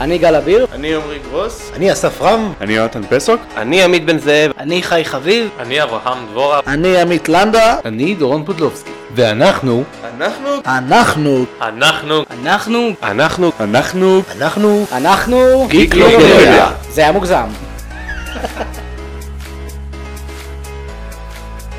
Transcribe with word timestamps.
אני 0.00 0.18
גל 0.18 0.34
אביר. 0.34 0.66
אני 0.72 0.94
עמרי 0.94 1.18
גרוס. 1.30 1.70
אני 1.74 1.92
אסף 1.92 2.22
רם. 2.22 2.52
אני 2.60 2.72
יונתן 2.72 3.02
פסוק. 3.08 3.40
אני 3.56 3.82
עמית 3.82 4.04
בן 4.04 4.18
זאב. 4.18 4.50
אני 4.58 4.82
חי 4.82 5.04
חביב. 5.04 5.48
אני 5.58 5.82
אברהם 5.82 6.26
דבורה. 6.30 6.60
אני 6.66 7.00
עמית 7.00 7.28
לנדה. 7.28 7.76
אני 7.84 8.14
דורון 8.14 8.44
פודלובסקי. 8.44 8.90
ואנחנו... 9.14 9.84
אנחנו... 10.18 10.48
אנחנו... 10.66 11.44
אנחנו... 11.60 12.24
אנחנו... 12.32 12.92
אנחנו... 13.02 13.52
אנחנו... 13.60 14.22
אנחנו... 14.36 14.86
אנחנו... 14.92 15.66
גיקלופדיה. 15.68 16.70
זה 16.90 17.00
היה 17.00 17.12
מוגזם. 17.12 17.48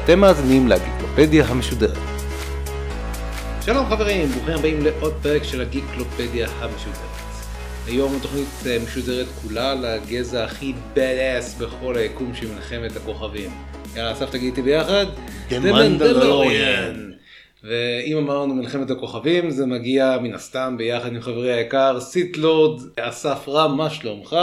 אתם 0.03 0.19
מאזינים 0.19 0.67
לגיקלופדיה 0.67 1.45
המשודרת. 1.47 1.97
שלום 3.65 3.85
חברים, 3.89 4.27
ברוכים 4.31 4.53
הבאים 4.53 4.81
לעוד 4.81 5.13
פרק 5.21 5.43
של 5.43 5.61
הגיקלופדיה 5.61 6.47
המשודרת. 6.61 7.12
היום 7.87 8.15
התוכנית 8.15 8.47
אה, 8.65 8.77
משודרת 8.85 9.27
כולה 9.41 9.75
לגזע 9.75 10.43
הכי 10.43 10.73
בדאס 10.93 11.55
בכל 11.57 11.97
היקום 11.97 12.35
של 12.35 12.47
מלחמת 12.55 12.95
הכוכבים. 12.95 13.49
יאללה, 13.95 14.11
אסף 14.11 14.29
תגיד 14.29 14.43
איתי 14.43 14.61
ביחד. 14.61 15.05
The 15.49 15.53
Mandalorian. 15.53 17.22
ואם 17.63 18.17
אמרנו 18.17 18.55
מלחמת 18.55 18.91
הכוכבים, 18.91 19.49
זה 19.49 19.65
מגיע 19.65 20.17
מן 20.21 20.33
הסתם 20.33 20.75
ביחד 20.77 21.15
עם 21.15 21.21
חברי 21.21 21.53
היקר, 21.53 21.99
סיטלורד, 21.99 22.81
אסף 22.99 23.45
רם, 23.47 23.77
מה 23.77 23.89
שלומך? 23.89 24.35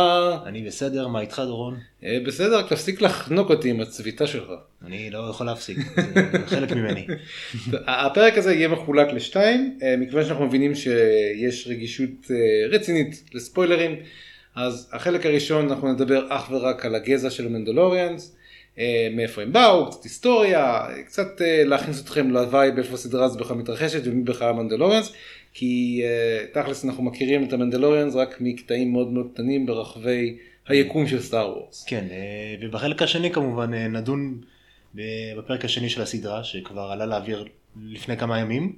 אני 0.47 0.63
בסדר, 0.63 1.09
מה 1.09 1.21
איתך 1.21 1.43
דורון? 1.47 1.77
אה, 2.05 2.19
בסדר, 2.27 2.59
רק 2.59 2.69
תפסיק 2.69 3.03
לחנוק 3.03 3.51
אותי 3.51 3.71
עם 3.71 3.81
הצביטה 3.81 4.27
שלך. 4.27 4.49
אני 4.87 5.11
לא 5.11 5.29
יכול 5.31 5.47
להפסיק, 5.47 5.79
זה 5.97 6.47
חלק 6.47 6.73
ממני. 6.73 7.07
הפרק 7.87 8.39
הזה 8.39 8.55
יהיה 8.55 8.69
מחולק 8.69 9.13
לשתיים, 9.13 9.79
אה, 9.83 9.97
מכיוון 9.97 10.25
שאנחנו 10.25 10.47
מבינים 10.47 10.75
שיש 10.75 11.69
רגישות 11.69 12.31
אה, 12.31 12.37
רצינית 12.71 13.31
לספוילרים, 13.35 13.97
אז 14.57 14.91
החלק 14.93 15.27
הראשון 15.27 15.69
אנחנו 15.69 15.93
נדבר 15.93 16.27
אך 16.29 16.51
ורק 16.51 16.87
על 16.87 16.95
הגזע 16.95 17.31
של 17.31 17.47
ה 17.47 17.53
Mandalorians, 17.53 18.37
מאיפה 19.13 19.43
הם 19.43 19.53
באו, 19.53 19.91
קצת 19.91 20.05
היסטוריה, 20.05 20.87
קצת 21.07 21.41
להכניס 21.41 22.03
אתכם 22.03 22.31
ל 22.31 22.41
vibe 22.41 22.79
איפה 22.79 22.95
הסדרה 22.95 23.25
הזו 23.25 23.39
בכלל 23.39 23.57
מתרחשת 23.57 24.01
ומי 24.05 24.23
בכלל 24.23 24.49
ה 24.49 24.53
Mandalorians, 24.53 25.13
כי 25.53 26.03
תכלס 26.53 26.85
אנחנו 26.85 27.03
מכירים 27.03 27.45
את 27.45 27.53
ה 27.53 27.58
Mandalorians 27.58 28.15
רק 28.15 28.37
מקטעים 28.41 28.93
מאוד 28.93 29.13
מאוד 29.13 29.31
קטנים 29.35 29.67
ברחבי 29.67 30.37
היקום 30.69 31.07
של 31.07 31.21
סטאר 31.21 31.51
וורס. 31.51 31.85
כן, 31.89 32.05
ובחלק 32.61 33.03
השני 33.03 33.31
כמובן 33.31 33.75
נדון 33.75 34.41
בפרק 34.95 35.65
השני 35.65 35.89
של 35.89 36.03
הסדרה 36.03 36.45
שכבר 36.45 36.83
עלה 36.83 37.07
לאוויר 37.07 37.45
לפני 37.83 38.17
כמה 38.17 38.39
ימים 38.39 38.77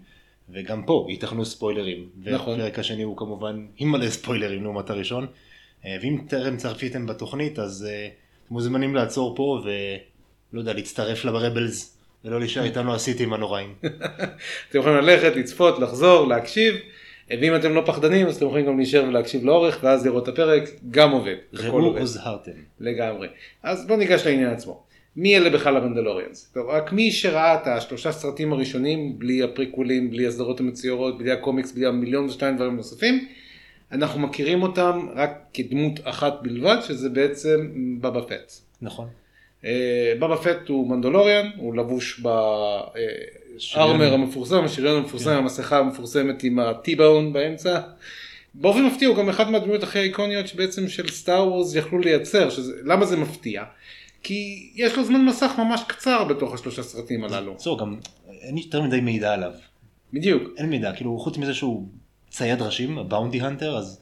וגם 0.50 0.82
פה 0.86 1.06
ייתכנו 1.08 1.44
ספוילרים. 1.44 2.08
נכון. 2.16 2.60
והפרק 2.60 2.78
השני 2.78 3.02
הוא 3.02 3.16
כמובן 3.16 3.66
עם 3.78 3.92
מלא 3.92 4.10
ספוילרים 4.10 4.62
לעומת 4.62 4.90
הראשון. 4.90 5.26
אה, 5.84 5.96
ואם 6.02 6.18
טרם 6.28 6.56
צרפיתם 6.56 7.06
בתוכנית 7.06 7.58
אז 7.58 7.86
אה, 7.90 8.08
מוזמנים 8.52 8.94
לעצור 8.94 9.36
פה 9.36 9.60
ולא 9.64 10.60
יודע 10.60 10.72
להצטרף 10.72 11.24
לרבלס 11.24 11.98
ולא 12.24 12.40
להישאר 12.40 12.64
איתנו 12.64 12.94
הסיטים 12.94 13.32
הנוראים. 13.32 13.74
אתם 14.68 14.78
יכולים 14.78 14.98
ללכת, 14.98 15.36
לצפות, 15.36 15.78
לחזור, 15.78 16.26
להקשיב. 16.26 16.74
ואם 17.30 17.56
אתם 17.56 17.74
לא 17.74 17.82
פחדנים 17.86 18.26
אז 18.26 18.36
אתם 18.36 18.46
יכולים 18.46 18.66
גם 18.66 18.76
להישאר 18.76 19.04
ולהקשיב 19.08 19.44
לאורך 19.44 19.78
ואז 19.82 20.06
לראות 20.06 20.28
את 20.28 20.28
הפרק 20.28 20.62
גם 20.90 21.10
עובד. 21.10 21.34
ראו 21.54 21.98
הוזהרתם. 21.98 22.52
לגמרי. 22.80 23.28
אז 23.62 23.86
בוא 23.86 23.96
ניגש 23.96 24.26
לעניין 24.26 24.50
עצמו. 24.50 24.82
מי 25.16 25.36
אלה 25.36 25.50
בכלל 25.50 25.76
המנדלוריאנס? 25.76 26.50
טוב, 26.54 26.68
רק 26.68 26.92
מי 26.92 27.10
שראה 27.10 27.54
את 27.54 27.66
השלושה 27.66 28.12
סרטים 28.12 28.52
הראשונים, 28.52 29.18
בלי 29.18 29.42
הפריקולים, 29.42 30.10
בלי 30.10 30.26
הסדרות 30.26 30.60
המצוירות, 30.60 31.18
בלי 31.18 31.30
הקומיקס, 31.32 31.72
בלי 31.72 31.86
המיליון 31.86 32.24
ושתיים 32.24 32.56
דברים 32.56 32.76
נוספים, 32.76 33.28
אנחנו 33.92 34.20
מכירים 34.20 34.62
אותם 34.62 35.06
רק 35.14 35.30
כדמות 35.54 36.00
אחת 36.04 36.34
בלבד, 36.42 36.76
שזה 36.82 37.08
בעצם 37.08 37.70
בבא 38.00 38.20
פט. 38.20 38.52
נכון. 38.82 39.08
אה, 39.64 40.12
בבא 40.20 40.36
פט 40.36 40.68
הוא 40.68 40.90
מנדלוריאן, 40.90 41.50
הוא 41.56 41.76
לבוש 41.76 42.20
בארמר 43.74 44.14
המפורסם, 44.14 44.64
השריון 44.64 44.96
המפורסם, 44.96 45.30
כן. 45.30 45.36
המסכה 45.36 45.78
המפורסמת 45.78 46.42
עם 46.42 46.58
הטי-באון 46.58 47.32
באמצע. 47.32 47.80
באופן 48.54 48.84
מפתיע 48.84 49.08
הוא 49.08 49.16
גם 49.16 49.28
אחד 49.28 49.50
מהדמויות 49.50 49.82
הכי 49.82 49.98
איקוניות 49.98 50.48
שבעצם 50.48 50.88
של 50.88 51.08
סטאר 51.08 51.48
וורס 51.48 51.74
יכלו 51.74 51.98
לייצר, 51.98 52.50
שזה, 52.50 52.72
למה 52.84 53.06
זה 53.06 53.16
מפתיע? 53.16 53.64
כי 54.22 54.70
יש 54.74 54.96
לו 54.96 55.04
זמן 55.04 55.24
מסך 55.24 55.52
ממש 55.58 55.80
קצר 55.88 56.24
בתוך 56.24 56.54
השלושה 56.54 56.82
סרטים 56.82 57.24
הללו. 57.24 57.54
זהו, 57.58 57.76
גם 57.76 57.96
אין 58.42 58.58
יותר 58.58 58.82
מדי 58.82 59.00
מידע 59.00 59.34
עליו. 59.34 59.52
בדיוק. 60.12 60.42
אין 60.56 60.70
מידע, 60.70 60.92
כאילו 60.92 61.18
חוץ 61.18 61.38
מזה 61.38 61.54
שהוא 61.54 61.88
צייד 62.32 62.62
ראשים, 62.62 62.98
הבאונטי 62.98 63.40
הנטר, 63.40 63.76
אז 63.76 64.00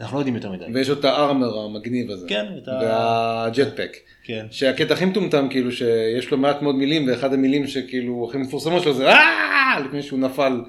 אנחנו 0.00 0.16
לא 0.16 0.20
יודעים 0.20 0.34
יותר 0.34 0.52
מדי. 0.52 0.64
ויש 0.74 0.90
את 0.90 1.04
הארמר 1.04 1.58
המגניב 1.58 2.10
הזה. 2.10 2.28
כן, 2.28 2.46
את 2.62 2.68
ה... 2.68 2.72
והג'טפק. 2.82 3.96
כן. 4.24 4.46
שהקטע 4.50 4.94
הכי 4.94 5.04
מטומטם 5.04 5.48
כאילו 5.50 5.72
שיש 5.72 6.30
לו 6.30 6.38
מעט 6.38 6.62
מאוד 6.62 6.74
מילים 6.74 7.08
ואחד 7.08 7.32
המילים 7.32 7.66
שכאילו 7.66 8.26
הכי 8.28 8.38
מפורסמות 8.38 8.82
שלו 8.82 8.94
זה 8.94 9.08
אההה 9.08 9.80
לפני 9.80 10.02
שהוא 10.02 10.18
נפל 10.18 10.60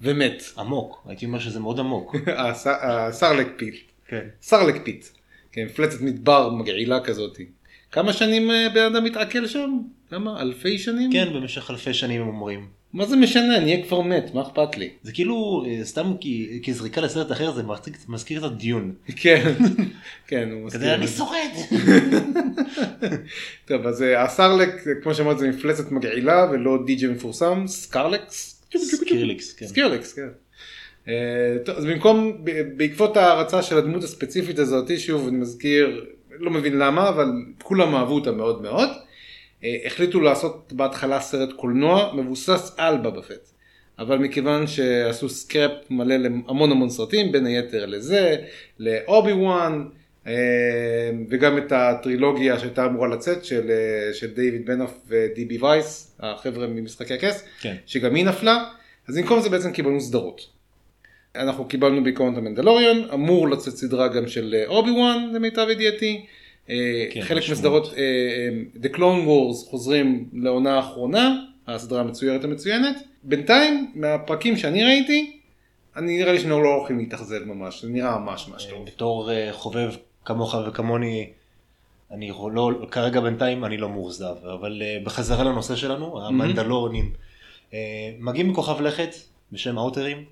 ומת. 0.00 0.42
עמוק, 0.58 1.04
הייתי 1.08 1.26
אומר 1.26 1.38
שזה 1.38 1.60
מאוד 1.60 1.78
עמוק. 1.78 2.16
ה 2.82 2.90
Sarlacc 2.90 3.48
pit. 3.56 3.74
כן. 4.08 4.26
כן, 5.52 5.64
מפלצת 5.64 6.00
מדבר 6.00 6.50
מגעילה 6.50 7.00
כזאתי. 7.00 7.46
כמה 7.92 8.12
שנים 8.12 8.50
אה, 8.50 8.68
בן 8.74 8.94
אדם 8.94 9.04
מתעכל 9.04 9.46
שם? 9.46 9.78
כמה? 10.10 10.42
אלפי 10.42 10.78
שנים? 10.78 11.12
כן, 11.12 11.32
במשך 11.34 11.70
אלפי 11.70 11.94
שנים 11.94 12.22
הם 12.22 12.28
אומרים. 12.28 12.81
מה 12.92 13.06
זה 13.06 13.16
משנה? 13.16 13.56
אני 13.56 13.72
אהיה 13.72 13.86
כבר 13.86 14.00
מת, 14.00 14.34
מה 14.34 14.42
אכפת 14.42 14.76
לי? 14.76 14.90
זה 15.02 15.12
כאילו, 15.12 15.64
אה, 15.66 15.84
סתם 15.84 16.12
כי, 16.20 16.60
כזריקה 16.66 17.00
לסרט 17.00 17.32
אחר 17.32 17.52
זה 17.52 17.62
מזכיר 18.08 18.46
את 18.46 18.52
ה 18.52 18.59
Dune. 18.59 18.92
כן, 19.16 19.52
כן, 20.28 20.48
הוא 20.52 20.66
מזכיר. 20.66 20.80
כזה 20.80 20.94
אני 20.94 21.08
שורד. 21.08 21.50
טוב, 23.68 23.86
אז 23.86 24.02
אה, 24.02 24.22
הסרלק, 24.22 24.70
כמו 25.02 25.14
שאמרת, 25.14 25.38
זה 25.38 25.48
מפלצת 25.48 25.90
מגעילה 25.90 26.46
ולא 26.52 26.78
די.ג'י 26.86 27.06
מפורסם, 27.06 27.64
סקרילקס? 27.66 28.62
סקרילקס, 28.76 29.52
כן. 29.52 29.66
סקרילקס, 29.66 30.12
כן. 30.12 30.28
טוב, 31.64 31.76
אז 31.76 31.84
במקום, 31.84 32.44
בעקבות 32.76 33.16
ההערצה 33.16 33.62
של 33.62 33.78
הדמות 33.78 34.04
הספציפית 34.04 34.58
הזאת, 34.58 34.98
שוב, 34.98 35.28
אני 35.28 35.36
מזכיר, 35.36 36.04
לא 36.30 36.50
מבין 36.50 36.78
למה, 36.78 37.08
אבל 37.08 37.32
כולם 37.62 37.94
אהבו 37.94 38.14
אותה 38.14 38.32
מאוד 38.32 38.62
מאוד. 38.62 38.88
אה, 39.64 39.76
החליטו 39.86 40.20
לעשות 40.20 40.72
בהתחלה 40.72 41.20
סרט 41.20 41.52
קולנוע 41.52 42.12
מבוסס 42.14 42.74
על 42.76 42.96
בבא 42.96 43.20
פט. 43.20 43.52
אבל 43.98 44.18
מכיוון 44.18 44.66
שעשו 44.66 45.28
scrap 45.28 45.70
מלא 45.90 46.16
להמון 46.16 46.70
המון 46.70 46.90
סרטים, 46.90 47.32
בין 47.32 47.46
היתר 47.46 47.86
לזה, 47.86 48.36
לאובי 48.78 49.32
וואן, 49.32 49.84
אה, 50.26 50.32
וגם 51.28 51.58
את 51.58 51.72
הטרילוגיה 51.72 52.58
שהייתה 52.58 52.86
אמורה 52.86 53.08
לצאת 53.08 53.44
של, 53.44 53.70
אה, 53.70 54.14
של 54.14 54.34
דיוויד 54.34 54.66
בנוף 54.66 55.02
ודיבי 55.08 55.58
וייס, 55.58 56.16
החבר'ה 56.20 56.66
ממשחקי 56.66 57.14
הכס, 57.14 57.44
כן. 57.60 57.76
שגם 57.86 58.14
היא 58.14 58.24
נפלה, 58.24 58.64
אז 59.08 59.18
במקום 59.18 59.40
זה 59.40 59.48
בעצם 59.48 59.72
קיבלנו 59.72 60.00
סדרות. 60.00 60.48
אנחנו 61.36 61.64
קיבלנו 61.64 62.04
בעיקרון 62.04 62.32
את 62.32 62.38
המנדלוריון, 62.38 63.08
אמור 63.14 63.48
לצאת 63.48 63.76
סדרה 63.76 64.08
גם 64.08 64.28
של 64.28 64.62
אובי 64.66 64.90
וואן 64.90 65.30
למיטב 65.34 65.66
ידיעתי. 65.70 66.26
אה, 66.70 67.06
כן, 67.10 67.20
חלק 67.20 67.42
מסדרות 67.50 67.86
אה, 67.86 67.98
אה, 67.98 68.82
The 68.82 68.96
Clone 68.96 69.26
Wars 69.26 69.70
חוזרים 69.70 70.28
לעונה 70.32 70.76
האחרונה, 70.76 71.44
הסדרה 71.66 72.00
המצוירת 72.00 72.44
המצוינת. 72.44 72.96
בינתיים 73.22 73.92
מהפרקים 73.94 74.56
שאני 74.56 74.84
ראיתי, 74.84 75.40
אני 75.96 76.18
נראה 76.18 76.32
לי 76.32 76.38
שאנחנו 76.38 76.62
לא 76.62 76.74
הולכים 76.74 76.98
להתאכזב 76.98 77.44
ממש, 77.44 77.82
זה 77.82 77.88
נראה 77.88 78.18
ממש 78.18 78.48
ממש 78.48 78.64
טוב. 78.64 78.86
בתור 78.86 79.30
חובב 79.52 79.90
כמוך 80.24 80.54
וכמוני, 80.68 81.30
אני 82.10 82.32
לא, 82.52 82.70
כרגע 82.90 83.20
בינתיים 83.20 83.64
אני 83.64 83.76
לא 83.76 83.88
מאוכזב, 83.88 84.34
אבל 84.54 84.82
בחזרה 85.04 85.44
לנושא 85.44 85.76
שלנו, 85.76 86.26
המנדלורנים, 86.26 87.12
מגיעים 88.18 88.48
מכוכב 88.48 88.80
לכת 88.80 89.14
בשם 89.52 89.78
האוטרים. 89.78 90.24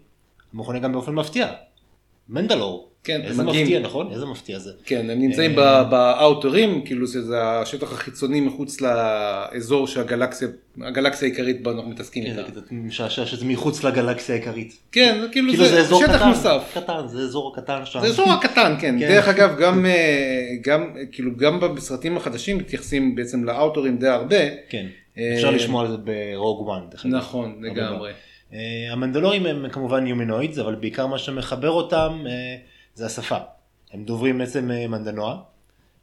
מכונה 0.52 0.78
גם 0.78 0.92
באופן 0.92 1.14
מפתיע. 1.14 1.52
מנדלור. 2.30 2.90
כן, 3.04 3.20
איזה 3.24 3.42
מגיעים. 3.42 3.62
מפתיע, 3.66 3.80
נכון? 3.80 4.12
איזה 4.12 4.26
מפתיע 4.26 4.58
זה. 4.58 4.70
כן, 4.84 5.10
הם 5.10 5.18
נמצאים 5.18 5.58
אה, 5.58 5.84
באאוטרים, 5.84 6.82
כאילו 6.84 7.06
שזה 7.06 7.42
השטח 7.42 7.92
החיצוני 7.92 8.40
מחוץ 8.40 8.80
לאזור 8.80 9.86
שהגלקסיה, 9.86 10.48
הגלקסיה 10.80 11.28
העיקרית 11.28 11.62
בה 11.62 11.70
אנחנו 11.70 11.90
מתעסקים 11.90 12.24
איתה. 12.26 12.42
כן, 12.42 12.54
זה 12.54 12.60
משעשע 12.70 13.26
שזה 13.26 13.44
מחוץ 13.44 13.84
לגלקסיה 13.84 14.34
העיקרית. 14.34 14.78
כן, 14.92 15.26
כאילו, 15.32 15.52
כאילו 15.52 15.66
זה, 15.66 15.82
זה 15.84 15.94
שטח 15.94 16.16
קטן, 16.16 16.28
נוסף. 16.28 16.62
קטן, 16.74 17.08
זה 17.08 17.18
אזור 17.18 17.56
קטן 17.56 17.80
שם. 17.84 18.00
זה 18.00 18.06
אזור 18.06 18.32
הקטן, 18.32 18.74
כן. 18.80 18.96
כן. 19.00 19.08
דרך 19.08 19.28
אגב, 19.28 19.56
גם, 19.58 19.86
אה, 19.86 20.48
גם, 20.62 20.94
כאילו, 21.12 21.36
גם 21.36 21.60
בסרטים 21.60 22.16
החדשים 22.16 22.58
מתייחסים 22.58 23.14
בעצם 23.14 23.44
לאאוטרים 23.44 23.98
די 23.98 24.08
הרבה. 24.08 24.48
כן, 24.68 24.86
אה, 25.18 25.34
אפשר 25.34 25.50
לשמוע 25.50 25.82
על 25.82 25.90
זה 25.90 25.96
ברוג 25.96 26.60
וואן. 26.60 26.82
נכון, 27.04 27.60
לגמרי. 27.62 28.10
אה, 28.52 28.92
המנדלורים 28.92 29.46
הם 29.46 29.68
כמובן 29.68 30.06
יומינואידס, 30.06 30.58
אבל 30.58 30.74
בעיקר 30.74 31.06
מה 31.06 31.18
שמחבר 31.18 31.70
אותם 31.70 32.24
אה, 32.26 32.56
זה 32.94 33.06
השפה. 33.06 33.38
הם 33.92 34.04
דוברים 34.04 34.38
בעצם 34.38 34.70
אה, 34.70 34.86
מנדנוע, 34.88 35.42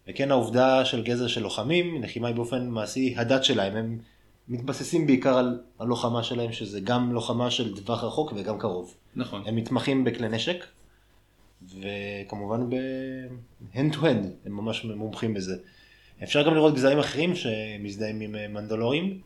וכן 0.07 0.31
העובדה 0.31 0.85
של 0.85 1.03
גזע 1.03 1.27
של 1.27 1.41
לוחמים, 1.41 2.03
לחימה 2.03 2.27
היא 2.27 2.35
באופן 2.35 2.67
מעשי 2.69 3.13
הדת 3.17 3.44
שלהם, 3.44 3.75
הם 3.75 3.97
מתבססים 4.47 5.07
בעיקר 5.07 5.38
על 5.38 5.59
הלוחמה 5.79 6.23
שלהם, 6.23 6.51
שזה 6.51 6.79
גם 6.79 7.13
לוחמה 7.13 7.51
של 7.51 7.77
טווח 7.77 8.03
רחוק 8.03 8.33
וגם 8.35 8.59
קרוב. 8.59 8.95
נכון. 9.15 9.44
הם 9.45 9.55
מתמחים 9.55 10.03
בכלי 10.03 10.29
נשק, 10.29 10.65
וכמובן 11.63 12.69
ב-hand 12.69 13.94
to 13.94 13.97
hand, 13.97 14.27
הם 14.45 14.51
ממש 14.51 14.85
מומחים 14.85 15.33
בזה. 15.33 15.55
אפשר 16.23 16.47
גם 16.47 16.55
לראות 16.55 16.75
גזעים 16.75 16.99
אחרים 16.99 17.35
שמזדהים 17.35 18.21
עם 18.21 18.53
מנדלורים. 18.53 19.21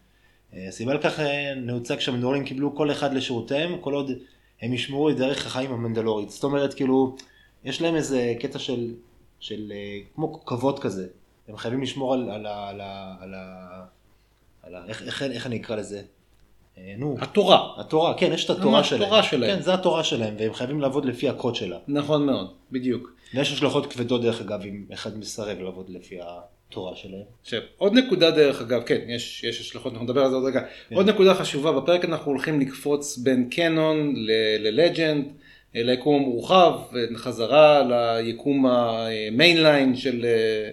הסיבה 0.54 0.94
לכך 0.94 1.20
אה, 1.20 1.54
נעוצה 1.56 1.96
כשהמנדלורים 1.98 2.46
קיבלו 2.46 2.76
כל 2.76 2.92
אחד 2.92 3.14
לשירותיהם, 3.14 3.78
כל 3.82 3.94
עוד 3.94 4.12
הם 4.62 4.74
ישמרו 4.74 5.10
את 5.10 5.18
דרך 5.18 5.46
החיים 5.46 5.72
המנדלורית. 5.72 6.30
זאת 6.30 6.44
אומרת, 6.44 6.74
כאילו, 6.74 7.16
יש 7.64 7.82
להם 7.82 7.96
איזה 7.96 8.34
קטע 8.40 8.60
של, 8.60 8.94
של 9.40 9.72
אה, 9.76 10.00
כמו 10.16 10.46
כבוד 10.46 10.80
כזה. 10.80 11.08
הם 11.48 11.58
חייבים 11.58 11.82
לשמור 11.82 12.14
על, 12.14 12.30
על, 12.32 12.46
ה- 12.46 12.70
על, 12.70 12.82
ה- 12.82 13.16
על, 13.22 13.34
ה- 13.34 13.86
על, 14.64 14.76
ה- 14.76 14.86
איך, 14.88 15.02
איך, 15.04 15.24
איך 15.24 15.46
אני 15.46 15.58
אקרא 15.58 15.76
לזה? 15.76 16.02
אה, 16.78 16.94
נו, 16.98 17.16
התורה. 17.22 17.74
התורה, 17.78 18.14
כן, 18.18 18.32
יש 18.34 18.46
את 18.46 18.50
התורה 18.50 18.84
שלהם. 18.84 19.02
התורה 19.02 19.24
שלהם. 19.24 19.56
כן, 19.58 19.62
זה 19.62 19.74
התורה 19.74 20.04
שלהם, 20.04 20.36
והם 20.40 20.54
חייבים 20.54 20.82
לעבוד 20.82 21.06
לפי 21.06 21.30
הקוד 21.30 21.56
שלה. 21.56 21.78
נכון 21.88 22.26
מאוד, 22.26 22.54
בדיוק. 22.72 23.12
ויש 23.34 23.52
השלכות 23.54 23.94
כבדות 23.94 24.22
דרך 24.22 24.42
אגב, 24.42 24.62
אם 24.62 24.86
אחד 24.94 25.18
מסרב 25.18 25.60
לעבוד 25.60 25.90
לפי 25.90 26.20
התורה 26.72 26.96
שלהם. 26.96 27.22
עכשיו, 27.42 27.62
עוד 27.78 27.94
נקודה 27.94 28.32
דרך 28.32 28.62
אגב, 28.62 28.82
כן, 28.86 29.00
יש, 29.08 29.44
יש 29.44 29.62
השלכות, 29.62 29.92
אנחנו 29.92 30.06
נדבר 30.06 30.24
על 30.24 30.30
זה 30.30 30.36
עוד 30.36 30.46
רגע. 30.46 30.62
כן. 30.90 30.96
עוד 30.96 31.10
נקודה 31.10 31.34
חשובה, 31.34 31.72
בפרק 31.72 32.06
אנחנו 32.06 32.32
הולכים 32.32 32.60
לקפוץ 32.60 33.18
בין 33.18 33.50
קנון 33.50 34.14
ל 34.60 34.68
legend, 34.68 35.26
ליקום 35.76 36.16
המורחב, 36.16 36.80
חזרה 37.16 37.84
ליקום 38.22 38.66
ה 38.66 38.80
mainline 38.80 39.96
של 39.96 40.26
אה, 40.26 40.70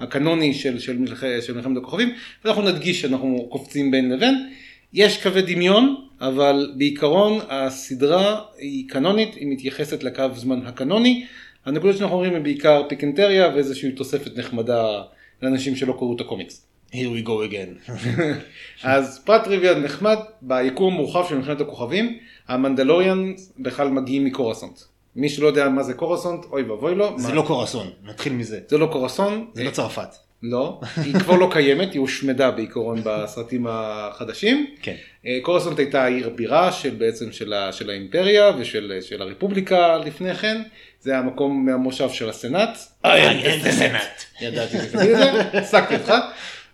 הקנוני 0.00 0.54
של, 0.54 0.78
של, 0.78 0.98
מלח, 0.98 1.24
של 1.40 1.54
מלחמת 1.54 1.76
הכוכבים, 1.76 2.14
ואנחנו 2.44 2.62
נדגיש 2.62 3.00
שאנחנו 3.00 3.46
קופצים 3.50 3.90
בין 3.90 4.12
לבין. 4.12 4.48
יש 4.92 5.22
קווי 5.22 5.42
דמיון, 5.42 5.96
אבל 6.20 6.72
בעיקרון 6.76 7.40
הסדרה 7.48 8.40
היא 8.58 8.88
קנונית, 8.88 9.34
היא 9.34 9.46
מתייחסת 9.46 10.02
לקו 10.02 10.24
זמן 10.34 10.66
הקנוני. 10.66 11.26
הנקודות 11.66 11.96
שאנחנו 11.96 12.14
אומרים 12.16 12.34
הן 12.34 12.42
בעיקר 12.42 12.82
פיקנטריה 12.88 13.50
ואיזושהי 13.54 13.92
תוספת 13.92 14.38
נחמדה 14.38 15.02
לאנשים 15.42 15.76
שלא 15.76 15.92
קראו 15.92 16.16
את 16.16 16.20
הקומיקס. 16.20 16.66
Here 16.92 16.94
we 16.94 17.26
go 17.26 17.50
again. 17.50 17.90
אז 18.82 19.22
פרט 19.24 19.44
טריוויה 19.44 19.74
נחמד, 19.78 20.16
ביקום 20.42 20.94
המורחב 20.94 21.24
של 21.28 21.36
מלחמת 21.38 21.60
הכוכבים, 21.60 22.18
המנדלוריאן 22.48 23.32
בכלל 23.58 23.88
מגיעים 23.88 24.24
מקורסונט. 24.24 24.80
מי 25.16 25.28
שלא 25.28 25.46
יודע 25.46 25.68
מה 25.68 25.82
זה 25.82 25.94
קורסונט, 25.94 26.44
אוי 26.50 26.62
ואבוי 26.62 26.94
לו. 26.94 27.18
זה 27.18 27.28
מה- 27.28 27.34
לא 27.34 27.42
קורסון, 27.46 27.90
נתחיל 28.04 28.32
מזה. 28.32 28.60
זה 28.68 28.78
לא 28.78 28.86
קורסון, 28.92 29.46
זה 29.54 29.64
לא 29.64 29.70
צרפת. 29.70 30.08
לא, 30.42 30.80
היא 30.96 31.14
כבר 31.14 31.36
לא 31.36 31.48
קיימת, 31.52 31.92
היא 31.92 32.00
הושמדה 32.00 32.50
בעיקרון 32.50 33.00
בסרטים 33.04 33.66
החדשים. 33.68 34.66
כן. 34.82 34.94
אה, 35.26 35.38
קורסונט 35.42 35.78
הייתה 35.78 36.06
עיר 36.06 36.28
בירה 36.28 36.72
של 36.72 36.90
בעצם 36.90 37.32
של, 37.32 37.52
ה, 37.52 37.72
של 37.72 37.90
האימפריה 37.90 38.50
ושל 38.58 38.98
של 39.00 39.22
הרפובליקה 39.22 39.98
לפני 39.98 40.34
כן, 40.34 40.62
זה 41.00 41.12
היה 41.12 41.22
מקום 41.22 41.66
מהמושב 41.66 42.10
של 42.10 42.28
הסנאט. 42.28 42.78
אין 43.04 43.60
זה 43.60 43.72
סנאט. 43.72 44.24
ידעתי 44.40 44.76
שתגיד 44.78 45.10
את 45.10 45.16
זה, 45.16 45.40
הפסקתי 45.58 45.94
אותך. 45.94 46.12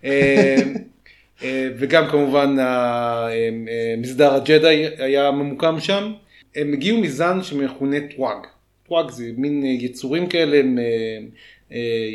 אה, 0.05 0.55
אה, 1.43 1.69
וגם 1.77 2.07
כמובן 2.07 2.55
אה, 2.59 3.27
אה, 3.27 3.95
מסדר 3.97 4.33
הג'די 4.33 4.85
היה 4.97 5.31
ממוקם 5.31 5.79
שם. 5.79 6.13
הם 6.55 6.73
הגיעו 6.73 6.97
מזן 6.97 7.43
שמכונה 7.43 7.97
טאונג. 8.15 8.37
טאונג 8.87 9.11
זה 9.11 9.31
מין 9.37 9.63
אה, 9.63 9.69
יצורים 9.69 10.27
כאלה, 10.27 10.57
הם, 10.57 10.79
אה, 10.79 10.83
אה, 10.83 11.25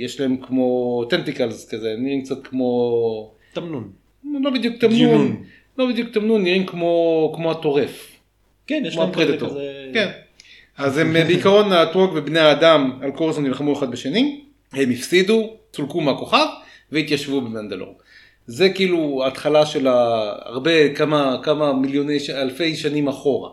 יש 0.05 0.20
להם 0.20 0.37
כמו 0.37 1.05
tentacles 1.11 1.69
כזה, 1.69 1.94
נראים 1.99 2.23
קצת 2.23 2.47
כמו, 2.47 3.31
תמנון. 3.53 3.91
לא 4.41 4.50
בדיוק 4.50 4.76
תמנון, 4.76 4.97
דיונון. 4.97 5.43
לא 5.79 5.88
בדיוק 5.88 6.08
תמנון, 6.12 6.43
נראים 6.43 6.67
כמו, 6.67 7.32
כמו 7.37 7.50
הטורף. 7.50 8.17
כן, 8.67 8.82
יש 8.87 8.97
להם 8.97 9.12
כזה 9.12 9.23
ה 9.23 9.25
Predator. 9.25 9.49
כזה... 9.49 9.91
כן. 9.94 10.08
אז 10.76 10.99
הם 10.99 11.17
אה, 11.17 11.25
בעיקרון 11.25 11.73
הטאונג 11.73 12.11
ובני 12.14 12.38
האדם 12.38 12.99
על 13.03 13.11
קורוסנט 13.11 13.44
נלחמו 13.44 13.79
אחד 13.79 13.91
בשני, 13.91 14.41
הם 14.73 14.91
הפסידו, 14.91 15.56
צולקו 15.73 16.00
מהכוכב 16.00 16.47
והתיישבו 16.93 17.41
במנדלור. 17.41 17.99
זה 18.47 18.69
כאילו 18.69 19.25
ההתחלה 19.25 19.67
של 19.67 19.87
הרבה, 19.87 20.94
כמה, 20.94 21.37
כמה 21.43 21.73
מיליוני, 21.73 22.19
אלפי 22.31 22.76
שנים 22.76 23.08
אחורה, 23.08 23.50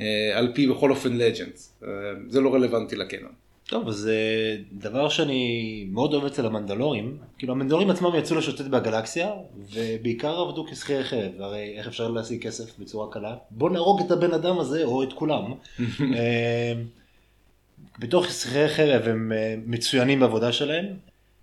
אה, 0.00 0.30
על 0.34 0.52
פי 0.54 0.66
בכל 0.66 0.90
אופן 0.90 1.12
לג'נדס. 1.12 1.82
זה 2.28 2.40
לא 2.40 2.54
רלוונטי 2.54 2.96
לקנון. 2.96 3.45
טוב, 3.68 3.88
אז 3.88 4.08
אה, 4.08 4.56
דבר 4.72 5.08
שאני 5.08 5.86
מאוד 5.92 6.14
אוהב 6.14 6.24
אצל 6.24 6.46
המנדלורים, 6.46 7.18
כאילו 7.38 7.52
המנדלורים 7.52 7.90
עצמם 7.90 8.10
יצאו 8.18 8.36
לשוטט 8.36 8.64
בגלקסיה, 8.64 9.30
ובעיקר 9.72 10.40
עבדו 10.40 10.66
כשכירי 10.66 11.04
חרב, 11.04 11.40
הרי 11.40 11.74
איך 11.78 11.86
אפשר 11.86 12.08
להשיג 12.08 12.42
כסף 12.42 12.78
בצורה 12.78 13.12
קלה? 13.12 13.36
בוא 13.50 13.70
נהרוג 13.70 14.00
את 14.00 14.10
הבן 14.10 14.32
אדם 14.32 14.58
הזה, 14.58 14.84
או 14.84 15.02
את 15.02 15.12
כולם. 15.12 15.54
אה, 16.16 16.72
בתוך 17.98 18.30
שכירי 18.30 18.68
חרב 18.68 19.08
הם 19.08 19.32
אה, 19.32 19.54
מצוינים 19.66 20.20
בעבודה 20.20 20.52
שלהם. 20.52 20.86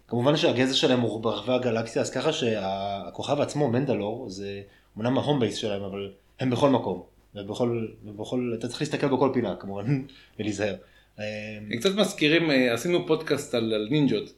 כמובן 0.08 0.38
שהגזע 0.38 0.74
שלהם 0.74 1.00
הוא 1.00 1.22
ברחבי 1.22 1.54
הגלקסיה, 1.54 2.02
אז 2.02 2.10
ככה 2.10 2.34
שהכוכב 2.34 3.42
עצמו, 3.42 3.70
מנדלור, 3.70 4.30
זה 4.30 4.62
אמנם 4.98 5.18
ה 5.18 5.22
home 5.22 5.40
base 5.40 5.56
שלהם, 5.56 5.84
אבל 5.84 6.12
הם 6.40 6.50
בכל 6.50 6.70
מקום. 6.70 7.04
ובכל, 7.36 7.88
ובכל, 8.06 8.54
אתה 8.60 8.68
צריך 8.68 8.82
להסתכל 8.82 9.08
בכל 9.08 9.30
פינה 9.34 9.56
כמובן, 9.56 10.02
ולהיזהר. 10.40 10.76
אה, 11.20 11.26
הם 11.72 11.78
קצת 11.78 11.96
מזכירים, 11.96 12.52
אה, 12.52 12.74
עשינו 12.74 13.08
פודקאסט 13.08 13.56
על, 13.56 13.74
על 13.74 13.88
נינג'ות. 13.92 14.34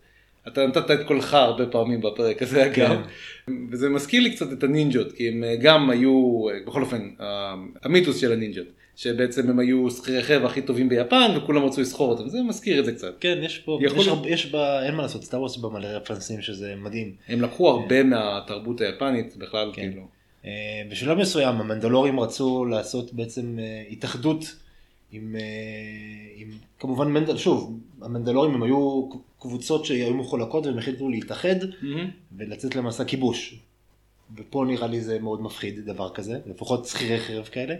אתה 0.47 0.67
נתת 0.67 0.91
את 0.91 1.07
קולך 1.07 1.33
הרבה 1.33 1.65
פעמים 1.65 2.01
בפרק 2.01 2.41
הזה 2.41 2.65
אגב, 2.65 2.97
וזה 3.71 3.89
מזכיר 3.89 4.23
לי 4.23 4.31
קצת 4.31 4.53
את 4.53 4.63
הנינג'ות, 4.63 5.11
כי 5.11 5.29
הם 5.29 5.43
אה, 5.43 5.55
גם 5.55 5.89
היו, 5.89 6.45
אה, 6.49 6.59
בכל 6.67 6.81
אופן, 6.81 7.09
המיתוס 7.83 8.21
של 8.21 8.31
הנינג'ות, 8.31 8.67
שבעצם 8.95 9.49
הם 9.49 9.59
היו 9.59 9.91
שכירי 9.91 10.23
חרב 10.23 10.45
הכי 10.45 10.61
טובים 10.61 10.89
ביפן 10.89 11.31
וכולם 11.37 11.63
רצו 11.63 11.81
לסחור 11.81 12.11
אותם, 12.11 12.29
זה 12.29 12.43
מזכיר 12.43 12.79
את 12.79 12.85
זה 12.85 12.91
קצת. 12.91 13.13
כן, 13.19 13.39
יש 13.41 13.59
פה, 13.59 13.79
יכול 13.81 13.99
יש, 13.99 14.07
הרבה, 14.07 14.29
יש 14.29 14.51
בה, 14.51 14.85
אין 14.85 14.95
מה 14.95 15.01
לעשות, 15.01 15.23
סטאר 15.23 15.39
וורס 15.39 15.57
בה 15.57 15.69
מלא 15.69 15.87
רפרנסים 15.87 16.41
שזה 16.41 16.73
מדהים. 16.77 17.11
הם 17.27 17.41
לקחו 17.41 17.69
הרבה 17.69 18.03
מהתרבות 18.03 18.81
היפנית 18.81 19.37
בכלל, 19.37 19.71
כן. 19.73 19.81
כאילו. 19.81 20.15
בשלב 20.89 21.17
מסוים 21.17 21.55
המנדלורים 21.55 22.19
רצו 22.19 22.65
לעשות 22.65 23.13
בעצם 23.13 23.57
התאחדות 23.91 24.55
עם, 25.15 25.35
אה, 25.35 25.41
עם 26.35 26.49
כמובן 26.79 27.07
מנדל, 27.07 27.37
שוב, 27.37 27.79
המנדלורים 28.01 28.53
הם 28.53 28.63
היו 28.63 29.09
קבוצות 29.39 29.85
שהיו 29.85 30.13
מחולקות 30.13 30.65
והם 30.65 30.77
החליטו 30.77 31.09
להתאחד 31.09 31.55
ולצאת 32.37 32.75
למסע 32.75 33.03
כיבוש. 33.03 33.59
ופה 34.35 34.65
נראה 34.67 34.87
לי 34.87 35.01
זה 35.01 35.19
מאוד 35.19 35.41
מפחיד 35.41 35.79
דבר 35.79 36.13
כזה, 36.13 36.39
לפחות 36.45 36.85
שכירי 36.85 37.19
חרב 37.19 37.45
כאלה. 37.45 37.75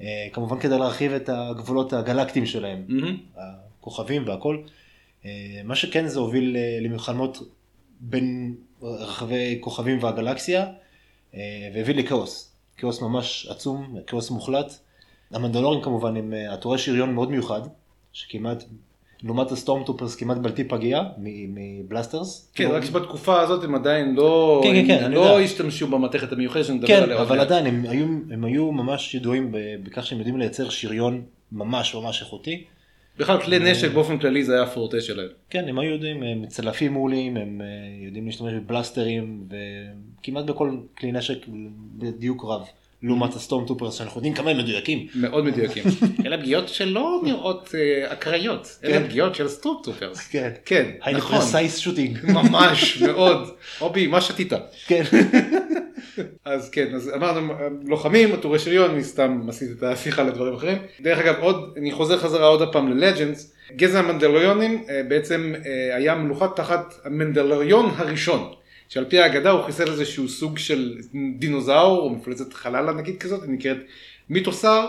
אה, 0.00 0.28
כמובן 0.32 0.60
כדי 0.60 0.78
להרחיב 0.78 1.12
את 1.12 1.28
הגבולות 1.28 1.92
הגלקטיים 1.92 2.46
שלהם. 2.46 2.84
מהמם. 2.88 3.16
הכוכבים 3.36 4.28
והכל. 4.28 4.62
אה, 5.24 5.60
מה 5.64 5.76
שכן 5.76 6.06
זה 6.06 6.18
הוביל 6.18 6.56
למלחמות 6.80 7.38
בין 8.00 8.54
רחבי 8.82 9.58
כוכבים 9.60 10.02
והגלקסיה 10.02 10.66
והביא 11.74 11.94
לכאוס. 11.94 12.52
כאוס 12.76 13.02
ממש 13.02 13.46
עצום, 13.50 13.96
כאוס 14.06 14.30
מוחלט. 14.30 14.78
המנדלורים 15.32 15.82
כמובן 15.82 16.32
אה, 16.32 16.52
עטורי 16.52 16.78
שריון 16.78 17.14
מאוד 17.14 17.30
מיוחד, 17.30 17.60
שכמעט, 18.12 18.64
לעומת 19.22 19.52
ה 19.52 19.56
Stormtroopers 19.56 20.14
כמעט 20.14 20.36
בלתי 20.36 20.64
פגיע 20.64 21.02
מ 21.18 21.31
blasters. 21.31 22.50
כן, 22.54 22.70
רק 22.70 22.84
שבתקופה 22.84 23.40
הזאת 23.40 23.64
הם 23.64 23.74
עדיין 23.74 24.14
לא, 24.14 24.60
כן, 24.64 24.74
כן, 24.74 24.86
כן, 24.86 25.04
הם 25.04 25.12
לא. 25.12 25.40
השתמשו 25.40 25.86
במתכת 25.86 26.32
המיוחדת 26.32 26.64
שנדבר 26.64 26.86
כן, 26.86 27.02
עליה 27.02 27.16
עוד 27.16 27.26
אבל. 27.26 27.40
עדיין 27.40 27.66
הם 27.66 27.84
היו, 27.88 28.06
הם 28.30 28.44
היו 28.44 28.72
ממש 28.72 29.14
ידועים 29.14 29.54
בכך 29.82 30.06
שהם 30.06 30.18
יודעים 30.18 30.38
לייצר 30.38 30.68
שריון 30.68 31.22
ממש 31.52 31.94
ממש 31.94 32.22
איכותי. 32.22 32.64
בכלל 33.18 33.42
כלי 33.42 33.58
נשק 33.58 33.90
באופן 33.90 34.18
כללי 34.18 34.44
זה 34.44 34.54
היה 34.54 34.62
הפורטה 34.62 35.00
שלהם. 35.00 35.28
כן, 35.50 35.68
הם 35.68 35.78
היו 35.78 35.92
יודעים, 35.92 36.22
הם 36.22 36.46
צלפים 36.46 36.92
מעולים, 36.92 37.36
הם 37.36 37.60
אה, 37.60 37.66
יודעים 38.06 38.26
להשתמש 38.26 38.52
בבלסטרים, 38.52 39.48
וכמעט 40.20 40.44
בכל 40.44 40.76
כלי 40.98 41.12
נשק 41.12 41.46
בדיוק 41.98 42.44
רב. 42.44 42.66
לעומת 43.02 43.34
ה 43.34 43.66
Stormtroopers 43.66 43.94
שאנחנו 43.94 44.18
יודעים 44.18 44.34
כמה 44.34 44.50
הם 44.50 44.58
מדויקים. 44.58 45.06
מאוד 45.14 45.44
מדויקים. 45.44 45.84
אלה 46.26 46.38
פגיעות 46.38 46.68
שלא 46.68 47.20
נראות 47.24 47.74
אה, 47.74 48.12
אקראיות, 48.12 48.78
אלה 48.84 49.04
פגיעות 49.04 49.34
של 49.34 49.48
Stormtroopers. 49.48 50.28
כן. 50.28 50.50
כן, 50.64 50.90
היינו 51.02 51.18
נכון. 51.18 51.38
Precise 51.38 51.78
שוטינג. 51.78 52.18
ממש 52.38 53.02
מאוד. 53.02 53.48
רובי, 53.78 54.06
מה 54.06 54.20
שתית? 54.20 54.52
כן. 54.86 55.02
אז 56.44 56.70
כן, 56.70 56.94
אז 56.94 57.10
אמרנו 57.14 57.52
לוחמים, 57.84 58.32
עטורי 58.32 58.58
שריון, 58.58 58.90
אני 58.90 59.04
סתם 59.04 59.40
עשיתי 59.48 59.72
את 59.72 59.82
השיחה 59.82 60.22
לדברים 60.22 60.54
אחרים. 60.54 60.78
דרך 61.00 61.18
אגב, 61.18 61.34
עוד, 61.40 61.74
אני 61.76 61.92
חוזר 61.92 62.18
חזרה 62.18 62.46
עוד 62.46 62.72
פעם 62.72 62.88
ללג'נדס. 62.88 63.52
גזע 63.76 63.98
המנדלוריונים 63.98 64.84
אה, 64.88 65.02
בעצם 65.08 65.54
אה, 65.66 65.96
היה 65.96 66.14
מלוכד 66.14 66.46
תחת 66.56 66.94
המנדלוריון 67.04 67.90
הראשון. 67.96 68.52
שעל 68.90 69.04
פי 69.04 69.18
האגדה 69.18 69.50
הוא 69.50 69.62
חיסל 69.62 69.90
איזשהו 69.90 70.28
סוג 70.28 70.58
של 70.58 70.98
דינוזאור 71.38 71.98
או 71.98 72.10
מפלצת 72.10 72.52
חלל 72.52 72.88
ענקית 72.88 73.22
כזאת, 73.22 73.42
היא 73.42 73.50
נקראת 73.50 73.76
מיתוסר. 74.30 74.86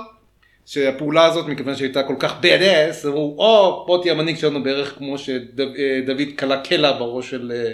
שהפעולה 0.65 1.25
הזאת 1.25 1.47
מכיוון 1.47 1.75
שהייתה 1.75 2.03
כל 2.03 2.15
כך 2.19 2.33
bad 2.41 2.61
ass, 2.61 3.07
אמרו 3.07 3.35
או 3.37 3.83
פה 3.87 3.99
תהיה 4.01 4.13
המנהיג 4.13 4.37
שלנו 4.37 4.63
בערך 4.63 4.97
כמו 4.97 5.17
שדוד 5.17 6.17
כלה 6.39 6.61
קלע 6.61 6.91
בראש 6.91 7.29
של, 7.29 7.51
אה, 7.55 7.71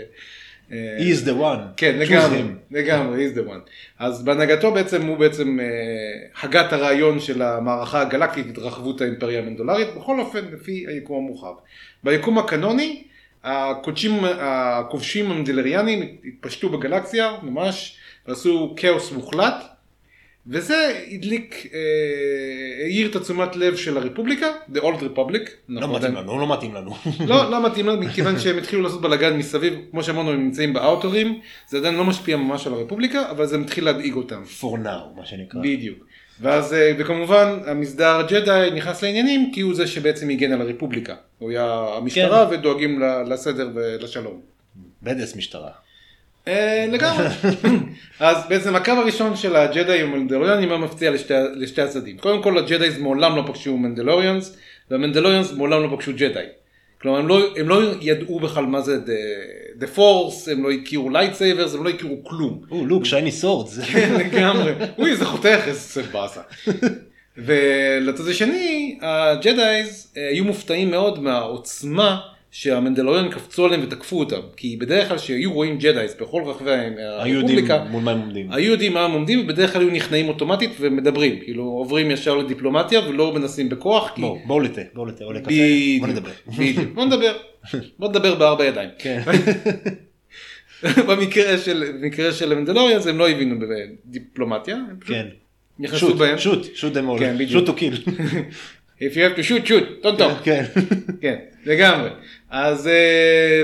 אה, 0.72 0.98
He 1.00 1.18
is 1.18 1.28
the 1.28 1.42
one. 1.42 1.60
כן, 1.78 1.96
לגמרי. 2.00 2.44
לגמרי, 2.72 3.28
he's 3.28 3.38
the 3.38 3.50
one. 3.50 3.70
אז 4.00 4.24
בהנהגתו 4.24 4.72
בעצם 4.72 5.06
הוא 5.06 5.18
בעצם 5.18 5.60
אה, 5.60 5.66
הגה 6.44 6.68
את 6.68 6.74
הרעיון 6.74 7.20
של 7.20 7.42
המערכה 7.42 8.02
הגלקטית, 8.02 8.46
התרחבות 8.50 9.02
האימפריה 9.02 9.40
המנדולרית, 9.40 9.88
בכל 9.96 10.20
אופן 10.20 10.46
לפי 10.54 10.86
היקום 10.88 11.18
המורחב. 11.18 11.54
ביקום 12.04 12.38
הקנוני, 12.38 13.04
הקודשים, 13.48 14.14
הכובשים 14.24 15.32
המנדלריאנים 15.32 16.18
התפשטו 16.26 16.70
בגלקסיה, 16.70 17.38
ממש, 17.44 17.98
ועשו 18.28 18.74
כאוס 18.78 19.12
מוחלט, 19.12 19.64
וזה 20.50 21.04
הדליק, 21.12 21.68
אה, 21.74 21.80
העיר 22.84 23.10
את 23.10 23.16
התשומת 23.16 23.56
לב 23.56 23.76
של 23.76 23.98
הרפובליקה, 23.98 24.48
The 24.74 24.78
Old 24.78 25.02
Republic. 25.02 25.50
לא 25.70 25.96
מתאים 25.96 26.16
לנו, 26.16 26.40
לא 26.40 26.54
מתאים 26.54 26.76
לנו. 26.76 26.92
לא, 27.28 27.52
לא 27.52 27.66
מתאים 27.66 27.88
לנו, 27.88 28.02
מכיוון 28.02 28.40
שהם 28.40 28.58
התחילו 28.58 28.82
לעשות 28.82 29.02
בלאגן 29.02 29.38
מסביב, 29.38 29.74
כמו 29.92 30.04
שאמרנו, 30.04 30.32
הם 30.32 30.44
נמצאים 30.44 30.74
ב 30.74 30.80
outer 30.80 31.13
rim, 31.13 31.40
זה 31.68 31.78
עדיין 31.78 31.96
לא 31.96 32.06
משפיע 32.06 32.38
ממש 32.38 32.68
על 32.68 32.74
הרפובליקה, 32.74 33.32
אבל 33.32 33.46
זה 33.46 33.58
מתחיל 33.58 33.86
להדאיג 33.86 34.14
אותם. 34.14 34.44
For 34.62 34.76
now, 34.86 35.18
מה 35.20 35.26
שנקרא. 35.26 35.62
בדיוק. 35.62 36.06
ואז, 36.42 36.74
אה, 36.74 36.92
וכמובן, 36.98 37.60
המסדר 37.68 38.22
ג'די 38.30 38.70
נכנס 38.76 39.04
לעניינים, 39.04 39.52
כי 39.54 39.62
הוא 39.62 39.76
זה 39.76 39.88
שבעצם 39.88 40.30
הגן 40.30 40.52
על 40.52 40.62
הרפובליקה. 40.62 41.16
הוא 41.40 41.52
היה 41.52 41.86
המשטרה 41.98 42.48
ודואגים 42.52 43.00
ל- 43.02 43.34
לסדר 43.34 43.70
ולשלום. 43.76 44.42
Badass 45.04 45.36
משטרה. 45.36 45.70
אה, 46.48 46.86
לגמרי. 46.92 47.26
אז 48.20 48.38
בעצם 48.50 48.76
הקו 48.76 48.92
הראשון 48.92 49.36
של 49.36 49.56
הג'די 49.56 50.02
עם 50.02 50.14
המנדלוריאנים 50.14 50.70
היה 50.70 50.78
מפציע 50.78 51.12
לשתי, 51.12 51.34
לשתי 51.56 51.82
הצדדים. 51.82 52.18
קודם 52.18 52.44
כל 52.44 52.58
ה 52.58 52.64
Jedis 52.64 52.98
מעולם 52.98 53.36
לא 53.36 53.44
פגשו 53.48 53.78
Mandalorians, 53.78 54.58
וה 54.92 55.00
Mandalorians 55.00 55.52
מעולם 55.52 55.84
לא 55.84 55.96
פגשו 55.96 56.12
ג'די. 56.16 56.44
כלומר 57.08 57.20
הם 57.20 57.28
לא, 57.28 57.40
הם 57.58 57.70
לא 57.70 57.82
ידעו 58.02 58.40
בכלל 58.40 58.66
מה 58.66 58.82
זה 58.82 58.98
the, 59.06 59.84
the 59.84 59.98
force, 59.98 60.52
הם 60.52 60.64
לא 60.64 60.72
הכירו 60.72 61.10
lightsabers, 61.10 61.76
הם 61.76 61.84
לא 61.84 61.90
הכירו 61.90 62.24
כלום. 62.24 62.62
Oh, 62.72 62.86
look, 62.86 63.06
shiny 63.06 63.32
swords. 63.32 63.80
כן, 63.94 64.14
לגמרי. 64.20 64.74
אוי, 64.98 65.12
איזה 65.12 65.26
חותך, 65.26 65.60
איזה 65.68 66.04
באסה. 66.04 66.42
ולצד 67.38 68.28
השני, 68.28 68.98
ה 69.02 69.21
Jedis 69.21 70.14
אה, 70.18 70.30
היו 70.30 70.44
מופתעים 70.44 70.92
מאוד 70.92 71.20
מהעוצמה 71.20 72.20
שהמנדלוריאן 72.52 73.32
קפצו 73.32 73.66
עליהם 73.66 73.82
ותקפו 73.84 74.20
אותם. 74.20 74.40
כי 74.58 74.78
בדרך 74.78 75.08
כלל 75.08 75.18
שהיו 75.18 75.54
רואים 75.54 75.78
Jedis 75.78 76.16
בכל 76.22 76.44
רחבי 76.46 76.72
הרפובליקה. 77.00 77.84
היו 78.50 78.72
יודעים 78.72 78.94
מה 78.94 79.06
הם 79.06 79.12
עומדים 79.12 79.40
ובדרך 79.40 79.74
כלל 79.74 79.82
היו 79.82 79.92
נכנעים 79.92 80.30
אוטומטית 80.30 80.72
ומדברים. 80.80 81.40
כאילו 81.40 81.64
עוברים 81.64 82.12
ישר 82.12 82.36
לדיפלומטיה 82.36 83.10
ולא 83.10 83.34
מנסים 83.34 83.70
בכוח. 83.70 84.12
כי... 84.16 84.22
בואו, 84.22 84.40
בואו 84.46 84.60
לתה, 84.60 84.82
בואו 84.94 85.06
לתה, 85.06 85.24
או 85.24 85.34
לקפה, 85.34 85.52
בואו 86.00 86.12
נדבר. 86.12 86.32
בדיוק. 86.48 86.94
בוא 86.94 87.06
נדבר. 87.06 87.38
בוא 88.00 88.10
נדבר 88.10 88.36
בארבע 88.36 88.66
ידיים. 88.66 88.90
כן. 89.00 89.22
במקרה 91.08 91.58
של, 91.58 91.92
במקרה 92.02 92.32
של 92.32 92.52
המנדלוריאנס 92.52 93.08
הם 93.08 93.18
לא 93.18 93.30
הבינו 93.30 93.56
בדיפלומטיה. 93.60 94.76
הם 94.76 95.00
פשוט 95.00 95.16
כן. 95.16 95.28
נכנסו 95.80 96.08
שוט, 96.08 96.18
בהם. 96.18 96.38
שוט, 96.38 96.76
שוט 96.76 96.94
them 96.94 97.16
all. 97.16 97.20
כן, 97.20 97.36
בדיוק. 97.36 97.52
שוט 97.52 97.70
או 97.70 97.74
קיל. 97.74 97.94
If 99.00 99.16
you 99.16 99.22
have 99.22 99.36
to 99.36 99.44
shoot, 99.44 99.68
shoot, 99.68 100.04
don't 100.04 100.18
talk. 100.18 100.44
כן. 100.44 100.66
כן, 101.22 101.36
לגמרי. 101.68 102.10
אז 102.50 102.88
אה, 102.88 103.64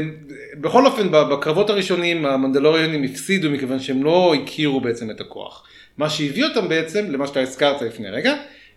בכל 0.61 0.85
אופן, 0.85 1.11
בקרבות 1.11 1.69
הראשונים 1.69 2.25
המנדלוריונים 2.25 3.03
הפסידו 3.03 3.49
מכיוון 3.49 3.79
שהם 3.79 4.03
לא 4.03 4.35
הכירו 4.35 4.81
בעצם 4.81 5.11
את 5.11 5.21
הכוח. 5.21 5.63
מה 5.97 6.09
שהביא 6.09 6.43
אותם 6.43 6.69
בעצם, 6.69 7.11
למה 7.11 7.27
שאתה 7.27 7.39
הזכרת 7.39 7.81
לפני 7.81 8.09
רגע, 8.09 8.33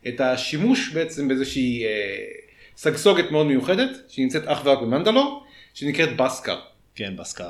את 0.09 0.21
השימוש 0.21 0.91
בעצם 0.93 1.29
באיזושהי 1.29 1.85
אה, 1.85 1.91
סגסוגת 2.77 3.31
מאוד 3.31 3.47
מיוחדת, 3.47 3.91
שנמצאת 4.09 4.43
אך 4.47 4.61
ורק 4.65 4.79
במנדלור, 4.79 5.45
שנקראת 5.75 6.17
בסקר. 6.17 6.59
כן, 6.95 7.17
בסקר. 7.17 7.45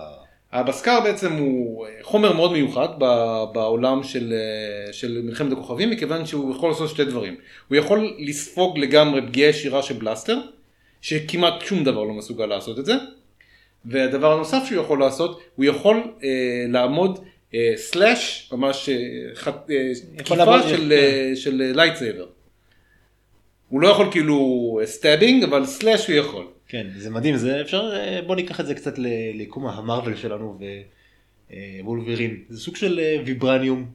הבסקר 0.53 1.01
בעצם 1.01 1.33
הוא 1.33 1.87
חומר 2.03 2.33
מאוד 2.33 2.53
מיוחד 2.53 2.89
בעולם 3.53 4.03
של, 4.03 4.33
אה, 4.33 4.93
של 4.93 5.21
מלחמת 5.25 5.53
הכוכבים 5.53 5.91
מכיוון 5.91 6.27
שהוא 6.27 6.55
יכול 6.55 6.71
לעשות 6.71 6.91
שתי 6.91 7.05
דברים. 7.05 7.37
הוא 7.69 7.77
יכול 7.77 8.15
לספוג 8.19 8.79
לגמרי 8.79 9.23
פגיעה 9.23 9.51
ישירה 9.51 9.83
של 9.83 9.95
blaster, 9.95 10.39
שכמעט 11.01 11.55
שום 11.65 11.85
דבר 11.85 12.05
לא 12.05 12.15
מסוגל 12.15 12.47
לעשות 12.47 12.79
את 12.79 12.87
זה. 12.87 12.95
והדבר 13.85 14.33
הנוסף 14.33 14.63
שהוא 14.67 14.83
יכול 14.83 15.01
לעשות, 15.01 15.41
הוא 15.57 15.65
יכול 15.65 15.97
אה, 16.25 16.65
לעמוד 16.69 17.19
אה, 17.55 17.73
slash, 17.77 18.51
ממש 18.53 18.89
אה, 18.89 18.95
חט, 19.35 19.71
אה, 19.71 19.93
תקיפה 20.17 20.35
לעמוד, 20.35 20.63
של, 20.69 20.77
כן. 20.77 20.93
אה, 20.93 21.37
של 21.37 21.73
lightsaber. 21.75 22.27
הוא 23.69 23.81
לא 23.81 23.89
יכול 23.89 24.11
כאילו 24.11 24.81
stabbing, 24.85 25.45
אבל 25.45 25.67
slash 25.67 26.07
הוא 26.07 26.17
יכול. 26.17 26.47
כן, 26.69 26.87
זה 26.97 27.11
מדהים, 27.11 27.37
זה 27.37 27.61
אפשר, 27.61 27.93
אה, 27.95 28.21
בוא 28.27 28.37
ניקח 28.37 28.61
את 28.61 28.67
זה 28.67 28.75
קצת 28.75 28.99
ליקום 29.35 29.67
המארוול 29.67 30.17
שלנו 30.17 30.59
וולברין. 31.83 32.37
זה 32.49 32.61
סוג 32.61 32.77
של 32.77 32.99
אה, 32.99 33.17
ויברניום. 33.27 33.87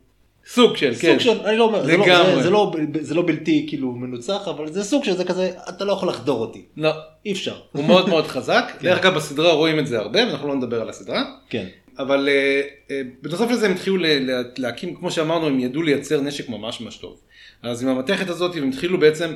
סוג 0.48 0.78
של, 0.78 0.94
כן. 1.00 1.12
סוג 1.12 1.20
של, 1.20 1.42
אני 1.46 1.58
לא 1.58 1.64
אומר, 1.64 1.86
זה 1.86 1.98
לא- 1.98 2.06
לגמרי. 2.06 2.36
זה- 2.36 2.42
זה 2.42 2.50
לא- 2.50 2.72
זה 3.02 3.16
לא 3.16 3.22
בלתי 3.28 3.66
כאילו 3.70 3.92
מנוצח, 3.92 4.48
אבל 4.48 4.72
זה 4.72 4.84
סוג 4.84 5.04
של 5.04 5.18
זה 5.18 5.24
כזה, 5.26 5.52
אתה 5.70 5.86
לא 5.86 5.94
יכול 5.94 6.10
לחדור 6.10 6.42
אותי. 6.42 6.66
לא. 6.78 6.92
אי 7.26 7.32
אפשר. 7.32 7.56
הוא 7.72 7.84
מאוד 7.86 8.10
מאוד 8.10 8.28
חזק, 8.28 8.72
דרך 8.82 9.00
אגב 9.00 9.14
בסדרה 9.16 9.52
רואים 9.54 9.80
את 9.80 9.88
זה 9.88 10.00
הרבה, 10.00 10.20
ואנחנו 10.28 10.48
לא 10.48 10.56
נדבר 10.56 10.82
על 10.82 10.90
הסדרה, 10.90 11.24
כן. 11.50 11.66
אבל 12.00 12.30
אה, 12.30 12.62
אה, 12.92 13.02
בנוסף 13.22 13.52
לזה 13.52 13.66
הם 13.66 13.72
התחילו 13.72 13.98
ל- 13.98 14.06
ל- 14.32 14.44
להקים, 14.58 14.96
כמו 14.96 15.12
שאמרנו, 15.12 15.48
הם 15.48 15.60
ידעו 15.60 15.82
לייצר 15.82 16.22
נשק 16.22 16.50
ממש 16.50 16.82
ממש 16.82 16.98
טוב. 16.98 17.20
אז 17.64 17.84
עם 17.84 17.90
המתכת 17.90 18.30
הזאת 18.30 18.56
הם 18.56 18.70
התחילו 18.70 19.00
בעצם, 19.00 19.34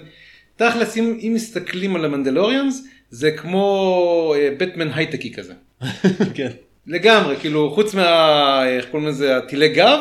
תכלס 0.55 0.97
אם, 0.97 1.17
אם 1.21 1.31
מסתכלים 1.35 1.95
על 1.95 2.05
המנדלוריאנס, 2.05 2.83
זה 3.09 3.31
כמו 3.31 4.33
אה, 4.37 4.49
בטמן 4.57 4.89
הייטקי 4.93 5.33
כזה. 5.33 5.53
כן. 6.33 6.49
לגמרי, 6.87 7.35
כאילו 7.37 7.71
חוץ 7.75 7.93
מה, 7.93 8.67
איך 8.67 8.85
קוראים 8.91 9.07
לזה, 9.09 9.37
הטילי 9.37 9.69
גב, 9.69 9.99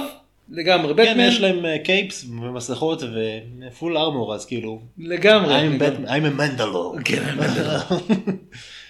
לגמרי, 0.51 0.95
כן, 0.95 1.03
בטמן, 1.13 1.21
יש 1.29 1.41
להם 1.41 1.65
קייפס 1.85 2.27
ומסכות 2.43 3.03
ופול 3.69 3.97
ארמור, 3.97 4.35
אז 4.35 4.47
כאילו, 4.47 4.81
לגמרי. 4.99 5.55
I'm 5.61 5.63
לגמרי. 5.63 5.89
Batman- 5.89 6.09
I'm 6.09 6.39
a 6.39 6.41
Mandalore. 6.41 7.03
כן, 7.05 7.23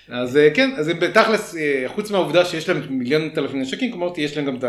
אז 0.08 0.37
אה, 0.37 0.49
כן, 0.54 0.70
אז 0.78 0.88
הם 0.88 1.00
בתכלס, 1.00 1.56
אה, 1.56 1.84
חוץ 1.87 2.11
מהעובדה 2.11 2.44
שיש 2.44 2.68
להם 2.68 2.82
מיליון 2.90 3.30
אלפים 3.38 3.61
נשקים, 3.61 3.92
כמו 3.92 4.04
אמרתי, 4.04 4.20
יש 4.20 4.37
להם 4.37 4.46
גם 4.46 4.56
את 4.56 4.64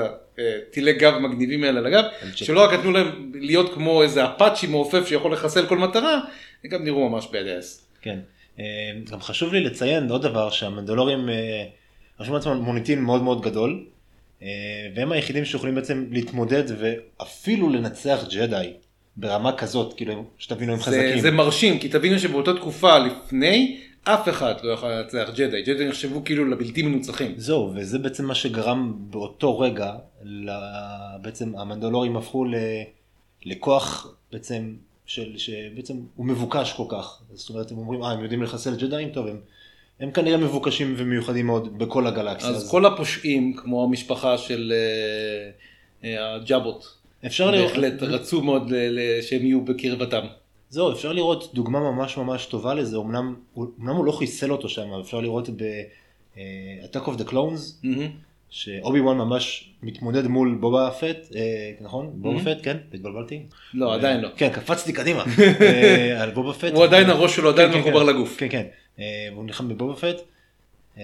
הטילי 0.69 0.93
גב 0.93 1.17
מגניבים 1.17 1.63
האלה 1.63 1.79
על 1.79 1.85
הגב, 1.85 2.03
שלא 2.35 2.63
רק 2.63 2.73
נתנו 2.73 2.91
להם 2.91 3.31
להיות 3.35 3.73
כמו 3.73 4.03
איזה 4.03 4.25
אפאצ'י 4.25 4.67
מעופף 4.67 5.07
שיכול 5.07 5.33
לחסל 5.33 5.65
כל 5.65 5.77
מטרה, 5.77 6.19
הם 6.63 6.69
גם 6.69 6.83
נראו 6.83 7.09
ממש 7.09 7.27
בדס. 7.33 7.87
כן. 8.01 8.19
אה, 8.59 8.63
גם 9.11 9.21
חשוב 9.21 9.53
לי 9.53 9.61
לציין 9.63 10.09
עוד 10.11 10.21
דבר 10.21 10.49
שהמנדלורים 10.49 11.29
אה, 11.29 11.63
רשמו 12.19 12.35
לעצמם 12.35 12.57
מוניטין 12.57 13.01
מאוד 13.01 13.23
מאוד 13.23 13.41
גדול 13.41 13.71
אה, 13.71 13.85
והם 14.95 15.11
היחידים 15.11 15.45
שיכולים 15.45 15.75
בעצם 15.75 16.05
להתמודד 16.11 16.63
ואפילו 16.79 17.69
לנצח 17.69 18.25
ג'די 18.29 18.73
ברמה 19.17 19.57
כזאת 19.57 19.93
כאילו 19.93 20.25
שתבינו 20.37 20.73
הם 20.73 20.79
חזקים. 20.79 21.19
זה 21.19 21.31
מרשים, 21.31 21.79
כי 21.79 21.89
תבינו 21.89 22.19
שבאותה 22.19 22.53
תקופה 22.53 22.97
לפני, 22.97 23.77
אף 24.03 24.29
אחד 24.29 24.53
לא 24.63 24.71
יכול 24.71 24.91
לנצח 24.91 25.29
ג'די, 25.35 25.61
ג'די 25.61 25.87
נחשבו 25.87 26.23
כאילו 26.23 26.45
לבלתי 26.45 26.81
מנוצחים. 26.81 27.33
זהו 27.37 27.71
וזה 27.75 27.99
בעצם 27.99 28.25
מה 28.25 28.35
שגרם 28.35 28.93
באותו 28.97 29.59
רגע 29.59 29.93
בעצם 31.21 31.55
המנדלורים 31.57 32.17
הפכו 32.17 32.45
לכוח 33.45 34.15
בעצם 34.31 34.73
של 35.05 35.37
שבעצם 35.37 35.93
הוא 36.15 36.25
מבוקש 36.25 36.73
כל 36.73 36.83
כך 36.89 37.21
זאת 37.33 37.49
אומרת 37.49 37.71
הם 37.71 37.77
אומרים 37.77 38.03
אה 38.03 38.11
הם 38.11 38.23
יודעים 38.23 38.43
לחסל 38.43 38.75
ג'דאים 38.75 39.09
טוב 39.09 39.27
הם, 39.27 39.39
הם 39.99 40.11
כנראה 40.11 40.37
מבוקשים 40.37 40.93
ומיוחדים 40.97 41.45
מאוד 41.45 41.77
בכל 41.77 42.07
הגלקסיה 42.07 42.49
אז 42.49 42.71
כל 42.71 42.85
הפושעים, 42.85 43.53
כמו 43.53 43.83
המשפחה 43.83 44.37
של 44.37 44.73
אה, 44.75 45.49
אה, 46.09 46.35
הג'אבות, 46.35 46.97
אפשר 47.25 47.51
לראות 47.51 47.69
בהחלט 47.71 48.03
רצו 48.03 48.41
מאוד 48.43 48.71
שהם 49.21 49.41
יהיו 49.41 49.61
בקרבתם. 49.61 50.25
זהו 50.69 50.91
אפשר 50.91 51.13
לראות 51.13 51.53
דוגמה 51.53 51.79
ממש 51.79 52.17
ממש 52.17 52.45
טובה 52.45 52.73
לזה 52.73 52.97
אמנם 52.97 53.35
אמנם 53.57 53.95
הוא 53.95 54.05
לא 54.05 54.11
חיסל 54.11 54.51
אותו 54.51 54.69
שם 54.69 54.91
אבל 54.91 55.01
אפשר 55.01 55.21
לראות 55.21 55.49
ב-Attack 55.49 57.07
of 57.07 57.19
the 57.19 57.29
Clones. 57.29 57.85
שאובי 58.49 58.99
וואן 58.99 59.17
ממש 59.17 59.69
מתמודד 59.83 60.27
מול 60.27 60.57
בובה 60.59 60.91
פט 60.91 61.35
אה, 61.35 61.71
נכון 61.81 62.11
בובה 62.13 62.39
פט 62.39 62.57
כן 62.63 62.77
התבלבלתי 62.93 63.41
לא, 63.73 63.93
עדיין 63.93 64.21
לא. 64.21 64.29
כן 64.37 64.49
קפצתי 64.49 64.93
קדימה 64.93 65.23
אה, 65.61 66.23
על 66.23 66.31
בובה 66.31 66.53
פט 66.53 66.73
הוא 66.73 66.83
עדיין, 66.83 67.09
הראש 67.09 67.35
שלו 67.35 67.49
עדיין 67.49 67.71
כן, 67.71 67.79
מחובר 67.79 67.99
כן. 67.99 68.05
לגוף. 68.05 68.35
כן 68.37 68.47
כן 68.49 68.57
אה, 68.57 68.84
והוא 68.97 69.45
נלחם 69.45 69.69
בבובה 69.69 69.95
פט 69.95 70.21
אה, 70.97 71.03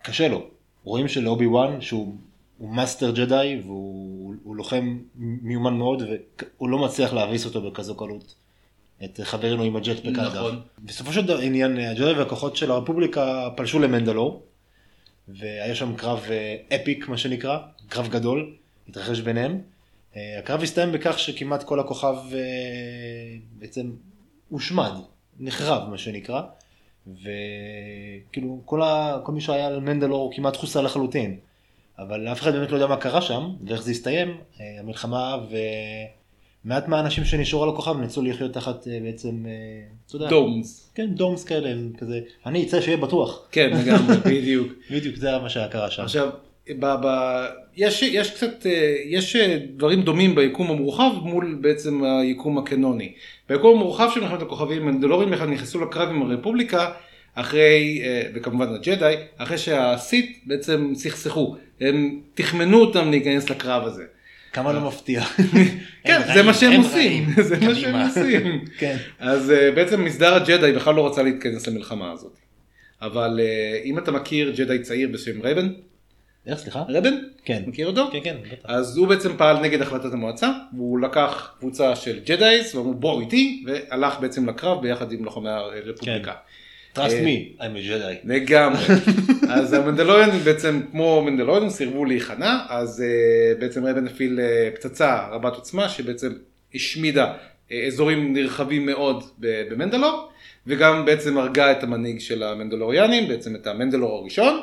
וקשה 0.00 0.28
לו 0.28 0.50
רואים 0.84 1.08
שלאובי 1.08 1.46
וואן 1.46 1.80
שהוא 1.80 2.16
הוא 2.58 2.70
master 2.70 3.10
ג'די 3.10 3.60
והוא 3.64 4.34
הוא 4.42 4.56
לוחם 4.56 4.98
מיומן 5.14 5.74
מאוד 5.74 6.02
והוא 6.02 6.68
לא 6.68 6.78
מצליח 6.78 7.12
להביס 7.12 7.46
אותו 7.46 7.70
בכזו 7.70 7.94
קלות. 7.96 8.34
את 9.04 9.20
חברנו 9.22 9.62
עם 9.62 9.76
ה 9.76 9.79
jetpack. 9.79 10.06
נכון. 10.06 10.60
בסופו 10.78 11.12
של 11.12 11.26
דבר 11.26 11.38
עניין 11.38 11.78
הג'די 11.78 12.12
והכוחות 12.12 12.56
של 12.56 12.70
הרפובליקה 12.70 13.48
פלשו 13.56 13.78
למנדלור 13.78 14.42
והיה 15.28 15.74
שם 15.74 15.96
קרב 15.96 16.24
אה, 16.30 16.56
epic 16.76 17.08
מה 17.08 17.18
שנקרא 17.18 17.58
קרב 17.88 18.08
גדול 18.08 18.56
התרחש 18.88 19.20
ביניהם. 19.20 19.60
אה, 20.16 20.38
הקרב 20.38 20.62
הסתיים 20.62 20.92
בכך 20.92 21.18
שכמעט 21.18 21.62
כל 21.62 21.80
הכוכב 21.80 22.16
אה, 22.32 22.38
בעצם 23.52 23.90
הושמד 24.48 24.92
נחרב 25.40 25.90
מה 25.90 25.98
שנקרא 25.98 26.42
וכאילו 27.06 28.60
כל, 28.64 28.82
ה... 28.82 29.18
כל 29.24 29.32
מי 29.32 29.40
שהיה 29.40 29.66
על 29.66 29.80
מנדלור 29.80 30.22
הוא 30.22 30.32
כמעט 30.32 30.56
חוסל 30.56 30.80
לחלוטין. 30.80 31.36
אבל 31.98 32.28
אף 32.28 32.40
אחד 32.40 32.52
באמת 32.52 32.70
לא 32.70 32.76
יודע 32.76 32.86
מה 32.86 32.96
קרה 32.96 33.22
שם 33.22 33.50
ואיך 33.66 33.82
זה 33.82 33.90
הסתיים, 33.90 34.36
אה, 34.60 34.80
המלחמה 34.80 35.36
ומעט 36.64 36.88
מהאנשים 36.88 37.24
שנשארו 37.24 37.62
על 37.62 37.68
הכוכב 37.68 37.96
נאלצו 37.98 38.22
לחיות 38.22 38.52
תחת 38.52 38.88
אה, 38.88 38.98
בעצם, 39.02 39.46
אה, 39.46 39.52
אתה 40.06 40.16
יודע, 40.16 40.28
דומס. 40.28 40.90
כן, 40.94 41.14
דומס 41.14 41.44
כאלה, 41.44 41.70
כזה, 41.98 42.20
אני 42.46 42.66
אצא 42.66 42.80
שיהיה 42.80 42.96
בטוח. 42.96 43.48
כן, 43.50 43.70
לגמרי, 43.70 44.16
בדיוק. 44.16 44.72
בדיוק 44.92 45.16
זה 45.16 45.38
מה 45.38 45.48
שקרה 45.48 45.90
שם. 45.90 46.02
עכשיו, 46.02 46.30
ב, 46.78 46.86
ב, 47.02 47.06
יש, 47.76 48.02
יש 48.02 48.30
קצת, 48.30 48.66
אה, 48.66 48.94
יש 49.04 49.36
אה, 49.36 49.58
דברים 49.76 50.02
דומים 50.02 50.34
ביקום 50.34 50.70
המורחב 50.70 51.10
מול 51.22 51.58
בעצם 51.60 52.04
היקום 52.04 52.58
הקנוני. 52.58 53.12
ביקום 53.48 53.76
המורחב 53.76 54.08
של 54.14 54.20
מלחמת 54.20 54.42
הכוכבים, 54.42 54.86
מנדלורים 54.86 55.30
בכלל 55.30 55.48
נכנסו 55.48 55.80
לקרב 55.80 56.08
עם 56.08 56.22
הרפובליקה, 56.22 56.90
אחרי, 57.34 58.02
אה, 58.04 58.22
וכמובן 58.34 58.74
הג'די, 58.74 59.14
אחרי 59.36 59.58
שהסית 59.58 60.42
בעצם 60.46 60.92
סכסכו. 60.94 61.56
הם 61.80 62.20
תחמנו 62.34 62.80
אותם 62.80 63.10
להיכנס 63.10 63.50
לקרב 63.50 63.86
הזה. 63.86 64.04
כמה 64.52 64.72
לא 64.72 64.80
מפתיע. 64.80 65.24
כן, 66.04 66.20
זה 66.34 66.42
מה 66.42 66.54
שהם 66.54 66.72
הם 66.72 66.80
עושים. 66.80 67.26
זה 67.48 67.56
מה 67.60 67.74
שהם. 67.74 68.06
עושים. 68.06 68.64
אז 69.18 69.52
בעצם 69.74 70.04
מסדר 70.04 70.34
הג'די 70.34 70.72
בכלל 70.72 70.94
לא 70.94 71.06
רצה 71.06 71.22
להתכנס 71.22 71.66
למלחמה 71.66 72.12
הזאת. 72.12 72.38
אבל 73.02 73.40
אם 73.84 73.98
אתה 73.98 74.12
מכיר 74.12 74.54
ג'די 74.56 74.78
צעיר 74.78 75.08
בשם 75.12 75.42
רבן, 75.42 75.68
איך 76.46 76.58
סליחה? 76.58 76.82
רבן? 76.88 77.14
כן. 77.44 77.62
מכיר 77.66 77.86
אותו? 77.86 78.08
כן, 78.12 78.18
כן, 78.24 78.36
בטח. 78.52 78.64
אז 78.64 78.96
הוא 78.96 79.08
בעצם 79.08 79.36
פעל 79.36 79.60
נגד 79.60 79.82
החלטת 79.82 80.12
המועצה, 80.12 80.52
והוא 80.72 81.00
לקח 81.00 81.54
קבוצה 81.58 81.96
של 81.96 82.20
ג'דאיס, 82.26 82.74
ואמרו 82.74 82.94
בואו 82.94 83.20
איתי, 83.20 83.64
והלך 83.66 84.20
בעצם 84.20 84.48
לקרב 84.48 84.82
ביחד 84.82 85.12
עם 85.12 85.24
לוחמי 85.24 85.50
הרפובליקה. 85.50 86.32
Trust 86.94 87.00
אה, 87.00 87.24
me, 87.24 87.60
I'm 87.60 87.62
a 87.62 87.88
Jedi. 87.88 88.14
לגמרי. 88.24 88.84
אז 89.54 89.72
המנדלוריאנים 89.72 90.40
בעצם, 90.44 90.80
כמו 90.90 91.22
מנדלוריאנים, 91.26 91.70
סירבו 91.70 92.04
להיכנע, 92.04 92.58
אז 92.68 93.04
uh, 93.04 93.60
בעצם 93.60 93.86
רבן 93.86 94.06
הפעיל 94.06 94.40
פצצה 94.74 95.28
רבת 95.30 95.54
עוצמה, 95.54 95.88
שבעצם 95.88 96.32
השמידה 96.74 97.32
אזורים 97.86 98.32
נרחבים 98.32 98.86
מאוד 98.86 99.24
במנדלור, 99.38 100.28
וגם 100.66 101.04
בעצם 101.04 101.38
הרגה 101.38 101.72
את 101.72 101.82
המנהיג 101.82 102.20
של 102.20 102.42
המנדלוריאנים, 102.42 103.28
בעצם 103.28 103.54
את 103.54 103.66
המנדלור 103.66 104.18
הראשון, 104.18 104.60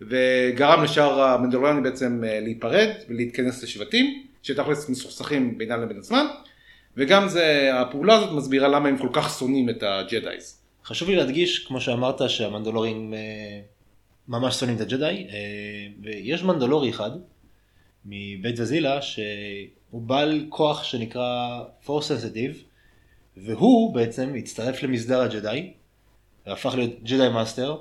וגרם 0.00 0.82
לשאר 0.84 1.22
המנדלוריאנים 1.22 1.82
בעצם 1.82 2.22
uh, 2.22 2.44
להיפרד 2.44 2.90
ולהתכנס 3.08 3.62
לשבטים, 3.62 4.26
שתכלס 4.42 4.88
מסוכסכים 4.88 5.58
בינם 5.58 5.82
לבין 5.82 5.98
עצמם, 5.98 6.26
וגם 6.96 7.28
זה, 7.28 7.70
הפעולה 7.74 8.14
הזאת 8.14 8.32
מסבירה 8.32 8.68
למה 8.68 8.88
הם 8.88 8.98
כל 8.98 9.08
כך 9.12 9.38
שונאים 9.38 9.70
את 9.70 9.82
הג'דאיס. 9.82 10.64
חשוב 10.84 11.08
לי 11.08 11.16
להדגיש, 11.16 11.58
כמו 11.66 11.80
שאמרת, 11.80 12.30
שהמנדלורים 12.30 13.14
אה, 13.14 13.60
ממש 14.28 14.60
שונאים 14.60 14.76
את 14.76 14.82
הג'די, 14.82 15.26
אה, 15.30 15.86
ויש 16.02 16.42
מנדלורי 16.42 16.90
אחד 16.90 17.10
מבית 18.04 18.54
וזילה 18.58 19.02
שהוא 19.02 20.02
בעל 20.02 20.46
כוח 20.48 20.84
שנקרא 20.84 21.60
Force 21.86 21.88
Sensitive, 21.88 22.56
והוא 23.36 23.94
בעצם 23.94 24.34
הצטרף 24.38 24.82
למסדר 24.82 25.20
הג'די, 25.20 25.72
והפך 26.46 26.74
להיות 26.74 27.02
ג'די 27.02 27.28
master. 27.28 27.76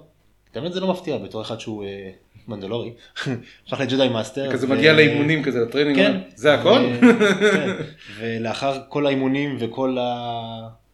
האמת 0.55 0.74
זה 0.74 0.79
לא 0.79 0.91
מפתיע 0.91 1.17
בתור 1.17 1.41
אחד 1.41 1.60
שהוא 1.60 1.83
אה, 1.83 2.10
מנדלורי, 2.48 2.93
הפך 3.67 3.79
לג'די 3.79 4.10
master. 4.10 4.51
כזה 4.51 4.67
מגיע 4.67 4.93
לאימונים 4.93 5.43
כזה, 5.43 5.60
ל 5.60 5.63
training, 5.63 5.98
כן. 5.98 6.19
זה 6.36 6.53
הכל? 6.53 6.79
כן. 7.01 7.67
ולאחר 8.17 8.81
כל 8.89 9.05
האימונים 9.05 9.57
וכל. 9.60 9.98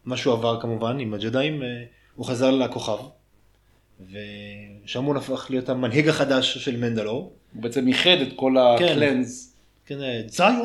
מה 0.05 0.17
שהוא 0.17 0.33
עבר 0.33 0.61
כמובן 0.61 0.99
עם 0.99 1.13
הג'דאים, 1.13 1.63
אה, 1.63 1.67
הוא 2.15 2.25
חזר 2.25 2.51
לכוכב. 2.51 2.97
ושם 4.11 5.03
הוא 5.03 5.17
הפך 5.17 5.47
להיות 5.49 5.69
המנהיג 5.69 6.09
החדש 6.09 6.57
של 6.57 6.77
מנדלור. 6.77 7.33
הוא 7.53 7.63
בעצם 7.63 7.87
איחד 7.87 8.17
את 8.21 8.33
כל 8.35 8.55
כן. 8.79 8.85
ה 8.85 8.95
clans. 8.95 9.55
כן, 9.85 10.01
אה, 10.01 10.21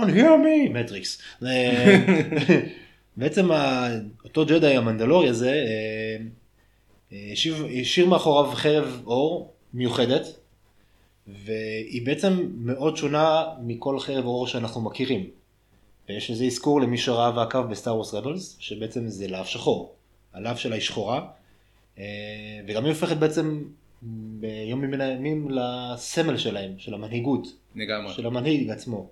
hear 0.07 0.45
me, 0.45 0.71
מטריקס. 0.71 1.23
בעצם 3.17 3.49
אותו 4.25 4.47
ג'די 4.47 4.77
המנדלורי 4.77 5.29
הזה 5.29 5.65
אה, 7.15 7.19
אה, 7.47 7.81
השאיר 7.81 8.07
מאחוריו 8.07 8.53
חרב 8.55 9.03
אור 9.07 9.53
מיוחדת, 9.75 10.27
והיא 11.27 12.07
בעצם 12.07 12.49
מאוד 12.55 12.97
שונה 12.97 13.45
מכל 13.63 14.01
חרב 14.01 14.25
אור 14.25 14.47
שאנחנו 14.47 14.81
מכירים. 14.81 15.31
ויש 16.09 16.31
לזה 16.31 16.45
אזכור 16.45 16.81
למי 16.81 16.99
שראה 16.99 17.37
ועקב 17.37 17.63
בסטאר 17.63 17.95
וורס 17.95 18.15
רבלס, 18.15 18.57
שבעצם 18.61 19.09
זה 19.09 19.29
להב 19.29 19.47
שחור. 19.47 19.95
הלהב 20.35 20.57
שלה 20.57 20.75
היא 20.75 20.83
שחורה, 20.83 21.27
אה, 21.99 22.05
וגם 22.69 22.85
היא 22.85 22.93
הופכת 22.93 23.17
בעצם 23.17 23.65
ביום 24.41 24.81
מן 24.81 25.01
הימים 25.01 25.49
לסמל 25.51 26.37
שלהם, 26.37 26.75
של 26.79 26.95
המנהיגות. 26.95 27.47
לגמרי. 27.75 28.15
של 28.15 28.27
המנהיג 28.27 28.71
עצמו. 28.71 29.09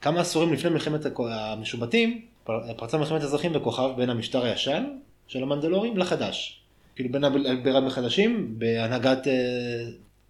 כמה 0.00 0.20
עשורים 0.20 0.52
לפני 0.52 0.70
מלחמת 0.70 1.00
המשובטים, 1.18 2.24
פר- 2.44 2.72
פרצה 2.76 2.98
מלחמת 2.98 3.22
אזרחים 3.22 3.52
בכוכב 3.52 3.90
בין 3.96 4.10
המשטר 4.10 4.44
הישן 4.44 4.84
של 5.28 5.42
המנדלורים 5.42 5.96
לחדש. 5.96 6.65
כאילו 6.96 7.10
בין 7.12 7.24
הבירה 7.24 7.86
החדשים 7.86 8.54
בהנהגת 8.58 9.26
אה, 9.28 9.32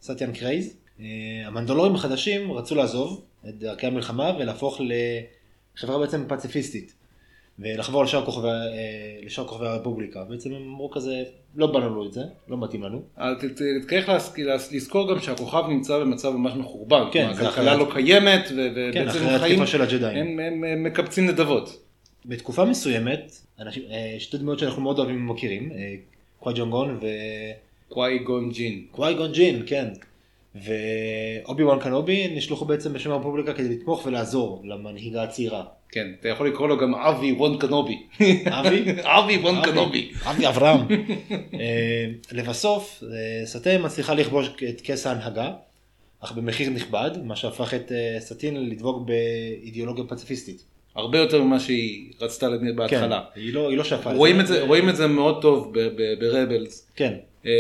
סאטין 0.02 0.32
קרייז. 0.32 0.76
אה, 1.00 1.04
המנדלורים 1.44 1.94
החדשים 1.94 2.52
רצו 2.52 2.74
לעזוב 2.74 3.22
את 3.48 3.58
דרכי 3.58 3.86
המלחמה 3.86 4.32
ולהפוך 4.38 4.80
לחברה 5.76 5.98
בעצם 5.98 6.24
פציפיסטית. 6.28 6.92
ולחבור 7.58 8.04
לשאר 8.04 8.24
כוכבי, 8.24 8.48
אה, 8.48 8.54
לשאר 9.22 9.46
כוכבי 9.46 9.66
הרפובליקה. 9.66 10.24
בעצם 10.24 10.50
הם 10.52 10.62
אמרו 10.62 10.90
כזה, 10.90 11.22
לא 11.56 11.66
באנו 11.66 11.94
לו 11.94 12.06
את 12.06 12.12
זה, 12.12 12.20
לא 12.48 12.56
מתאים 12.58 12.82
לנו. 12.82 13.02
צריך 13.78 14.08
לזכור 14.72 15.10
גם 15.14 15.20
שהכוכב 15.20 15.62
נמצא 15.68 15.98
במצב 15.98 16.30
ממש 16.30 16.52
מחורבן. 16.56 17.02
כן, 17.12 17.32
זה 17.34 17.48
הכלכלה 17.48 17.76
לא 17.76 17.88
קיימת, 17.92 18.48
כן, 18.48 18.54
ובעצם 18.54 19.18
הג'דאים. 19.82 20.16
הם 20.16 20.40
הם- 20.40 20.64
הם 20.64 20.84
מקבצים 20.84 21.26
נדבות. 21.26 21.82
בתקופה 22.26 22.64
מסוימת, 22.64 23.38
שתי 24.18 24.38
דמויות 24.38 24.58
שאנחנו 24.58 24.82
מאוד 24.82 24.98
אוהבים 24.98 25.30
ומכירים, 25.30 25.72
קוואי 26.40 26.54
ג'ונגון 26.58 27.00
קוואי 27.88 28.18
גון 28.18 28.50
ג'ין. 28.50 28.84
וקוואי 28.90 29.14
גון 29.14 29.32
ג'ין, 29.32 29.62
כן. 29.66 29.88
ואובי 30.54 31.64
וואן 31.64 31.80
קנובי 31.80 32.36
נשלחו 32.36 32.64
בעצם 32.64 32.92
בשם 32.92 33.10
הרפובליקה 33.10 33.52
כדי 33.52 33.68
לתמוך 33.68 34.06
ולעזור 34.06 34.62
למנהיגה 34.64 35.22
הצעירה. 35.22 35.64
כן, 35.88 36.06
אתה 36.20 36.28
יכול 36.28 36.48
לקרוא 36.48 36.68
לו 36.68 36.78
גם 36.78 36.94
אבי 36.94 37.32
וון 37.32 37.58
קנובי. 37.58 38.06
אבי? 38.50 38.84
אבי 39.18 39.36
וון 39.36 39.62
קנובי. 39.62 40.12
אבי 40.24 40.48
אברהם. 40.48 40.80
אה, 41.60 42.06
לבסוף, 42.32 43.02
אה, 43.02 43.46
סטן 43.46 43.84
מצליחה 43.84 44.14
לכבוש 44.14 44.50
את 44.68 44.80
כס 44.84 45.06
ההנהגה, 45.06 45.52
אך 46.20 46.32
במחיר 46.32 46.70
נכבד, 46.70 47.10
מה 47.24 47.36
שהפך 47.36 47.74
את 47.74 47.92
אה, 47.92 48.16
סטין 48.20 48.70
לדבוק 48.70 49.06
באידיאולוגיה 49.06 50.04
פציפיסטית. 50.08 50.64
הרבה 50.96 51.18
יותר 51.18 51.42
ממה 51.42 51.60
שהיא 51.60 52.12
רצתה 52.20 52.48
לנ- 52.48 52.76
בהתחלה. 52.76 53.22
כן, 53.34 53.40
היא 53.40 53.54
לא, 53.54 53.68
היא 53.70 53.78
לא 53.78 53.84
שפה. 53.84 54.12
רואים 54.12 54.40
את 54.40 54.46
זה, 54.46 54.62
רואים 54.62 54.88
את 54.88 54.96
זה 54.96 55.06
מאוד 55.06 55.42
טוב 55.42 55.74
ברבלס. 56.20 56.90
כן, 56.94 57.14
אה, 57.46 57.50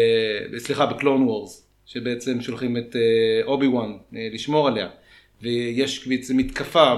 סליחה, 0.58 0.86
בקלון 0.86 1.22
וורס, 1.22 1.66
שבעצם 1.86 2.40
שולחים 2.40 2.76
את 2.76 2.96
אה, 2.96 3.00
אובי 3.44 3.66
וואן 3.66 3.92
אה, 4.16 4.28
לשמור 4.32 4.68
עליה. 4.68 4.88
ויש 5.42 6.08
בעצם 6.08 6.36
מתקפה 6.36 6.94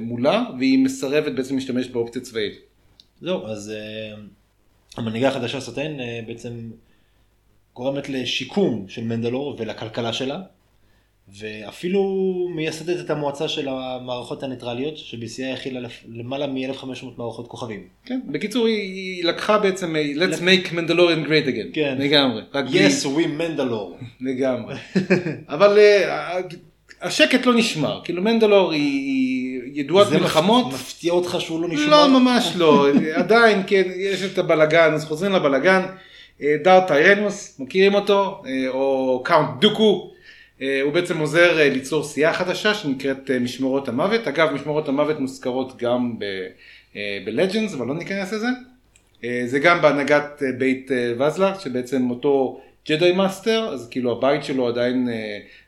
מולה, 0.00 0.44
והיא 0.58 0.78
מסרבת 0.78 1.32
בעצם 1.32 1.54
להשתמש 1.54 1.88
באופציה 1.88 2.22
צבאית. 2.22 2.54
זהו, 3.20 3.46
אז 3.46 3.72
המנהיגה 4.96 5.28
החדשה 5.28 5.60
סטן 5.60 5.96
uh, 6.00 6.26
בעצם 6.26 6.70
גורמת 7.74 8.08
לשיקום 8.08 8.88
של 8.88 9.04
מנדלור 9.04 9.56
ולכלכלה 9.58 10.12
שלה, 10.12 10.40
ואפילו 11.34 12.02
מייסדת 12.54 13.00
את 13.00 13.10
המועצה 13.10 13.48
של 13.48 13.68
המערכות 13.68 14.42
הניטרליות, 14.42 14.96
שבשיאה 14.96 15.52
הכילה 15.52 15.88
למעלה 16.08 16.46
מ-1500 16.46 17.04
מערכות 17.18 17.48
כוכבים. 17.48 17.82
כן, 18.04 18.20
בקיצור 18.26 18.66
היא, 18.66 19.24
לקחה 19.24 19.58
בעצם, 19.58 19.96
אה, 19.96 20.02
let's 20.16 20.36
make 20.36 20.72
Mandalorian 20.72 21.26
great 21.26 21.48
again. 21.48 21.72
כן. 21.72 21.96
לגמרי. 21.98 22.42
Yes, 22.52 23.04
we 23.04 23.26
מנדלור. 23.26 23.96
לגמרי. 24.20 24.74
אבל 25.48 25.78
אה, 25.78 26.40
השקט 27.02 27.46
לא 27.46 27.54
נשמר. 27.54 28.00
כאילו 28.04 28.22
מנדלור 28.22 28.72
היא 28.72 29.60
ידועת 29.74 30.08
זה 30.08 30.18
מלחמות. 30.18 30.66
מפתיע 30.66 31.12
אותך 31.12 31.36
שהוא 31.40 31.62
לא 31.62 31.68
נשמע? 31.68 31.86
לא, 31.86 32.20
ממש 32.20 32.52
לא. 32.56 32.86
עדיין, 33.14 33.62
כן, 33.66 33.82
יש 33.96 34.22
את 34.22 34.38
הבלגן, 34.38 34.92
אז 34.94 35.04
חוזרים 35.04 35.32
לבלגן. 35.32 35.82
אה, 36.42 36.56
דארט 36.64 36.86
טיירנוס, 36.86 37.60
מכירים 37.60 37.94
אותו? 37.94 38.42
אה, 38.46 38.68
או 38.68 39.20
Count 39.24 39.48
דוקו. 39.60 40.15
אה, 40.62 40.82
הוא 40.82 40.92
בעצם 40.92 41.18
עוזר 41.18 41.58
אה, 41.58 41.68
ליצור 41.68 42.04
סיעה 42.04 42.32
חדשה 42.32 42.74
שנקראת 42.74 43.30
אה, 43.30 43.38
משמרות 43.38 43.88
המוות. 43.88 44.28
אגב, 44.28 44.52
משמרות 44.52 44.88
המוות 44.88 45.20
מוזכרות 45.20 45.76
גם 45.76 46.14
ב 47.24 47.30
Legends, 47.30 47.74
אבל 47.74 47.86
לא 47.86 47.94
ניכנס 47.94 48.32
לזה. 48.32 48.46
זה 49.46 49.58
גם 49.58 49.82
בהנהגת 49.82 50.42
בית 50.58 50.90
ויזלה, 51.18 51.60
שבעצם 51.60 52.10
אותו 52.10 52.60
ג'די 52.88 53.12
master, 53.12 53.68
אז 53.72 53.88
כאילו 53.90 54.12
הבית 54.12 54.44
שלו 54.44 54.68
עדיין 54.68 55.08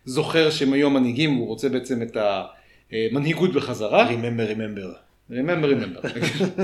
זוכר 0.05 0.51
שהם 0.51 0.72
היו 0.72 0.87
המנהיגים, 0.87 1.35
הוא 1.35 1.46
רוצה 1.46 1.68
בעצם 1.68 2.03
את 2.03 2.16
המנהיגות 2.92 3.53
בחזרה. 3.53 4.11
Remember, 4.11 4.51
remember. 4.53 4.98
remember, 5.31 5.66
remember. 5.66 6.09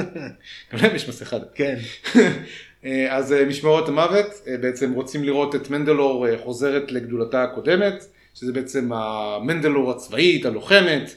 גם 0.73 0.79
להם 0.83 0.97
יש 0.97 1.09
מסכה. 1.09 1.37
כן. 1.55 1.77
אה, 2.85 3.17
אז 3.17 3.33
אה, 3.33 3.45
משמרות 3.45 3.89
המוות 3.89 4.27
אה, 4.47 4.57
בעצם 4.57 4.93
רוצים 4.93 5.25
לראות 5.25 5.55
את 5.55 5.71
מנדלור 5.71 6.27
חוזרת 6.45 6.93
לגדולתה 6.93 7.43
הקודמת, 7.43 8.05
שזה 8.35 8.53
בעצם 8.53 8.93
המנדלור 8.93 9.91
הצבאית, 9.91 10.47
הלוחמת, 10.47 11.15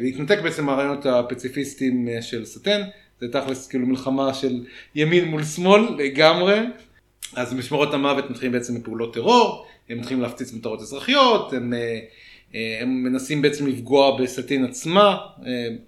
ולהתנתק 0.00 0.38
בעצם 0.42 0.66
מהרעיונות 0.66 1.06
הפציפיסטיים 1.06 2.08
של 2.20 2.44
סטן, 2.44 2.80
זה 3.20 3.28
תכלס 3.32 3.68
כאילו 3.68 3.86
מלחמה 3.86 4.34
של 4.34 4.64
ימין 4.94 5.24
מול 5.24 5.44
שמאל 5.44 5.82
לגמרי. 5.98 6.58
אז 7.36 7.54
משמרות 7.54 7.94
המוות 7.94 8.30
מתחילים 8.30 8.52
בעצם 8.52 8.80
בפעולות 8.80 9.14
טרור, 9.14 9.66
הם 9.88 9.98
מתחילים 9.98 10.22
להפציץ 10.22 10.52
מטרות 10.52 10.80
אזרחיות, 10.80 11.52
הם, 11.52 11.72
הם 12.54 13.02
מנסים 13.02 13.42
בעצם 13.42 13.66
לפגוע 13.66 14.20
בסטין 14.20 14.64
עצמה, 14.64 15.16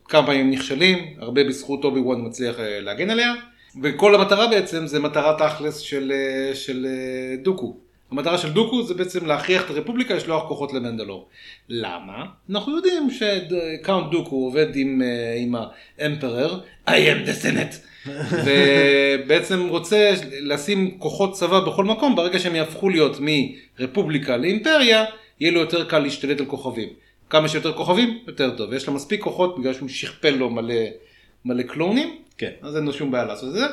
כמה 0.05 0.27
פעמים 0.27 0.51
נכשלים, 0.51 0.98
הרבה 1.18 1.44
בזכות 1.44 1.85
אובי 1.85 2.01
וואן 2.01 2.27
מצליח 2.27 2.57
להגן 2.59 3.11
עליה, 3.11 3.35
וכל 3.82 4.14
המטרה 4.14 4.46
בעצם 4.46 4.87
זה 4.87 5.00
מטרה 5.00 5.37
תכלס 5.38 5.78
של, 5.78 6.12
אה, 6.14 6.54
של 6.54 6.87
אה, 6.87 7.37
דוקו. 7.37 7.76
המטרה 8.11 8.38
של 8.38 8.52
דוקו 8.52 8.82
זה 8.82 8.94
בעצם 8.94 9.26
להכריח 9.26 9.64
את 9.64 9.70
הרפובליקה 9.70 10.14
לשלוח 10.14 10.48
כוחות 10.48 10.72
למנדלור. 10.72 11.28
למה? 11.68 12.24
אנחנו 12.50 12.76
יודעים 12.76 13.08
שקאונט 13.11 14.11
דוקו 14.11 14.37
עובד 14.37 14.66
עם, 14.76 15.02
אה, 15.02 15.35
עם 15.38 15.54
האמפרר, 15.98 16.61
I 16.88 16.90
am 16.90 17.28
the 17.28 17.44
Senate. 17.44 17.76
ובעצם 18.44 19.68
רוצה 19.68 20.14
לשים 20.40 20.98
כוחות 20.98 21.32
צבא 21.32 21.61
בכל 21.61 21.85
מקום, 21.85 22.16
ברגע 22.16 22.38
שהם 22.38 22.54
יהפכו 22.54 22.88
להיות 22.88 23.16
מרפובליקה 23.20 24.37
לאימפריה, 24.37 25.04
יהיה 25.40 25.52
לו 25.52 25.61
יותר 25.61 25.85
קל 25.85 25.98
להשתלט 25.98 26.40
על 26.40 26.46
כוכבים. 26.46 26.88
כמה 27.30 27.48
שיותר 27.48 27.72
כוכבים, 27.72 28.18
יותר 28.26 28.56
טוב. 28.56 28.70
ויש 28.70 28.87
לו 28.87 28.92
מספיק 28.92 29.20
כוחות 29.20 29.58
בגלל 29.58 29.74
שהוא 29.74 29.88
שכפל 29.88 30.30
לו 30.30 30.50
מלא, 30.50 30.74
מלא 31.44 31.62
קלונים, 31.62 32.16
כן. 32.38 32.51
אז 32.62 32.77
אין 32.77 32.85
לו 32.85 32.92
שום 32.92 33.11
בעיה 33.11 33.25
לעשות 33.25 33.49
את 33.49 33.55
זה. 33.55 33.66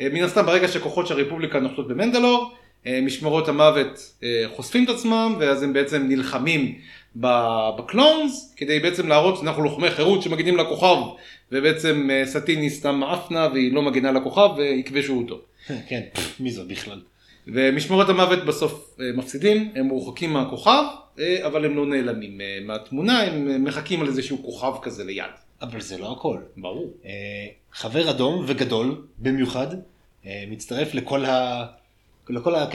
אה, 0.00 0.08
מן 0.12 0.22
הסתם 0.22 0.46
ברגע 0.46 0.68
שכוחות 0.68 1.06
של 1.06 1.20
הרפובליקה 1.20 1.60
נוחתות 1.60 1.88
במנדלור, 1.88 2.54
אה, 2.86 3.00
משמרות 3.02 3.48
המוות 3.48 4.12
אה, 4.22 4.44
חושפים 4.56 4.84
את 4.84 4.88
עצמם, 4.88 5.36
ואז 5.38 5.62
הם 5.62 5.72
בעצם 5.72 6.08
נלחמים 6.08 6.78
בקלונס, 7.16 8.54
כדי 8.56 8.80
בעצם 8.80 9.08
להראות 9.08 9.38
שאנחנו 9.38 9.62
לוחמי 9.62 9.90
חירות 9.90 10.22
שמגינים 10.22 10.56
לכוכב, 10.56 10.96
ובעצם 11.52 12.08
אה, 12.12 12.26
סטיני 12.26 12.70
סתם 12.70 13.02
עפנה 13.02 13.48
והיא 13.52 13.72
לא 13.72 13.82
מגינה 13.82 14.12
לכוכב 14.12 14.48
ויכבשו 14.56 15.18
אותו. 15.18 15.40
כן, 15.88 16.00
מי 16.40 16.50
זאת 16.50 16.68
בכלל? 16.68 17.00
ומשמרות 17.46 18.08
המוות 18.08 18.44
בסוף 18.44 18.98
מפסידים, 19.14 19.72
הם 19.74 19.86
מורחקים 19.86 20.32
מהכוכב, 20.32 20.82
אבל 21.42 21.64
הם 21.64 21.76
לא 21.76 21.86
נעלמים 21.86 22.40
מהתמונה, 22.66 23.22
הם 23.22 23.64
מחכים 23.64 24.00
על 24.00 24.06
איזשהו 24.06 24.42
כוכב 24.42 24.72
כזה 24.82 25.04
ליד. 25.04 25.24
אבל 25.62 25.80
זה 25.80 25.98
לא 25.98 26.12
הכל. 26.12 26.38
ברור. 26.56 26.86
אה, 27.04 27.10
חבר 27.72 28.10
אדום 28.10 28.44
וגדול 28.46 29.06
במיוחד, 29.18 29.66
אה, 30.26 30.44
מצטרף 30.48 30.94
לכל, 30.94 31.24
ה... 31.24 31.66
לכל. 32.28 32.54
ה- 32.54 32.66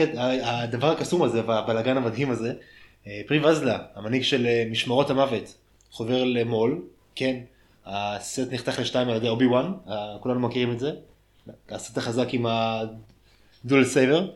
הדבר 0.62 0.90
הקסום 0.90 1.22
הזה 1.22 1.46
והבלאגן 1.46 1.96
המדהים 1.96 2.30
הזה. 2.30 2.52
אה, 3.06 3.20
פרי 3.26 3.44
וזלה, 3.44 3.78
המנהיג 3.94 4.22
של 4.22 4.46
משמרות 4.70 5.10
המוות, 5.10 5.54
חובר 5.90 6.24
למול, 6.24 6.82
כן, 7.14 7.40
הסט 7.86 8.52
נחתך 8.52 8.78
לשתיים 8.78 9.08
על 9.08 9.16
ידי 9.16 9.28
אובי 9.28 9.46
וואן, 9.46 9.72
כולנו 10.20 10.40
מכירים 10.40 10.72
את 10.72 10.78
זה, 10.78 10.92
הסית' 11.70 11.98
החזק 11.98 12.28
עם 12.34 12.46
ה 12.46 12.74
dual 12.74 13.84
saber. 13.84 14.30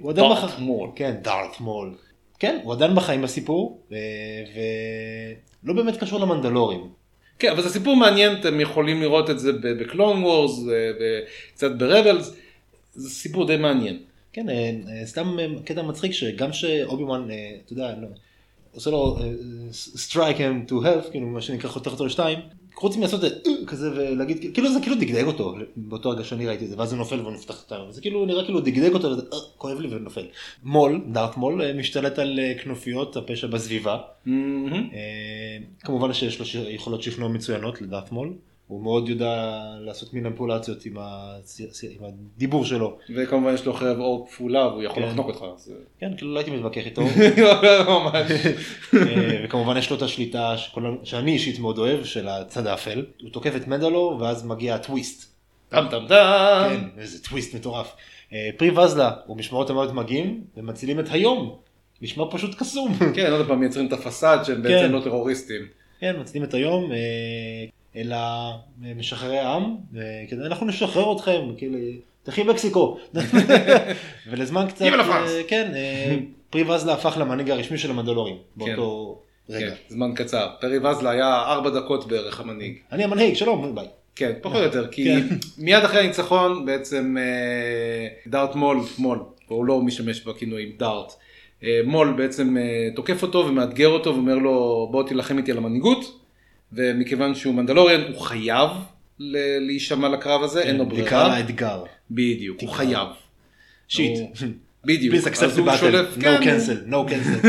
הוא 0.00 0.10
עדיין 0.10 0.28
דארת' 0.28 0.44
ב- 0.44 0.58
מול. 0.58 0.90
כן, 0.96 1.16
דארת' 1.22 1.60
מול. 1.60 1.94
כן, 2.38 2.60
הוא 2.62 2.72
עדיין 2.72 2.94
בחיים 2.94 3.22
בסיפור, 3.22 3.80
ולא 5.64 5.74
באמת 5.74 5.96
קשור 6.00 6.20
למנדלורים. 6.20 6.90
כן, 7.44 7.50
אבל 7.50 7.62
זה 7.62 7.68
סיפור 7.68 7.96
מעניין, 7.96 8.40
אתם 8.40 8.60
יכולים 8.60 9.00
לראות 9.00 9.30
את 9.30 9.38
זה 9.38 9.52
ב 9.52 9.64
Clone 9.64 10.22
Wars 10.22 10.60
וקצת 10.60 11.70
ב 11.70 11.78
Rebels, 11.78 12.34
זה 12.94 13.10
סיפור 13.10 13.46
די 13.46 13.56
מעניין. 13.56 13.98
כן, 14.32 14.48
אה, 14.48 14.54
אה, 14.88 15.06
סתם 15.06 15.38
אה, 15.38 15.46
קטע 15.64 15.82
מצחיק 15.82 16.12
שגם 16.12 16.52
שאובי 16.52 17.02
וואן, 17.02 17.30
אה, 17.30 17.36
אתה 17.64 17.72
יודע, 17.72 17.94
לא, 18.02 18.08
עושה 18.74 18.90
לו 18.90 19.18
strike 19.72 20.40
him 20.40 20.64
to 20.68 20.72
half, 20.72 21.10
כאילו 21.10 21.26
מה 21.26 21.40
שנקרא 21.40 21.70
חותך 21.70 21.90
אותו 21.90 22.06
לשתיים, 22.06 22.38
חוץ 22.74 22.96
מלעשות 22.96 23.24
את 23.24 23.30
זה 23.30 23.36
"אה", 23.46 23.66
כזה 23.66 23.90
ולהגיד, 23.92 24.54
כאילו 24.54 24.72
זה 24.72 24.80
כאילו 24.80 24.96
דגדג 24.96 25.24
אותו, 25.24 25.54
באותו 25.76 26.10
רגע 26.10 26.24
שאני 26.24 26.46
ראיתי 26.46 26.64
את 26.64 26.70
זה, 26.70 26.78
ואז 26.78 26.92
הוא 26.92 26.98
נופל 26.98 27.20
והוא 27.20 27.32
נפתח 27.32 27.64
את 27.66 27.72
העם, 27.72 27.92
זה 27.92 28.00
כאילו 28.00 28.26
נראה 28.26 28.44
כאילו 28.44 28.60
דגדג 28.60 28.92
אותו 28.94 29.08
וזה 29.08 29.22
"אה", 29.32 29.38
כואב 29.58 29.80
לי 29.80 29.96
ונופל. 29.96 30.26
מול, 30.64 31.00
דארט 31.12 31.36
מול, 31.36 31.62
אה, 31.62 31.72
משתלט 31.72 32.18
על 32.18 32.40
כנופיות 32.62 33.16
הפשע 33.16 33.46
בסביבה, 33.46 33.98
כמובן 35.80 36.12
שיש 36.12 36.38
לו 36.56 36.62
יכולות 36.68 37.02
שכנוע 37.02 37.28
מצוינות 37.28 37.82
לדארט 37.82 38.12
מול, 38.12 38.32
הוא 38.68 38.82
מאוד 38.82 39.08
יודע 39.08 39.52
לעשות 39.80 40.14
מניפולציות 40.14 40.86
עם 40.86 40.98
ה- 40.98 41.36
עם 41.90 42.04
הדיבור 42.36 42.64
שלו. 42.64 42.96
וכמובן 43.16 43.54
יש 43.54 43.66
לו 43.66 43.72
חרב 43.74 43.98
אור 43.98 44.26
כפולה 44.30 44.66
והוא 44.68 44.82
יכול 44.82 45.02
כן. 45.02 45.08
לחנוק 45.08 45.26
אותך. 45.26 45.44
אז- 45.54 45.72
כן, 46.00 46.12
כאילו 46.16 46.34
לא 46.34 46.38
הייתי 46.38 46.50
מתווכח 46.50 46.86
איתו. 46.86 47.02
ממש. 47.88 48.30
אה, 48.94 49.40
וכמובן 49.44 49.76
יש 49.76 49.90
לו 49.90 49.96
את 49.96 50.02
השליטה 50.02 50.58
שכולנו- 50.58 50.98
שאני 51.04 51.32
אישית 51.32 51.58
מאוד 51.58 51.78
אוהב, 51.78 52.04
של 52.04 52.28
הצד 52.28 52.66
האפל. 52.66 53.06
הוא 53.22 53.30
תוקף 53.30 53.56
את 53.56 53.68
מדלו 53.68 54.18
ואז 54.20 54.46
מגיע 54.46 54.74
הטוויסט. 54.74 55.34
טם 55.68 55.84
טם 55.90 56.04
טם. 56.08 56.66
כן, 56.70 57.00
איזה 57.00 57.24
טוויסט 57.24 57.54
מטורף. 57.54 57.92
אה, 58.32 58.50
פרי 58.56 58.70
וזלה 58.78 59.10
ומשמרות 59.28 59.70
המוות 59.70 59.92
מגיעים 59.92 60.44
ומצילים 60.56 61.00
את 61.00 61.06
היום. 61.10 61.56
נשמע 62.02 62.24
פשוט 62.30 62.54
קסום. 62.58 62.94
כן, 63.14 63.32
עוד 63.32 63.46
פעם 63.46 63.60
מייצרים 63.60 63.86
את 63.86 63.92
הפסאד 63.92 64.44
שהם 64.44 64.62
בעצם 64.62 64.92
לא 64.92 65.00
טרוריסטים. 65.00 65.62
כן, 66.00 66.16
מצילים 66.20 66.48
את 66.48 66.54
היום, 66.54 66.92
אה, 66.92 66.96
אלא 67.96 68.16
משחררי 68.96 69.38
העם, 69.38 69.76
אנחנו 70.46 70.66
נשחרר 70.66 71.16
אתכם, 71.16 71.40
כאילו, 71.56 71.78
תחי 72.24 72.42
מקסיקו. 72.42 72.98
ולזמן 74.30 74.66
קצת. 74.68 74.84
אה, 74.84 75.42
כן, 75.48 75.72
אה, 75.74 76.16
פרי 76.50 76.62
וזלה 76.70 76.92
הפך 76.92 77.16
למנהיג 77.20 77.50
הרשמי 77.50 77.78
של 77.78 77.90
המנדלורים, 77.90 78.36
באותו 78.56 79.18
רגע. 79.50 79.70
כן, 79.70 79.74
זמן 79.88 80.14
קצר. 80.14 80.48
פרי 80.60 80.78
וזלה 80.78 81.10
היה 81.10 81.42
ארבע 81.42 81.70
דקות 81.70 82.08
בערך 82.08 82.40
המנהיג. 82.40 82.78
אני 82.92 83.04
המנהיג, 83.04 83.34
שלום, 83.34 83.74
ביי. 83.74 83.86
כן, 84.16 84.32
פחות 84.42 84.56
או 84.56 84.62
יותר, 84.62 84.86
כי 84.86 85.04
כן. 85.04 85.26
מיד 85.58 85.84
אחרי 85.84 86.00
הניצחון 86.00 86.66
בעצם 86.66 87.16
אה, 87.18 88.08
דארט 88.26 88.54
מול, 88.54 88.80
מול, 88.98 89.18
הוא 89.48 89.64
לא 89.64 89.80
משתמש 89.80 90.20
בכינויים 90.20 90.72
דארט, 90.78 91.12
מול 91.84 92.14
בעצם 92.16 92.56
תוקף 92.94 93.22
אותו 93.22 93.46
ומאתגר 93.48 93.88
אותו 93.88 94.14
ואומר 94.14 94.34
לו 94.34 94.88
בוא 94.90 95.02
תילחם 95.02 95.38
איתי 95.38 95.52
על 95.52 95.58
המנהיגות, 95.58 96.23
ומכיוון 96.76 97.34
שהוא 97.34 97.54
מנדלוריאן 97.54 98.00
הוא 98.12 98.20
חייב 98.20 98.70
להישמע 99.60 100.08
לקרב 100.08 100.42
הזה, 100.42 100.62
אין 100.62 100.76
לו 100.76 100.86
ברירה, 100.86 101.34
האתגר. 101.36 101.82
בדיוק, 102.10 102.60
הוא 102.60 102.68
תקרא. 102.68 102.76
חייב. 102.78 103.08
שיט. 103.88 104.18
בדיוק, 104.86 105.14
Please 105.14 105.28
accept 105.28 105.44
אז 105.44 105.58
the 105.58 105.60
הוא 105.60 105.70
battle. 105.72 105.76
שולף, 105.76 106.06
No 106.18 106.20
כן, 106.22 106.40
cancel, 106.42 106.90
no 106.92 107.10
cancel. 107.10 107.46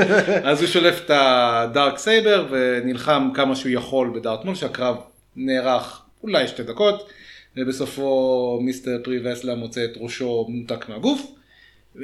אז 0.48 0.60
הוא 0.60 0.68
שולף 0.68 1.00
את 1.04 1.10
הדארק 1.14 1.98
סייבר 1.98 2.46
ונלחם 2.50 3.30
כמה 3.34 3.56
שהוא 3.56 3.72
יכול 3.72 4.12
בדארט 4.14 4.44
מול 4.44 4.54
שהקרב 4.54 4.96
נערך 5.36 6.02
אולי 6.22 6.48
שתי 6.48 6.62
דקות 6.62 7.08
ובסופו 7.56 8.58
מיסטר 8.62 8.98
פרי 9.04 9.32
וסלה 9.32 9.54
מוצא 9.54 9.84
את 9.84 9.90
ראשו 9.96 10.46
מנותק 10.48 10.88
מהגוף. 10.88 11.26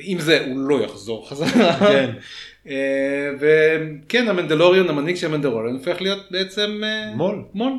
עם 0.00 0.20
זה 0.20 0.44
הוא 0.46 0.58
לא 0.58 0.84
יחזור 0.84 1.28
חזרה. 1.30 1.76
כן. 1.78 2.10
אה, 2.68 3.30
וכן 3.38 4.28
המנדלוריון 4.28 4.88
המנהיג 4.88 5.16
של 5.16 5.26
המנדלוריון 5.26 5.74
הופך 5.74 6.00
להיות 6.00 6.30
בעצם 6.30 6.80
אה, 6.84 7.14
מול. 7.14 7.42
מול. 7.54 7.72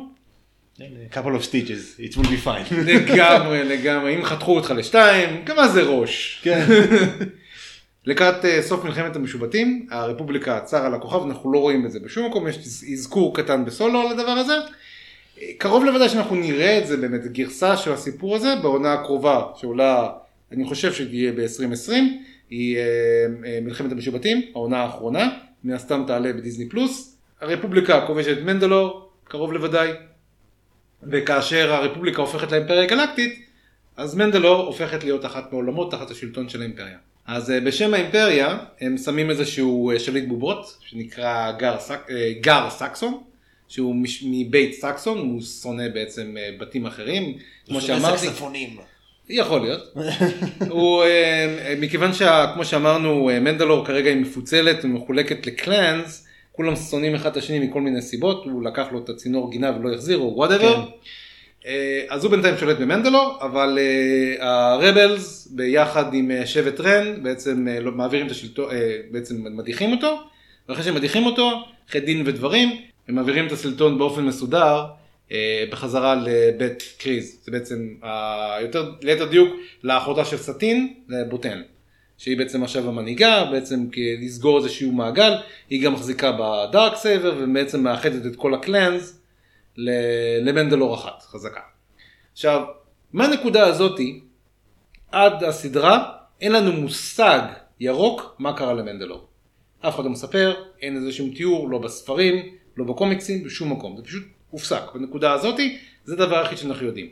couple 1.12 1.36
of 1.38 1.42
stitches, 1.42 2.00
it 2.00 2.16
will 2.16 2.26
be 2.26 2.46
fine. 2.46 2.74
לגמרי 2.92 3.64
לגמרי 3.64 4.16
אם 4.16 4.24
חתכו 4.24 4.56
אותך 4.56 4.74
לשתיים 4.76 5.44
כמה 5.44 5.68
זה 5.68 5.82
ראש. 5.82 6.40
כן. 6.42 6.66
לקראת 8.06 8.44
אה, 8.44 8.62
סוף 8.62 8.84
מלחמת 8.84 9.16
המשובטים, 9.16 9.86
הרפובליקה 9.90 10.56
עצר 10.56 10.86
על 10.86 10.94
הכוכב, 10.94 11.22
אנחנו 11.26 11.52
לא 11.52 11.58
רואים 11.58 11.86
את 11.86 11.90
זה 11.90 12.00
בשום 12.00 12.26
מקום, 12.26 12.48
יש 12.48 12.58
אזכור 12.92 13.36
קטן 13.36 13.64
בסולו 13.64 14.00
על 14.00 14.06
הדבר 14.06 14.30
הזה. 14.30 14.54
קרוב 15.58 15.84
לוודאי 15.84 16.08
שאנחנו 16.08 16.36
נראה 16.36 16.78
את 16.78 16.86
זה 16.86 16.96
באמת, 16.96 17.26
גרסה 17.26 17.76
של 17.76 17.92
הסיפור 17.92 18.36
הזה 18.36 18.54
בעונה 18.62 18.92
הקרובה, 18.92 19.42
שעולה, 19.56 20.08
אני 20.52 20.64
חושב 20.64 20.92
שתהיה 20.92 21.32
ב-2020, 21.32 21.92
היא 22.50 22.76
אה, 22.76 22.82
אה, 23.46 23.58
מלחמת 23.62 23.92
המשובטים, 23.92 24.42
העונה 24.54 24.82
האחרונה, 24.82 25.38
מן 25.64 25.74
הסתם 25.74 26.04
תעלה 26.06 26.32
בדיסני 26.32 26.68
פלוס. 26.68 27.16
הרפובליקה 27.40 28.06
כובשת 28.06 28.38
את 28.38 28.42
מנדלור, 28.42 29.10
קרוב 29.24 29.52
לוודאי, 29.52 29.90
וכאשר 31.02 31.72
הרפובליקה 31.72 32.22
הופכת 32.22 32.52
לאימפריה 32.52 32.86
גלקטית, 32.86 33.46
אז 33.96 34.14
מנדלור 34.14 34.66
הופכת 34.66 35.04
להיות 35.04 35.24
אחת 35.24 35.52
מעולמות 35.52 35.90
תחת 35.90 36.10
השלטון 36.10 36.48
של 36.48 36.60
האימפריה. 36.60 36.98
אז 37.26 37.50
אה, 37.50 37.60
בשם 37.60 37.94
האימפריה 37.94 38.58
הם 38.80 38.98
שמים 38.98 39.30
איזשהו 39.30 39.92
שליט 39.98 40.28
בובות 40.28 40.76
שנקרא 40.80 41.52
גר, 41.52 41.76
סק, 41.80 42.08
גר 42.40 42.70
סקסון, 42.70 43.20
שהוא 43.68 43.94
מבית 44.22 44.72
סקסון, 44.72 45.18
הוא 45.18 45.42
שונא 45.42 45.88
בעצם 45.88 46.36
בתים 46.60 46.86
אחרים, 46.86 47.38
כמו 47.66 47.80
שאמרתי, 47.80 48.18
סקספונים. 48.18 48.76
יכול 49.28 49.60
להיות. 49.60 49.94
הוא, 50.68 51.02
אה, 51.04 51.74
מכיוון 51.80 52.12
שכמו 52.12 52.64
שאמרנו 52.64 53.30
אה, 53.30 53.40
מנדלור 53.40 53.86
כרגע 53.86 54.10
היא 54.10 54.16
מפוצלת 54.16 54.84
ומחולקת 54.84 55.46
לקלאנס, 55.46 56.26
כולם 56.52 56.76
שונאים 56.76 57.14
אחד 57.14 57.30
את 57.30 57.36
השני 57.36 57.58
מכל 57.58 57.80
מיני 57.80 58.02
סיבות, 58.02 58.44
הוא 58.44 58.64
לקח 58.64 58.86
לו 58.92 58.98
את 59.04 59.08
הצינור 59.08 59.50
גינה 59.50 59.72
ולא 59.80 59.94
החזיר 59.94 60.18
או 60.18 60.32
whatever. 60.36 60.84
אה, 61.66 62.04
אז 62.08 62.24
הוא 62.24 62.30
בינתיים 62.30 62.58
שולט 62.58 62.78
במנדלור, 62.78 63.38
אבל 63.40 63.78
ה 64.40 64.55
Rebels 64.55 65.46
ביחד 65.50 66.14
עם 66.14 66.30
שבט 66.44 66.80
רן 66.80 67.22
בעצם 67.22 67.66
לא- 67.80 67.92
מעבירים 67.92 68.26
את 68.26 68.30
השלטון, 68.30 68.68
בעצם 69.10 69.56
מדיחים 69.56 69.92
אותו, 69.92 70.20
ואחרי 70.68 70.84
שהם 70.84 70.94
מדיחים 70.94 71.26
אותו, 71.26 71.50
אחרי 71.90 72.00
דין 72.00 72.22
ודברים, 72.26 72.76
הם 73.08 73.14
מעבירים 73.14 73.46
את 73.46 73.52
השלטון 73.52 73.98
באופן 73.98 74.24
מסודר 74.24 74.84
בחזרה 75.70 76.14
לבית 76.14 76.82
קרייז, 76.98 77.38
זה 77.44 77.52
בעצם, 77.52 77.94
יותר, 78.62 78.92
ליתר 79.02 79.24
דיוק, 79.24 79.56
לאחותה 79.82 80.24
של 80.24 80.36
סאטין, 80.36 80.94
לבו 81.08 81.28
קטאן. 81.28 81.62
שהיא 82.18 82.38
בעצם 82.38 82.62
עכשיו 82.62 82.88
המנהיגה, 82.88 83.44
בעצם 83.44 83.86
לסגור 84.22 84.58
איזשהו 84.58 84.92
מעגל, 84.92 85.32
היא 85.70 85.82
גם 85.82 85.92
מחזיקה 85.92 86.32
ב 86.32 86.96
Darksaber 86.96 87.34
ובעצם 87.38 87.82
מאחדת 87.84 88.26
את 88.26 88.36
כל 88.36 88.54
ה 88.54 88.65
clans 88.65 89.20
למנדלור 90.42 90.94
אחת, 90.94 91.22
חזקה. 91.22 91.60
עכשיו, 92.32 92.64
מהנקודה 93.12 93.66
הזאתי 93.66 94.20
עד 95.12 95.44
הסדרה 95.44 96.12
אין 96.40 96.52
לנו 96.52 96.72
מושג 96.72 97.40
ירוק 97.80 98.36
מה 98.38 98.56
קרה 98.56 98.74
למנדלור. 98.74 99.26
אף 99.80 99.94
אחד 99.94 100.04
לא 100.04 100.10
מספר, 100.10 100.54
אין 100.82 100.96
איזה 100.96 101.12
שום 101.12 101.30
תיאור, 101.30 101.70
לא 101.70 101.78
בספרים, 101.78 102.56
לא 102.76 102.84
בקומיקסים, 102.84 103.44
בשום 103.44 103.72
מקום. 103.72 103.96
זה 103.96 104.02
פשוט 104.02 104.22
הופסק. 104.50 104.82
בנקודה 104.94 105.32
הזאתי, 105.32 105.78
זה 106.04 106.14
הדבר 106.14 106.38
היחיד 106.38 106.58
שאנחנו 106.58 106.86
יודעים. 106.86 107.10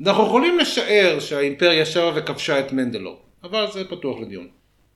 אנחנו 0.00 0.26
יכולים 0.26 0.58
לשער 0.58 1.20
שהאימפריה 1.20 1.86
שבה 1.86 2.12
וכבשה 2.16 2.60
את 2.60 2.72
מנדלור, 2.72 3.20
אבל 3.42 3.66
זה 3.72 3.84
פתוח 3.84 4.20
לדיון. 4.20 4.48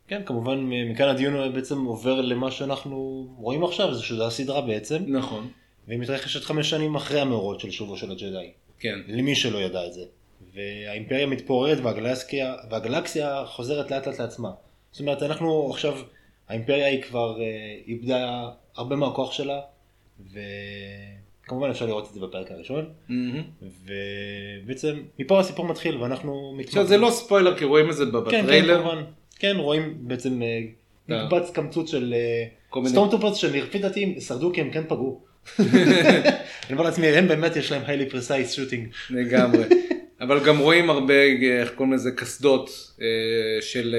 כן, 0.08 0.22
כמובן 0.26 0.58
מכאן 0.60 1.08
הדיון 1.08 1.54
בעצם 1.54 1.84
עובר 1.84 2.20
למה 2.20 2.50
שאנחנו 2.50 3.26
רואים 3.36 3.64
עכשיו, 3.64 3.94
זה 3.94 4.02
שזה 4.02 4.26
הסדרה 4.26 4.60
בעצם, 4.60 5.02
נכון. 5.06 5.48
והיא 5.88 5.98
מתרחשת 5.98 6.44
חמש 6.44 6.70
שנים 6.70 6.94
אחרי 6.94 7.20
המאורעות 7.20 7.60
של 7.60 7.70
שובו 7.70 7.96
של 7.96 8.10
הג'די. 8.10 8.50
כן. 8.78 8.98
למי 9.08 9.34
שלא 9.34 9.58
ידע 9.58 9.86
את 9.86 9.92
זה. 9.92 10.04
והאימפריה 10.54 11.26
מתפוררת 11.26 11.78
והגלקסיה, 11.82 12.54
והגלקסיה 12.70 13.44
חוזרת 13.46 13.90
לאט 13.90 14.06
לאט 14.06 14.20
לעצמה. 14.20 14.50
זאת 14.92 15.00
אומרת, 15.00 15.22
אנחנו 15.22 15.70
עכשיו, 15.70 15.98
האימפריה 16.48 16.86
היא 16.86 17.02
כבר 17.02 17.40
אה, 17.40 17.46
איבדה 17.86 18.48
הרבה 18.76 18.96
מהכוח 18.96 19.32
שלה, 19.32 19.60
וכמובן 21.44 21.70
אפשר 21.70 21.86
לראות 21.86 22.08
את 22.08 22.14
זה 22.14 22.20
בפרק 22.20 22.50
הראשון, 22.50 22.84
מהמם. 23.08 23.42
ובעצם 24.64 24.94
מפה 25.18 25.40
הסיפור 25.40 25.66
מתחיל 25.66 25.96
ואנחנו... 25.96 26.58
עכשיו 26.64 26.86
זה 26.86 26.96
לא 26.96 27.10
ספוילר 27.10 27.58
כי 27.58 27.64
רואים 27.64 27.90
את 27.90 27.96
זה 27.96 28.04
כן, 28.04 28.30
כן, 28.30 28.42
בטריילר. 28.42 28.80
כמובן. 28.82 29.02
כן, 29.38 29.56
רואים 29.56 29.94
בעצם 30.00 30.42
אה, 30.42 30.60
אה. 31.10 31.24
מקבץ 31.26 31.50
קמצוץ 31.50 31.90
של 31.90 32.14
כל 32.70 32.80
מיני- 32.80 32.90
stormtroopers 32.90 33.36
שלפי 33.36 33.78
דעתי 33.78 34.20
שרדו 34.20 34.52
כי 34.52 34.60
הם 34.60 34.70
כן 34.70 34.82
פגעו. 34.88 35.20
אני 35.60 36.72
אומר 36.72 36.84
לעצמי, 36.84 37.06
הם 37.06 37.28
באמת 37.28 37.56
יש 37.56 37.72
להם 37.72 37.82
highly 37.82 38.12
precise 38.12 38.56
shooting. 38.56 39.10
לגמרי. 39.10 39.64
אבל 40.20 40.44
גם 40.44 40.58
רואים 40.58 40.90
הרבה, 40.90 41.14
איך 41.60 41.70
קוראים 41.74 41.92
לזה, 41.92 42.10
קסדות 42.10 42.70
אה, 43.00 43.06
של, 43.60 43.96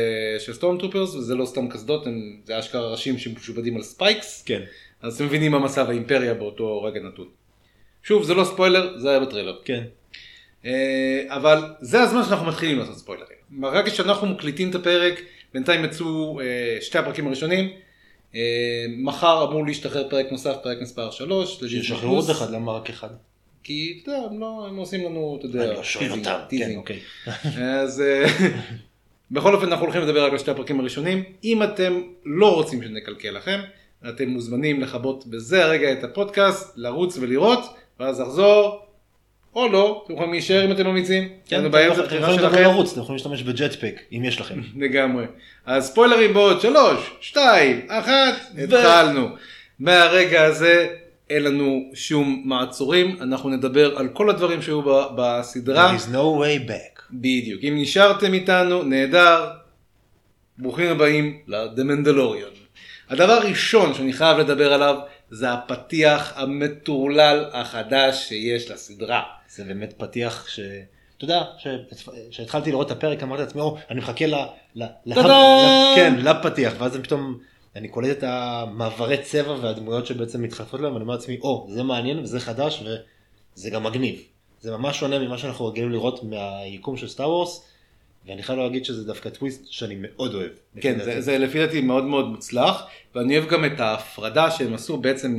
stormtroopers, 0.53 1.15
וזה 1.15 1.35
לא 1.35 1.45
סתם 1.45 1.67
קסדות, 1.69 2.07
זה 2.45 2.59
אשכרה 2.59 2.91
ראשים 2.91 3.17
שמשופדים 3.17 3.75
על 3.75 3.83
spikes, 3.83 4.43
כן. 4.45 4.61
אז 5.01 5.15
אתם 5.15 5.25
מבינים 5.25 5.51
מה 5.51 5.59
מצב 5.59 5.89
האימפריה 5.89 6.33
באותו 6.33 6.83
רגע 6.83 6.99
נתון. 6.99 7.27
שוב, 8.03 8.23
זה 8.23 8.33
לא 8.33 8.43
ספוילר, 8.43 8.97
זה 8.99 9.09
היה 9.09 9.19
בטריילר. 9.19 9.59
כן. 9.65 9.83
אה, 10.65 11.23
אבל 11.27 11.63
זה 11.79 12.01
הזמן 12.01 12.23
שאנחנו 12.23 12.45
מתחילים 12.45 12.79
לעשות 12.79 12.97
ספוילרים. 12.97 13.37
ברגע 13.49 13.89
שאנחנו 13.89 14.27
מקליטים 14.27 14.69
את 14.69 14.75
הפרק, 14.75 15.21
בינתיים 15.53 15.85
יצאו 15.85 16.39
אה, 16.41 16.77
שתי 16.81 16.97
הפרקים 16.97 17.27
הראשונים. 17.27 17.69
אה, 18.35 18.85
מחר 18.97 19.47
אמור 19.49 19.65
להשתחרר 19.65 20.09
פרק 20.09 20.31
נוסף, 20.31 20.55
פרק 20.63 20.81
מספר 20.81 21.11
3. 21.11 21.59
שישחררו 21.67 22.15
עוד 22.15 22.29
אחד, 22.29 22.51
למה 22.51 22.71
רק 22.71 22.89
אחד? 22.89 23.09
כי 23.63 23.99
אתה 24.03 24.11
יודע, 24.11 24.23
הם, 24.25 24.39
לא, 24.39 24.65
הם 24.69 24.75
עושים 24.75 25.05
לנו, 25.05 25.35
אתה 25.39 25.45
יודע, 25.45 25.73
לא 25.73 25.81
teasing, 25.99 26.25
אותם. 26.25 26.39
כן. 26.49 26.75
אוקיי. 26.75 26.99
אז 27.61 28.03
בכל 29.31 29.55
אופן 29.55 29.67
אנחנו 29.67 29.85
הולכים 29.85 30.01
לדבר 30.01 30.25
רק 30.25 30.31
על 30.31 30.37
שתי 30.37 30.51
הפרקים 30.51 30.79
הראשונים. 30.79 31.23
אם 31.43 31.63
אתם 31.63 32.01
לא 32.25 32.55
רוצים 32.55 32.83
שנקלקל 32.83 33.31
לכם, 33.31 33.59
אתם 34.09 34.27
מוזמנים 34.29 34.81
לכבות 34.81 35.27
בזה 35.27 35.65
הרגע 35.65 35.91
את 35.91 36.03
הפודקאסט, 36.03 36.73
לרוץ 36.75 37.17
ולראות, 37.17 37.59
ואז 37.99 38.19
לחזור, 38.19 38.79
או 39.55 39.67
לא, 39.67 40.01
אתם 40.05 40.13
יכולים 40.13 40.31
להישאר 40.31 40.65
אם 40.65 40.71
אתם 40.71 40.87
ממליצים. 40.87 41.29
כן, 41.47 41.65
אתם 41.65 41.77
יכולים- 41.87 42.39
שלכם. 42.39 42.61
לרוץ, 42.61 42.91
אתם 42.91 43.01
יכולים 43.01 43.15
להשתמש 43.17 43.43
בג'טפק, 43.43 43.95
אם 44.11 44.21
יש 44.25 44.41
לכם. 44.41 44.59
לגמרי. 44.83 45.25
אז 45.65 45.87
ספוילרים 45.87 46.33
בעוד 46.33 46.61
שלוש, 46.61 47.11
שתיים, 47.21 47.85
אחת, 47.89 48.33
התחלנו. 48.63 49.27
מהרגע 49.79 50.43
הזה 50.43 50.87
אין 51.29 51.43
לנו 51.43 51.89
שום 51.93 52.41
מעצורים, 52.45 53.17
אנחנו 53.21 53.49
נדבר 53.49 53.97
על 53.97 54.07
כל 54.07 54.29
הדברים 54.29 54.61
שהיו 54.61 54.81
בסדרה. 55.17 55.95
There 55.95 55.99
is 55.99 56.13
no 56.13 56.15
way 56.41 56.69
back. 56.69 57.01
בדיוק. 57.11 57.61
אם 57.63 57.73
נשארתם 57.77 58.33
איתנו, 58.33 58.83
נהדר. 58.83 59.49
ברוכים 60.57 60.87
הבאים 60.91 61.37
Mandalorian. 61.49 62.64
הדבר 63.09 63.31
הראשון 63.31 63.93
שאני 63.93 64.13
חייב 64.13 64.37
לדבר 64.37 64.73
עליו 64.73 64.95
זה 65.29 65.53
הפתיח 65.53 66.33
המטורלל 66.35 67.45
החדש 67.53 68.27
שיש 68.27 68.71
לסדרה. 68.71 69.23
זה 69.49 69.63
באמת 69.63 69.93
פתיח 69.97 70.47
ש... 70.47 70.59
אתה 71.17 71.25
יודע, 71.25 71.43
כשהתחלתי 72.29 72.71
לראות 72.71 72.87
את 72.87 72.97
הפרק 72.97 73.23
אמרתי 73.23 73.41
לעצמי, 73.41 73.61
או, 73.61 73.77
אני 73.89 73.99
מחכה 73.99 74.25
ל... 74.25 74.35
ל... 74.75 74.85
כן, 75.95 76.15
לפתיח, 76.19 76.73
ואז 76.77 76.97
פתאום 76.97 77.39
אני 77.75 77.87
קולט 77.87 78.17
את 78.17 78.23
המעברי 78.23 79.17
צבע 79.17 79.55
והדמויות 79.61 80.05
שבעצם 80.05 80.41
מתחלפות 80.41 80.79
להם, 80.79 80.93
ואני 80.93 81.03
אומר 81.03 81.13
לעצמי, 81.13 81.37
או, 81.41 81.67
זה 81.69 81.83
מעניין 81.83 82.19
וזה 82.19 82.39
חדש 82.39 82.83
וזה 83.55 83.69
גם 83.69 83.83
מגניב. 83.83 84.21
זה 84.61 84.71
ממש 84.71 84.99
שונה 84.99 85.19
ממה 85.19 85.37
שאנחנו 85.37 85.65
רגילים 85.65 85.91
לראות 85.91 86.23
מהיקום 86.23 86.97
של 86.97 87.07
סטאר 87.07 87.29
וורס, 87.29 87.65
ואני 88.27 88.43
חייב 88.43 88.59
להגיד 88.59 88.85
שזה 88.85 89.03
דווקא 89.03 89.29
טוויסט 89.29 89.65
שאני 89.69 89.95
מאוד 89.99 90.33
אוהב. 90.33 90.51
כן, 90.81 90.99
זה. 91.03 91.21
זה 91.21 91.37
לפי 91.37 91.59
דעתי 91.59 91.81
מאוד 91.81 92.03
מאוד 92.03 92.27
מוצלח, 92.27 92.83
ואני 93.15 93.37
אוהב 93.37 93.49
גם 93.49 93.65
את 93.65 93.79
ההפרדה 93.79 94.51
שהם 94.51 94.73
עשו 94.73 94.97
בעצם 94.97 95.37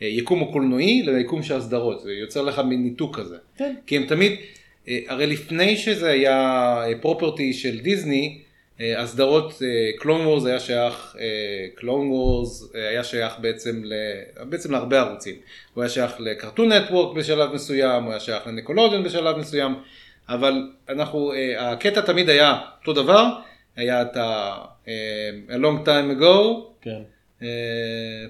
מהיקום 0.00 0.42
הקולנועי 0.42 1.02
ליקום 1.02 1.42
של 1.42 1.54
הסדרות, 1.54 2.00
זה 2.00 2.12
יוצר 2.12 2.42
לך 2.42 2.58
מין 2.58 2.82
ניתוק 2.82 3.18
כזה. 3.18 3.36
כן. 3.56 3.74
כי 3.86 3.96
הם 3.96 4.06
תמיד, 4.06 4.32
אה, 4.88 4.98
הרי 5.08 5.26
לפני 5.26 5.76
שזה 5.76 6.10
היה 6.10 6.84
פרופרטי 7.00 7.52
של 7.52 7.80
דיסני, 7.80 8.38
אה, 8.80 9.02
הסדרות 9.02 9.62
קלון 9.98 10.26
וורס 10.26 10.46
היה 10.46 10.60
שייך, 10.60 11.16
קלון 11.74 12.08
וורס 12.08 12.70
היה 12.74 13.04
שייך 13.04 13.32
בעצם, 13.40 13.82
ל, 13.84 13.92
בעצם 14.48 14.72
להרבה 14.72 15.00
ערוצים. 15.00 15.34
הוא 15.74 15.82
היה 15.82 15.88
שייך 15.90 16.12
לקרטון 16.18 16.72
נטוורק 16.72 17.16
בשלב 17.16 17.54
מסוים, 17.54 18.02
הוא 18.02 18.10
היה 18.10 18.20
שייך 18.20 18.46
לניקולודיון 18.46 19.04
בשלב 19.04 19.36
מסוים, 19.36 19.74
אבל 20.30 20.62
אנחנו, 20.88 21.32
אה, 21.32 21.72
הקטע 21.72 22.00
תמיד 22.00 22.28
היה 22.28 22.58
אותו 22.80 22.92
דבר, 22.92 23.24
היה 23.76 24.02
את 24.02 24.16
ה... 24.16 24.58
אה, 24.88 25.30
a 25.48 25.58
long 25.60 25.86
time 25.86 26.20
ago, 26.20 26.60
כן. 26.80 27.00
אה, 27.42 27.48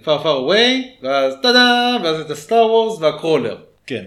far 0.05 0.23
far 0.23 0.49
away, 0.49 1.03
ואז 1.03 1.35
טאדה, 1.43 1.97
ואז 2.03 2.21
את 2.21 2.31
הסטאר 2.31 2.67
וורס 2.67 3.01
והקרולר. 3.03 3.57
כן. 3.87 4.05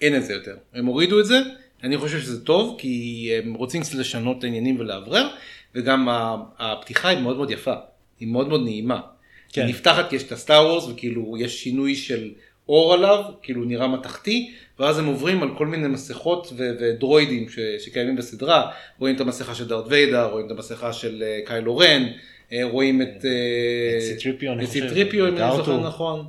אין 0.00 0.16
את 0.16 0.24
זה 0.24 0.32
יותר. 0.32 0.56
הם 0.74 0.86
הורידו 0.86 1.20
את 1.20 1.26
זה, 1.26 1.40
אני 1.84 1.98
חושב 1.98 2.20
שזה 2.20 2.44
טוב, 2.44 2.76
כי 2.78 3.30
הם 3.42 3.54
רוצים 3.54 3.82
קצת 3.82 3.94
לשנות 3.94 4.38
את 4.38 4.44
העניינים 4.44 4.80
ולאוורר, 4.80 5.28
וגם 5.74 6.08
ה- 6.08 6.36
הפתיחה 6.58 7.08
היא 7.08 7.18
מאוד 7.18 7.36
מאוד 7.36 7.50
יפה, 7.50 7.74
היא 8.20 8.28
מאוד 8.28 8.48
מאוד 8.48 8.62
נעימה. 8.64 9.00
כן. 9.52 9.60
היא 9.62 9.70
נפתחת 9.70 10.10
כי 10.10 10.16
יש 10.16 10.22
את 10.22 10.32
הסטאר 10.32 10.66
וורס, 10.66 10.86
וכאילו 10.88 11.36
יש 11.38 11.62
שינוי 11.62 11.94
של 11.94 12.30
אור 12.70 12.94
עליו, 12.94 13.24
כאילו 13.42 13.64
נראה 13.64 13.88
מתכתי, 13.88 14.52
ואז 14.78 14.98
הם 14.98 15.06
עוברים 15.06 15.42
על 15.42 15.48
כל 15.58 15.66
מיני 15.66 15.88
מסכות 15.88 16.52
ו- 16.56 16.70
ודרוידים 16.80 17.48
ש- 17.48 17.84
שקיימים 17.84 18.16
בסדרה, 18.16 18.70
רואים 18.98 19.16
את 19.16 19.20
המסכה 19.20 19.54
של 19.54 19.68
דארת' 19.68 19.84
ויידר, 19.88 20.30
רואים 20.30 20.46
את 20.46 20.50
המסכה 20.50 20.92
של 20.92 21.22
אה, 21.22 21.40
קיילו 21.46 21.76
רן, 21.76 22.06
אה, 22.52 22.64
רואים 22.64 23.02
את... 23.02 23.24
אה, 23.24 23.96
את 23.96 24.02
סיטריפיו, 24.02 24.52
סיטריפיו, 24.66 25.28
אם 25.28 25.36
אני 25.36 25.36
זוכר 25.36 25.58
ארטו. 25.58 25.86
נכון. 25.86 26.24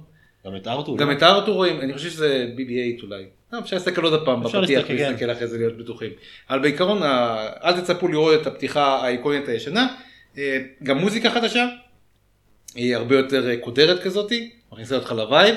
גם 0.45 0.55
את 0.55 0.67
ארטו. 0.67 0.97
גם 0.97 1.07
לא? 1.07 1.13
את 1.13 1.23
הארטו 1.23 1.55
רואים, 1.55 1.81
אני 1.81 1.93
חושב 1.93 2.09
שזה 2.09 2.49
BB8 2.57 3.03
אולי. 3.03 3.23
אפשר 3.59 3.75
להסתכל 3.75 4.03
עוד 4.03 4.25
פעם 4.25 4.43
בפתיח 4.43 4.55
להסתכל, 4.55 4.87
כן. 4.87 4.93
ולהסתכל 4.93 5.31
אחרי 5.31 5.47
זה 5.47 5.57
להיות 5.57 5.77
בטוחים. 5.77 6.11
אבל 6.49 6.59
בעיקרון, 6.59 7.03
אל 7.63 7.81
תצפו 7.81 8.07
לראות 8.07 8.41
את 8.41 8.47
הפתיחה 8.47 9.05
האיקונית 9.05 9.47
הישנה. 9.47 9.87
גם 10.83 10.97
מוזיקה 10.97 11.29
חדשה, 11.29 11.67
היא 12.75 12.95
הרבה 12.95 13.17
יותר 13.17 13.55
קודרת 13.61 14.03
כזאתי, 14.03 14.49
מכניסה 14.71 14.95
אותך 14.95 15.11
ל 15.11 15.18
vibe, 15.18 15.55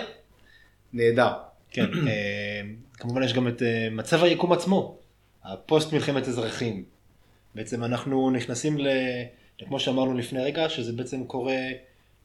נהדר. 0.95 1.33
כן, 1.71 1.87
אה, 2.09 2.61
כמובן 2.93 3.23
יש 3.23 3.33
גם 3.33 3.49
את 3.49 3.63
אה, 3.63 3.89
מצב 3.91 4.23
היקום 4.23 4.53
עצמו, 4.53 4.99
הפוסט 5.45 5.93
מלחמת 5.93 6.29
אזרחים. 6.29 6.85
בעצם 7.55 7.85
אנחנו 7.85 8.31
נכנסים 8.31 8.79
ל... 8.79 8.89
כמו 9.59 9.81
שאמרנו 9.81 10.15
לפני 10.15 10.45
רגע, 10.45 10.69
שזה 10.69 10.93
בעצם 10.93 11.25
קורה 11.25 11.57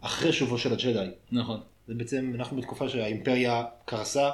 אחרי 0.02 0.34
שובו 0.34 0.58
של 0.58 0.74
הג'די. 0.74 1.10
נכון. 1.32 1.60
זה 1.88 1.94
בעצם, 1.94 2.32
אנחנו 2.36 2.58
בתקופה 2.58 2.90
שהאימפריה 2.90 3.64
קרסה 3.86 4.30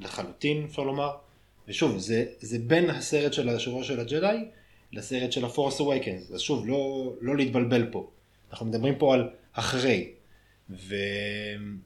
לחלוטין, 0.00 0.64
אפשר 0.64 0.82
לומר. 0.82 1.10
ושוב, 1.68 1.98
זה, 1.98 2.24
זה 2.40 2.58
בין 2.58 2.90
הסרט 2.90 3.32
של 3.32 3.48
השובו 3.48 3.84
של 3.84 4.00
הג'די 4.00 4.36
לסרט 4.92 5.32
של 5.32 5.44
הפורס 5.44 5.80
אווייקנס. 5.80 6.30
אז 6.30 6.40
שוב, 6.40 6.66
לא, 6.66 7.12
לא 7.20 7.36
להתבלבל 7.36 7.86
פה. 7.92 8.10
אנחנו 8.50 8.66
מדברים 8.66 8.94
פה 8.98 9.14
על 9.14 9.28
אחרי. 9.52 10.10
ו... 10.70 10.94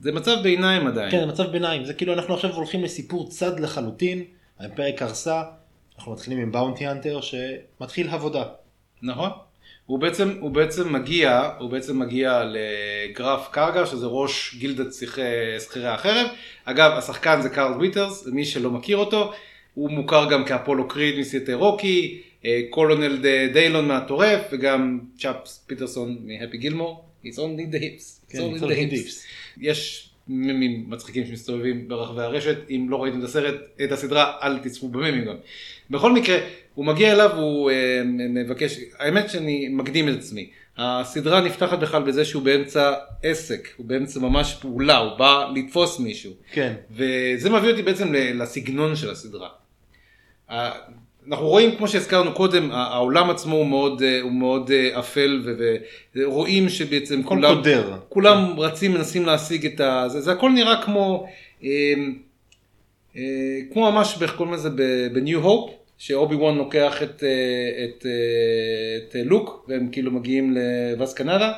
זה 0.01 0.13
מצב 0.13 0.37
ביניים 0.43 0.87
עדיין. 0.87 1.11
כן, 1.11 1.21
זה 1.21 1.27
מצב 1.27 1.51
ביניים, 1.51 1.85
זה 1.85 1.95
כאילו 1.95 2.13
אנחנו 2.13 2.35
עכשיו 2.35 2.55
הולכים 2.55 2.85
לסיפור 2.85 3.29
צד 3.29 3.61
לחלוטין, 3.61 4.25
האימפריה 4.59 4.93
קרסה, 4.93 5.43
אנחנו 5.99 6.13
מתחילים 6.13 6.39
עם 6.39 6.53
באונטי 6.53 6.89
אנטר 6.89 7.21
שמתחיל 7.21 8.09
עבודה. 8.09 8.45
נכון. 9.03 9.31
הוא 9.87 9.99
בעצם, 9.99 10.31
הוא 10.41 10.51
בעצם 10.51 10.93
מגיע, 10.93 11.51
הוא 11.59 11.71
בעצם 11.71 11.99
מגיע 11.99 12.43
לגרף 12.45 13.49
קרגה 13.51 13.87
שזה 13.87 14.07
ראש 14.07 14.55
גילדת 14.59 14.87
שכירי 15.59 15.89
החרב. 15.89 16.27
אגב, 16.65 16.93
השחקן 16.93 17.41
זה 17.43 17.49
קארל 17.49 17.73
וויטרס, 17.73 18.27
למי 18.27 18.45
שלא 18.45 18.71
מכיר 18.71 18.97
אותו, 18.97 19.33
הוא 19.75 19.91
מוכר 19.91 20.31
גם 20.31 20.45
כאפולו 20.45 20.89
קריד 20.89 21.19
מסרטי 21.19 21.55
רוקי, 21.55 22.23
אה, 22.45 22.61
קולונל 22.71 23.23
דיילון 23.53 23.89
מהטורף, 23.89 24.41
וגם 24.53 25.01
צ'אפס 25.19 25.65
פיטרסון 25.67 26.19
מהפי 26.25 26.57
גילמור. 26.57 27.05
It's 27.25 27.39
only 27.39 27.75
the 27.75 27.79
hips. 27.79 28.18
כן. 28.29 28.39
יש 29.61 30.11
מימים 30.29 30.85
מצחיקים 30.89 31.27
שמסתובבים 31.27 31.89
ברחבי 31.89 32.23
הרשת, 32.23 32.57
אם 32.71 32.87
לא 32.91 33.03
ראיתם 33.03 33.19
את 33.19 33.25
הסרט, 33.25 33.55
את 33.85 33.93
הסדרה, 33.93 34.33
אל 34.43 34.59
תצפו 34.59 34.89
במימים 34.89 35.25
גם. 35.25 35.37
בכל 35.91 36.13
מקרה, 36.13 36.39
הוא 36.75 36.85
מגיע 36.85 37.13
אליו, 37.13 37.37
הוא 37.37 37.71
אה, 37.71 38.03
מבקש, 38.05 38.79
האמת 38.99 39.31
שאני 39.31 39.69
מקדים 39.69 40.09
את 40.09 40.15
עצמי. 40.19 40.51
הסדרה 40.79 41.41
נפתחת 41.41 41.79
בכלל 41.79 42.03
בזה 42.03 42.25
שהוא 42.25 42.43
באמצע 42.43 42.95
עסק, 43.23 43.69
הוא 43.77 43.87
באמצע 43.87 44.21
ממש 44.21 44.55
פעולה, 44.61 44.97
הוא 44.97 45.19
בא 45.19 45.51
לתפוס 45.55 46.01
מישהו. 46.01 46.33
כן. 46.53 46.75
וזה 46.91 47.51
מביא 47.51 47.71
אותי 47.71 47.83
בעצם 47.83 48.13
לסגנון 48.13 48.97
של 48.97 49.11
הסדרה. 49.11 49.49
אנחנו 51.31 51.47
רואים, 51.49 51.77
כמו 51.77 51.89
שהזכרנו 51.89 52.33
קודם, 52.33 52.71
העולם 52.73 53.31
עצמו 53.31 53.57
הוא 53.57 53.67
מאוד, 53.67 54.03
אה, 54.03 54.21
הוא 54.21 54.33
מאוד 54.33 54.71
אה, 54.71 54.99
אפל, 54.99 55.43
ורואים 56.17 56.69
שבעצם 56.69 57.23
כולם, 57.23 57.55
קודר. 57.55 57.99
כולם 58.09 58.61
רצים, 58.61 58.93
מנסים 58.95 59.27
להשיג 59.27 59.67
את 59.67 59.81
ה... 59.81 60.05
זה, 60.09 60.21
זה 60.21 60.33
הכל 60.33 60.51
נראה 60.51 60.83
כמו, 60.83 61.27
אה, 61.65 61.69
אה, 63.17 63.23
כמו 63.73 63.93
ממש, 63.93 64.23
איך 64.23 64.35
קוראים 64.37 64.55
לזה, 64.55 64.69
בניו 65.13 65.41
הופ, 65.43 65.71
שאובי 65.99 66.35
וון 66.35 66.59
לוקח 66.59 67.03
את, 67.03 67.25
אה, 67.25 67.29
את, 67.85 68.07
אה, 68.07 68.11
את 69.09 69.17
אה, 69.17 69.23
לוק, 69.25 69.65
והם 69.69 69.89
כאילו 69.93 70.11
מגיעים 70.13 70.57
לווסט 70.57 71.17
קנדה, 71.17 71.53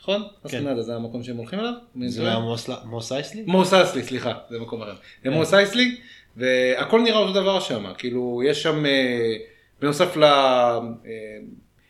נכון? 0.00 0.22
כן. 0.48 0.58
קנדה 0.64 0.82
זה 0.82 0.94
המקום 0.94 1.22
שהם 1.22 1.36
הולכים 1.36 1.58
אליו? 1.60 1.72
זה 2.06 2.22
היה 2.28 2.38
מוס- 2.38 3.12
אייסלי? 3.12 3.42
מוס 3.46 3.74
אייסלי, 3.74 4.02
סליחה, 4.02 4.32
זה 4.50 4.58
מקום 4.58 4.82
אחר. 4.82 4.94
מוס 5.24 5.54
אייסלי, 5.54 5.96
והכל 6.36 7.00
נראה 7.02 7.18
אותו 7.18 7.32
דבר 7.32 7.60
שם, 7.60 7.84
כאילו 7.98 8.42
יש 8.46 8.62
שם, 8.62 8.86
אה, 8.86 9.36
בנוסף 9.82 10.16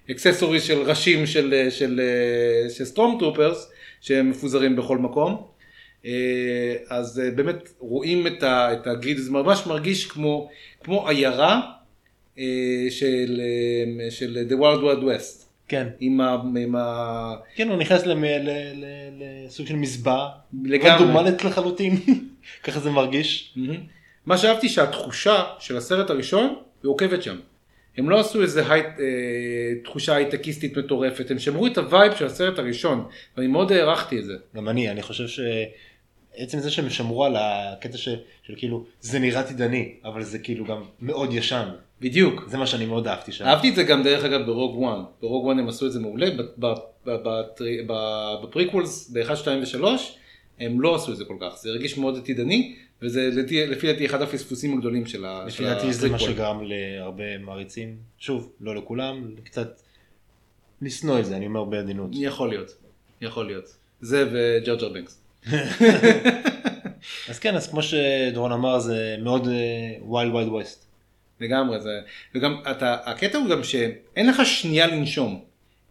לאקססוריז 0.09 0.63
של 0.63 0.79
ראשים 0.83 1.27
של, 1.27 1.55
אה, 1.55 1.71
של, 1.71 2.01
אה, 2.01 2.71
של 2.71 2.85
סטרום 2.85 3.17
טרופרס, 3.19 3.71
שהם 4.01 4.31
מפוזרים 4.31 4.77
בכל 4.77 4.99
מקום. 4.99 5.47
אה, 6.07 6.13
אז 6.89 7.21
אה, 7.25 7.31
באמת 7.31 7.69
רואים 7.79 8.27
את, 8.27 8.43
ה, 8.43 8.73
את 8.73 8.87
הגריד, 8.87 9.19
זה 9.19 9.31
ממש 9.31 9.67
מרגיש 9.67 10.07
כמו, 10.07 10.49
כמו 10.85 11.09
עיירה 11.09 11.61
אה, 12.39 12.45
של, 12.91 13.41
אה, 14.05 14.11
של 14.11 14.47
The 14.51 14.63
Wild 14.63 14.81
Wild 14.83 15.03
West. 15.05 15.47
כן. 15.69 15.89
עם 16.01 16.21
ה... 16.21 16.37
עם 16.59 16.77
ה... 16.77 17.35
כן, 17.55 17.69
הוא 17.69 17.77
נכנס 17.77 18.07
למ- 18.07 18.25
ל- 18.25 18.51
ל- 18.75 19.45
לסוג 19.47 19.67
של 19.67 19.77
מזבע. 19.77 20.27
לגמרי. 20.65 20.91
רנדומלית 21.05 21.45
לחלוטין. 21.45 21.97
ככה 22.65 22.81
זה 22.81 22.91
מרגיש. 22.91 23.53
מהמם. 23.57 23.96
מה 24.27 24.39
שאהבתי 24.39 24.69
שהתחושה 24.69 25.45
של 25.59 25.77
הסרט 25.77 26.11
הראשון 26.11 26.55
היא 26.83 26.89
עוקבת 26.91 27.23
שם. 27.23 27.37
הם 27.99 28.11
לא 28.11 28.21
עשו 28.21 28.43
איזה 28.43 28.73
הי... 28.73 28.81
אה, 28.81 28.87
תחושה 29.85 30.15
הייטקיסטית 30.15 30.77
מטורפת, 30.79 31.31
הם 31.31 31.39
שמרו 31.39 31.67
את 31.67 31.79
ה 31.79 31.86
vibe 31.86 32.15
של 32.17 32.27
הסרט 32.27 32.59
הראשון, 32.59 33.07
ואני 33.37 33.47
מאוד 33.49 33.73
הערכתי 33.73 34.19
את 34.19 34.25
זה. 34.25 34.35
גם 34.57 34.69
אני, 34.69 34.91
אני 34.91 35.03
חושב 35.03 35.27
שעצם 35.29 36.59
זה 36.59 36.71
שהם 36.71 36.91
שמרו 36.91 37.25
על 37.25 37.37
הקטע 37.39 37.99
ש- 37.99 38.09
של 38.43 38.55
כאילו, 38.57 38.85
זה 39.01 39.19
נראה 39.19 39.41
עתידני, 39.41 39.95
אבל 40.05 40.23
זה 40.23 40.39
כאילו 40.39 40.65
גם 40.65 40.83
מאוד 41.01 41.33
ישן. 41.33 41.69
בדיוק. 42.01 42.45
זה 42.49 42.57
מה 42.59 42.67
שאני 42.67 42.87
מאוד 42.87 43.09
אהבתי 43.09 43.33
שם. 43.33 43.45
אהבתי 43.45 43.69
את 43.71 43.75
זה 43.75 43.83
גם 43.83 44.03
דרך 44.03 44.25
אגב 44.25 44.47
ב 44.47 44.52
Rogue 44.52 44.79
One, 44.79 45.01
ב 45.21 45.25
Rogue 45.25 45.45
One 45.45 45.59
הם 45.59 45.69
עשו 45.69 45.87
את 45.87 45.93
זה 45.93 46.01
מעולה, 46.01 46.27
ב 48.43 48.51
prequels 48.51 49.11
ב-1, 49.11 49.37
2 49.37 49.63
ו-3 49.63 49.87
הם 50.61 50.81
לא 50.81 50.95
עשו 50.95 51.13
את 51.13 51.17
זה 51.17 51.25
כל 51.25 51.37
כך, 51.41 51.57
זה 51.57 51.71
הרגיש 51.71 51.99
מאוד 51.99 52.17
עתידני, 52.17 52.77
וזה 53.03 53.31
לפי- 53.33 53.67
לפי 53.67 53.93
דעתי 53.93 54.07
אחד 54.07 54.23
הפספוסים 54.23 54.75
הגדולים 54.77 55.07
של 55.07 55.25
ה- 55.25 55.45
לפי 55.47 55.63
דעתי 55.65 55.93
זה 55.93 56.09
מה. 56.09 56.19
שגרם 56.19 56.61
להרבה 56.63 57.39
מעריצים, 57.39 57.97
שוב, 58.19 58.53
לא 58.61 58.77
לכולם, 58.77 59.31
קצת 59.45 59.81
לשנוא 60.83 61.19
את 61.19 61.25
זה, 61.27 61.37
אני 61.37 61.47
אומר 61.47 61.65
בעדינות. 61.65 62.11
יכול 62.15 62.49
להיות, 62.49 62.75
יכול 63.21 63.47
להיות. 63.47 63.77
זה 64.01 64.29
וג'ר 64.33 64.65
ג'ר 64.65 64.89
בינקס. 64.89 65.21
אז 67.29 67.39
כן, 67.41 67.55
אז 67.57 67.69
כמו 67.71 67.81
שדורון 67.83 68.53
אמר, 68.53 68.79
זה 68.79 69.17
מאוד 69.23 69.49
wild 70.01 70.33
wild 70.33 70.49
west. 70.49 70.87
לגמרי 71.41 71.81
זה 71.81 72.01
וגם 72.35 72.57
אתה 72.71 72.97
הקטע 73.05 73.39
הוא 73.39 73.51
גם 73.51 73.65
שאין 73.65 74.27
לך 74.29 74.47
שנייה 74.47 74.87
לנשום 74.87 75.45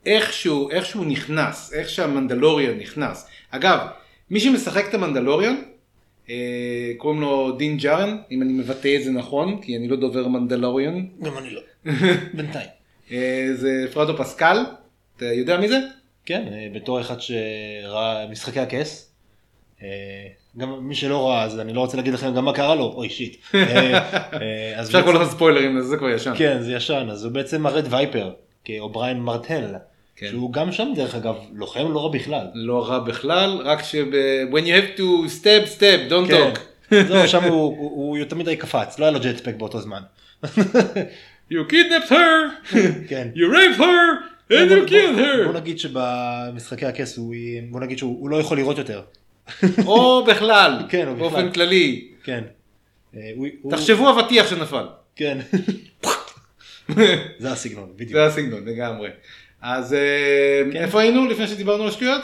איכשהו 0.05 0.69
איכשהו 0.71 1.03
נכנס 1.03 1.73
איך 1.73 1.89
שהמנדלוריון 1.89 2.77
נכנס 2.77 3.27
אגב 3.51 3.79
מי 4.29 4.39
שמשחק 4.39 4.85
את 4.89 4.93
המנדלוריון 4.93 5.61
קוראים 6.97 7.21
לו 7.21 7.51
דין 7.51 7.77
ג'ארן 7.77 8.17
אם 8.31 8.41
אני 8.41 8.53
מבטא 8.53 8.95
את 8.95 9.03
זה 9.03 9.11
נכון 9.11 9.61
כי 9.61 9.77
אני 9.77 9.87
לא 9.87 9.95
דובר 9.95 10.27
מנדלוריון 10.27 11.09
גם 11.21 11.37
אני 11.37 11.49
לא. 11.49 11.61
בינתיים. 12.33 12.67
אה, 13.11 13.47
זה 13.53 13.85
פרדו 13.93 14.17
פסקל 14.17 14.57
אתה 15.17 15.25
יודע 15.25 15.57
מי 15.57 15.67
זה? 15.67 15.79
כן, 16.25 16.47
אה, 16.51 16.67
בתור 16.73 17.01
אחד 17.01 17.15
שראה 17.21 18.27
משחקי 18.31 18.59
הכס, 18.59 19.11
אה, 19.83 19.87
גם 20.57 20.87
מי 20.87 20.95
שלא 20.95 21.27
ראה, 21.27 21.43
אז 21.43 21.59
אני 21.59 21.73
לא 21.73 21.79
רוצה 21.79 21.97
להגיד 21.97 22.13
לכם 22.13 22.33
גם 22.33 22.45
מה 22.45 22.53
קרה 22.53 22.75
לו, 22.75 22.83
אוי 22.83 23.09
שיט. 23.09 23.37
אה, 23.55 23.97
אה, 24.33 24.81
אפשר 24.81 24.99
לקרוא 24.99 25.13
לך 25.13 25.29
ספוילרים 25.31 25.81
זה 25.81 25.97
כבר 25.97 26.09
ישן. 26.09 26.33
כן, 26.37 26.61
זה 26.61 26.73
ישן, 26.73 27.07
אז 27.11 27.23
הוא 27.23 27.31
בעצם 27.31 27.65
הרד 27.65 27.85
וייפר, 27.89 28.31
כאובריין 28.63 29.19
מרטל, 29.19 29.73
כן. 30.15 30.27
שהוא 30.29 30.53
גם 30.53 30.71
שם 30.71 30.87
דרך 30.95 31.15
אגב, 31.15 31.35
לוחם 31.53 31.91
לא 31.93 32.05
רע 32.05 32.11
בכלל. 32.11 32.47
לא 32.53 32.89
רע 32.89 32.99
בכלל 32.99 33.61
רק 33.63 33.83
שב... 33.83 34.05
when 34.51 34.63
you 34.65 34.71
have 34.71 34.99
to 34.99 35.01
step 35.41 35.77
step 35.79 36.11
don't 36.11 36.27
כן. 36.27 36.51
talk. 36.53 36.59
זהו, 37.07 37.27
שם 37.27 37.43
הוא- 37.43 37.51
הוא 37.77 38.17
הוא 38.17 38.25
תמיד 38.25 38.49
קפץ, 38.49 38.99
לא 38.99 39.05
היה 39.05 39.11
לו 39.11 39.19
ג'טפק 39.19 39.55
באותו 39.55 39.81
זמן. 39.81 40.01
you 41.51 41.57
kidnapped 41.69 42.09
her 42.09 42.71
כן. 43.09 43.27
you 43.35 43.53
raped 43.55 43.77
her 43.79 43.83
and 43.83 43.83
בוא- 44.49 44.77
you 44.77 44.79
בוא- 44.79 44.87
killed 44.87 45.45
בוא 45.45 45.53
her. 45.53 45.57
נגיד 45.57 45.79
שבמשחקי 45.79 46.85
הכס 46.85 47.17
הוא, 47.17 47.33
בוא 47.69 47.79
נגיד 47.79 47.97
שהוא 47.97 48.17
הוא 48.21 48.29
לא 48.29 48.37
יכול 48.37 48.57
לראות 48.57 48.77
יותר. 48.77 49.01
או 49.85 50.25
בכלל, 50.27 50.77
כן, 50.89 51.07
או 51.07 51.13
בכלל. 51.15 51.19
באופן 51.29 51.51
כללי. 51.51 52.07
כן. 52.23 52.43
אה, 53.17 53.31
תחשבו 53.69 54.09
אבטיח 54.19 54.49
שנפל. 54.49 54.85
כן. 55.15 55.37
זה 57.39 57.51
הסגנון, 57.51 57.89
בדיוק. 57.95 58.11
זה 58.11 58.25
הסגנון 58.25 58.65
לגמרי. 58.65 59.09
אז 59.61 59.93
אה, 59.93 60.71
כן. 60.73 60.77
איפה 60.77 61.01
היינו 61.01 61.25
לפני 61.25 61.47
שדיברנו 61.47 61.83
על 61.83 61.91
שטויות? 61.91 62.21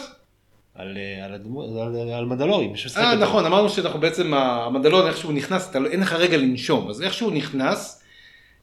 על, 0.75 0.97
אה, 0.97 1.25
על, 1.25 1.33
על, 1.33 2.09
על 2.13 2.25
מנדלורים, 2.25 2.73
אה. 2.97 3.15
נכון 3.15 3.45
אמרנו 3.45 3.69
שאנחנו 3.69 3.99
בעצם 3.99 4.33
המנדלוריאן 4.33 5.07
איך 5.07 5.17
שהוא 5.17 5.33
נכנס 5.33 5.69
אתה 5.69 5.79
לא- 5.79 5.89
אין 5.89 5.99
לך 5.99 6.13
רגע 6.13 6.37
לנשום 6.37 6.89
אז 6.89 7.01
איך 7.01 7.13
שהוא 7.13 7.31
נכנס 7.31 8.03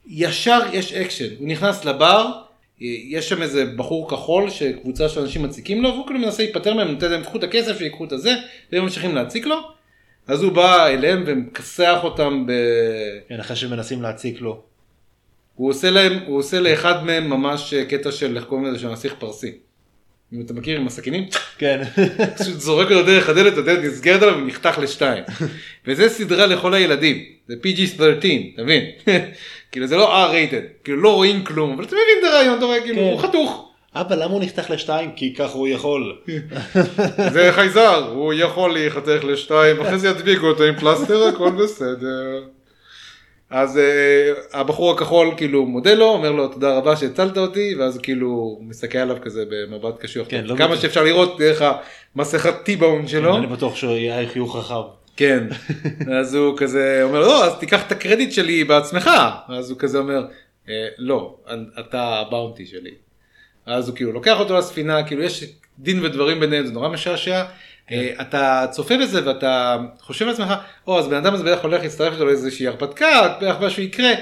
ישר 0.07 0.61
יש 0.72 0.92
אקשן 0.92 1.35
הוא 1.38 1.48
נכנס 1.48 1.85
לבר 1.85 2.33
אה, 2.83 2.87
יש 3.09 3.28
שם 3.28 3.42
איזה 3.42 3.64
בחור 3.76 4.11
כחול 4.11 4.50
שקבוצה 4.50 5.09
של 5.09 5.20
אנשים 5.20 5.42
מציקים 5.42 5.83
לו 5.83 5.88
והוא 5.92 6.07
כאילו 6.07 6.20
מנסה 6.20 6.42
להיפטר 6.42 6.74
מהם 6.74 6.88
נותן 6.88 7.11
להם 7.11 7.22
קחו 7.22 7.38
את 7.38 7.42
הכסף 7.44 7.78
שיקחו 7.78 8.04
את 8.04 8.12
הזה 8.12 8.35
והם 8.72 8.83
ממשיכים 8.83 9.14
להציק 9.14 9.46
לו. 9.46 9.57
אז 10.26 10.42
הוא 10.42 10.52
בא 10.52 10.87
אליהם 10.87 11.24
ומכסח 11.26 11.98
אותם 12.02 12.46
ב... 12.46 12.52
כן, 13.28 13.40
אחרי 13.40 13.57
שמנסים 13.57 14.02
להציק 14.02 14.40
לו. 14.40 14.62
הוא 15.59 15.71
עושה 15.71 15.90
להם, 15.90 16.18
הוא 16.27 16.38
עושה 16.38 16.61
לאחד 16.61 17.05
מהם 17.05 17.31
ממש 17.31 17.75
אה, 17.75 17.85
קטע 17.85 18.12
של 18.12 18.37
איך 18.37 18.44
קוראים 18.44 18.66
לזה 18.66 18.79
של 18.79 18.88
נסיך 18.88 19.14
פרסי. 19.18 19.53
אם 20.33 20.40
אתה 20.40 20.55
מכיר 20.55 20.81
עם 20.81 20.87
הסכינים, 20.87 21.27
כן. 21.59 21.83
פשוט 22.38 22.61
זורק 22.61 22.90
אותו 22.90 23.03
דרך 23.03 23.29
הדלת, 23.29 23.59
הדלת 23.59 23.85
נסגרת 23.85 24.23
עליו 24.23 24.35
ונחתך 24.38 24.79
לשתיים. 24.83 25.25
וזה 25.87 26.09
סדרה 26.09 26.47
לכל 26.47 26.75
הילדים, 26.75 27.25
זה 27.49 27.55
PG-13, 27.62 28.01
אתה 28.55 28.62
מבין? 28.62 28.85
כאילו 29.73 29.87
זה 29.87 29.97
לא 29.97 30.27
R-rated, 30.27 30.85
כאילו 30.85 31.03
לא 31.03 31.14
רואים 31.14 31.44
כלום, 31.44 31.73
אבל 31.73 31.85
אתה 31.85 31.97
מבין 31.97 32.29
את 32.29 32.33
הרעיון, 32.33 32.59
אתה 32.59 32.64
רואה 32.64 32.81
כאילו 32.81 32.97
כן. 32.97 33.03
הוא 33.03 33.21
חתוך. 33.21 33.73
אבא, 33.94 34.14
למה 34.14 34.33
הוא 34.33 34.42
נחתך 34.42 34.71
לשתיים? 34.71 35.11
כי 35.16 35.35
ככה 35.35 35.53
הוא 35.53 35.68
יכול. 35.68 36.18
זה 37.33 37.51
חייזר, 37.53 38.11
הוא 38.14 38.35
יכול 38.35 38.73
להיחתך 38.73 39.25
לשתיים, 39.25 39.80
אחרי 39.80 39.99
זה 39.99 40.09
ידביקו 40.09 40.47
אותו 40.47 40.64
עם 40.64 40.76
פלסטר, 40.76 41.22
הכל 41.22 41.51
בסדר. 41.51 42.57
אז 43.51 43.76
uh, 43.76 44.57
הבחור 44.57 44.92
הכחול 44.92 45.34
כאילו 45.36 45.66
מודה 45.66 45.94
לו, 45.94 46.05
אומר 46.05 46.32
לו 46.32 46.49
תודה 46.49 46.76
רבה 46.76 46.96
שהצלת 46.96 47.38
אותי, 47.38 47.74
ואז 47.78 47.99
כאילו 48.03 48.26
הוא 48.28 48.64
מסתכל 48.64 48.99
עליו 48.99 49.16
כזה 49.22 49.44
במבט 49.51 50.01
קשוח, 50.01 50.26
כן, 50.30 50.44
לא 50.44 50.57
כמה 50.57 50.68
בטוח. 50.68 50.82
שאפשר 50.82 51.05
לראות 51.05 51.38
דרך 51.38 51.62
המסכת 52.16 52.55
טיבאון 52.62 53.09
שלו, 53.09 53.36
אני 53.36 53.46
בטוח 53.46 53.76
שהוא 53.76 53.92
יהיה 53.92 54.28
חיוך 54.28 54.57
רחב. 54.57 54.82
כן, 55.16 55.44
אז 56.20 56.34
הוא 56.34 56.57
כזה 56.59 57.01
אומר 57.03 57.20
לא 57.20 57.44
אז 57.44 57.53
תיקח 57.59 57.86
את 57.86 57.92
הקרדיט 57.92 58.32
שלי 58.32 58.64
בעצמך, 58.64 59.11
אז 59.49 59.70
הוא 59.70 59.78
כזה 59.78 59.99
אומר 59.99 60.26
"אה, 60.68 60.88
לא, 60.99 61.36
אתה 61.78 62.03
הבאונטי 62.03 62.66
שלי. 62.66 62.90
אז 63.66 63.88
הוא 63.88 63.96
כאילו 63.96 64.12
לוקח 64.12 64.40
אותו 64.40 64.59
לספינה, 64.59 65.03
כאילו 65.03 65.22
יש 65.22 65.44
דין 65.78 66.05
ודברים 66.05 66.40
ביניהם, 66.40 66.66
זה 66.66 66.72
נורא 66.72 66.88
משעשע. 66.88 67.44
אה, 67.93 68.11
אתה 68.20 68.66
צופה 68.70 68.97
בזה 68.97 69.28
ואתה 69.28 69.76
חושב 70.01 70.26
לעצמך, 70.26 70.55
או 70.86 70.99
אז 70.99 71.09
בן 71.09 71.16
אדם 71.16 71.34
הזה 71.34 71.45
בטח 71.45 71.62
הולך 71.62 71.82
להצטרף 71.82 72.12
איתו 72.12 72.24
לאיזושהי 72.24 72.66
הרפתקה, 72.66 73.36
בטח 73.41 73.57
משהו 73.61 73.82
יקרה. 73.82 74.12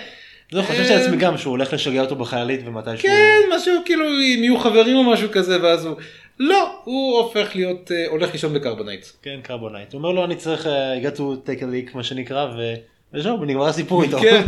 לא, 0.52 0.62
אה, 0.70 0.96
לעצמי 0.96 1.16
גם 1.16 1.38
שהוא 1.38 1.50
הולך 1.50 1.72
לשגע 1.72 2.00
אותו 2.00 2.16
בחללית 2.16 2.60
ומתישהו... 2.64 3.08
כן, 3.08 3.40
משהו 3.56 3.72
כאילו 3.84 4.04
אם 4.08 4.38
יהיו 4.42 4.58
חברים 4.58 4.96
או 4.96 5.04
משהו 5.04 5.28
כזה, 5.32 5.62
ואז 5.62 5.84
הוא, 5.84 5.96
לא, 6.38 6.80
הוא 6.84 7.18
הופך 7.18 7.50
להיות, 7.54 7.92
אה, 7.92 8.06
הולך 8.08 8.32
לישון 8.32 8.54
ב 8.54 8.59
carbonite. 8.59 9.06
כן, 9.22 9.38
carbonite. 9.42 9.92
הוא 9.92 9.98
אומר 9.98 10.10
לו 10.10 10.24
אני 10.24 10.36
צריך, 10.36 10.66
אה, 10.66 10.96
הגעתי 10.96 11.22
take 11.22 11.60
a 11.60 11.62
leak 11.62 11.90
מה 11.94 12.02
שנקרא, 12.02 12.44
ו... 12.44 12.74
וזהו, 13.14 13.40
ונגמר 13.40 13.66
הסיפור 13.66 14.02
איתו. 14.04 14.18
כן, 14.18 14.42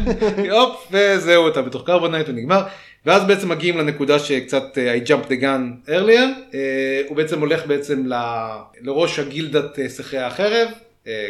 הופ, 0.51 0.93
וזהו, 0.93 1.49
אתה 1.49 1.63
בתוך 1.63 1.87
קרבונייט 1.87 2.29
ונגמר. 2.29 2.63
ואז 3.09 3.25
בעצם 3.25 3.49
מגיעים 3.49 3.79
לנקודה 3.79 4.19
שקצת 4.19 4.79
אה, 4.79 4.97
I 4.97 5.09
jumped 5.09 5.29
the 5.29 5.43
gun 5.43 5.89
earlier, 5.89 6.55
אה, 6.55 7.03
הוא 7.09 7.17
בעצם 7.17 7.41
הולך 7.41 7.67
בעצם 7.67 8.07
ל- 8.07 8.59
לראש 8.81 9.19
הגילדת 9.19 9.79
אה, 9.79 9.89
שכי 9.89 10.19
החרב, 10.19 10.69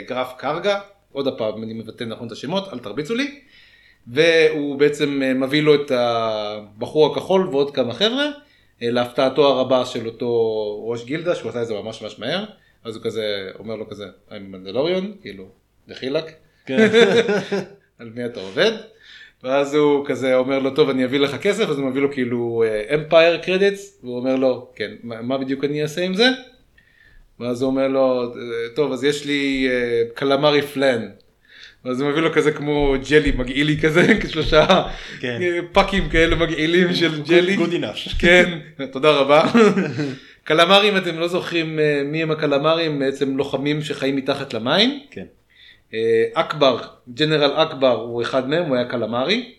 גרף 0.09 0.33
קרגה, 0.39 0.81
עוד 1.13 1.29
הפעם 1.29 1.63
אני 1.63 1.75
מבטא 1.75 2.05
נכון 2.05 2.27
את 2.27 2.33
השמות, 2.33 2.73
אל 2.73 2.79
תרביצו 2.79 3.15
לי, 3.15 3.41
והוא 4.07 4.79
בעצם 4.79 5.23
מביא 5.35 5.63
לו 5.63 5.75
את 5.75 5.91
הבחור 5.91 7.13
הכחול 7.13 7.49
ועוד 7.49 7.75
כמה 7.75 7.95
חבר'ה, 7.95 8.27
להפתעתו 8.81 9.47
הרבה 9.47 9.87
של 9.87 10.07
אותו 10.07 10.31
ראש 10.89 11.05
גילדה, 11.05 11.35
שהוא 11.35 11.49
עשה 11.49 11.63
את 11.63 11.67
זה 11.67 11.75
ממש 11.75 12.03
ממש 12.03 12.19
מהר, 12.19 12.45
אז 12.85 12.97
הוא 12.97 13.05
כזה, 13.05 13.51
אומר 13.59 13.77
לו 13.77 13.89
כזה, 13.89 14.05
I'm 14.31 14.35
מנדלוריון, 14.39 15.13
כאילו, 15.21 15.49
דחילק. 15.89 16.25
כן. 16.67 16.89
על 17.99 18.11
מי 18.15 18.27
אתה 18.27 18.41
עובד? 18.41 18.73
ואז 19.45 19.75
הוא 19.75 20.07
כזה 20.07 20.37
אומר 20.37 20.59
לו, 20.59 20.71
טוב, 20.71 20.89
אני 20.91 21.05
אביא 21.05 21.19
לך 21.19 21.37
כסף, 21.37 21.69
אז 21.69 21.79
הוא 21.79 21.87
מביא 21.91 22.01
לו 22.01 22.13
כאילו 22.13 22.65
אמפייר 22.95 23.37
קרדיטס, 23.39 24.01
והוא 24.03 24.17
אומר 24.17 24.37
לו, 24.37 24.69
כן, 24.77 24.91
מה 25.03 25.39
בדיוק 25.39 25.65
אני 25.65 25.83
אעשה 25.83 26.05
עם 26.05 26.15
זה? 26.15 26.29
ואז 27.41 27.63
הוא 27.63 27.71
אומר 27.71 27.89
לו, 27.89 28.23
"אה, 28.23 28.69
טוב, 28.75 28.93
אז 28.93 29.05
יש 29.05 29.27
לי 29.27 29.69
אה, 29.71 30.03
קלמרי 30.15 30.63
פלן. 30.63 31.09
ואז 31.85 32.01
הוא 32.01 32.11
מביא 32.11 32.23
לו 32.23 32.33
כזה 32.33 32.53
כמו 32.53 32.95
ג'לי 33.11 33.33
מגעילי 33.33 33.81
כזה, 33.81 34.07
כשלושה 34.21 34.67
כן. 35.21 35.39
אה, 35.43 35.59
פאקים 35.73 36.09
כאלה 36.09 36.37
מגעילים 36.37 36.95
של 36.95 37.23
ג'לי. 37.23 37.57
Good 37.57 37.71
enough. 37.71 38.15
כן, 38.23 38.59
תודה 38.93 39.11
רבה. 39.11 39.43
קלמרים, 40.45 40.97
אתם 40.97 41.19
לא 41.19 41.29
זוכרים 41.29 41.79
אה, 41.79 42.03
מי 42.05 42.23
הם 42.23 42.31
הקלמרים, 42.31 42.99
בעצם 42.99 43.37
לוחמים 43.37 43.83
שחיים 43.83 44.17
מתחת 44.17 44.55
למים. 44.55 45.01
כן. 45.11 45.25
אה, 45.95 46.25
אכבר, 46.35 46.83
general 47.15 47.53
אכבר 47.55 47.95
הוא 47.95 48.23
אחד 48.23 48.49
מהם, 48.49 48.65
הוא 48.65 48.77
היה 48.77 48.85
קלמרי, 48.85 49.55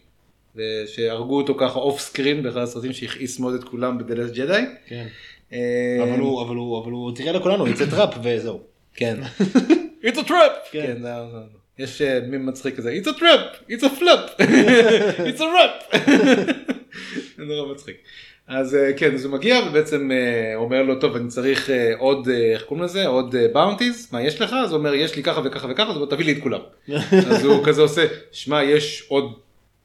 שהרגו 0.85 1.37
אותו 1.37 1.55
ככה 1.59 1.79
off 1.79 1.99
screen 1.99 2.43
באחד 2.43 2.61
הסרטים 2.61 2.93
שהכעיס 2.93 3.39
מאוד 3.39 3.53
את 3.53 3.63
כולם 3.63 3.97
ב 3.97 4.01
The 4.02 4.14
Last 4.14 4.31
Jedi. 4.31 4.63
כן. 4.87 5.07
אה, 5.53 5.97
אבל 6.03 6.19
הוא, 6.19 6.41
אבל 6.41 6.55
הוא, 6.55 6.83
אבל 6.83 6.91
הוא 6.91 7.15
תראה 7.15 7.31
לכולנו, 7.31 7.67
it's 7.67 7.85
a 7.85 7.91
trap 7.91 8.13
וזהו. 8.23 8.59
כן. 8.95 9.19
It's 10.03 10.17
a 10.17 10.27
trap! 10.27 10.71
כן. 10.71 10.97
כן, 11.03 11.03
יש 11.79 12.01
אה, 12.01 12.19
מי 12.19 12.37
מצחיק 12.37 12.75
כזה, 12.75 12.99
It's 13.03 13.07
a 13.07 13.19
trap! 13.19 13.71
It's 13.71 13.83
a 13.83 14.01
flap! 14.01 14.41
It's 15.29 15.39
a 15.39 15.43
rap! 15.43 15.97
זה 17.37 17.43
נורא 17.45 17.73
מצחיק. 17.73 17.95
אז 18.49 18.75
אה, 18.75 18.93
כן, 18.97 19.13
אז 19.13 19.25
הוא 19.25 19.33
מגיע 19.33 19.59
ובעצם 19.69 20.11
אה, 20.11 20.55
אומר 20.55 20.83
לו, 20.83 20.95
טוב, 20.99 21.15
אני 21.15 21.27
צריך 21.27 21.69
אה, 21.69 21.91
עוד, 21.97 22.29
איך 22.53 22.63
קוראים 22.63 22.85
לזה? 22.85 23.07
עוד 23.07 23.35
באונטיז, 23.53 24.09
מה 24.11 24.21
יש 24.21 24.41
לך? 24.41 24.53
אז 24.63 24.71
הוא 24.71 24.77
אומר, 24.77 24.93
יש 24.93 25.15
לי 25.15 25.23
ככה 25.23 25.41
וככה 25.45 25.67
וככה, 25.71 25.89
אז 25.89 25.95
הוא 25.95 26.03
אומר, 26.03 26.15
תביא 26.15 26.25
לי 26.25 26.31
את 26.31 26.37
כולם. 26.43 26.59
אז 27.31 27.45
הוא 27.45 27.65
כזה 27.65 27.81
עושה, 27.81 28.05
שמע, 28.31 28.63
יש 28.63 29.05
עוד 29.07 29.33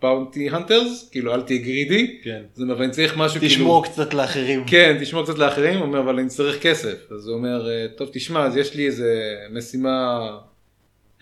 באונטי 0.03 0.51
הנטרס, 0.51 1.09
כאילו 1.13 1.35
אל 1.35 1.43
תהיה 1.43 1.59
גרידי. 1.59 2.21
כן. 2.25 2.43
אז 2.55 2.61
הוא 2.61 2.69
אומר, 2.69 2.81
ואני 2.81 2.91
צריך 2.91 3.17
משהו 3.17 3.41
כאילו... 3.41 3.55
תשמור 3.55 3.85
קצת 3.85 4.15
לאחרים. 4.15 4.65
כן, 4.67 4.97
תשמור 5.01 5.25
קצת 5.25 5.39
לאחרים, 5.39 5.75
הוא 5.79 5.87
אומר, 5.87 6.01
אבל 6.01 6.19
אני 6.19 6.29
צריך 6.29 6.63
כסף. 6.63 7.13
אז 7.13 7.29
הוא 7.29 7.37
אומר, 7.37 7.71
"אה, 7.71 7.87
טוב, 7.97 8.09
תשמע, 8.13 8.47
אז 8.47 8.57
יש 8.57 8.75
לי 8.75 8.87
איזה 8.87 9.35
משימה 9.51 10.21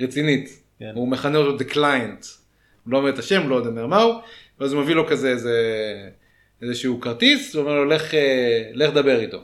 רצינית. 0.01 0.63
כן. 0.79 0.93
הוא 0.95 1.09
מכנה 1.09 1.39
אותו 1.39 1.65
The 1.65 1.69
Client. 1.73 2.27
הוא 2.85 2.93
לא 2.93 2.99
אומר 2.99 3.09
את 3.09 3.19
השם, 3.19 3.49
לא 3.49 3.59
אומר 3.67 3.87
מהו, 3.87 4.13
ואז 4.61 4.73
הוא 4.73 4.83
מביא 4.83 4.95
לו 4.95 5.07
כזה 5.07 5.29
איזה, 5.31 5.55
איזשהו 6.63 7.01
כרטיס, 7.01 7.55
הוא 7.55 7.63
אומר 7.63 7.75
לו, 7.75 7.85
לך, 7.85 8.15
אה, 8.15 8.71
לך 8.75 8.91
דבר 8.91 9.21
איתו. 9.21 9.39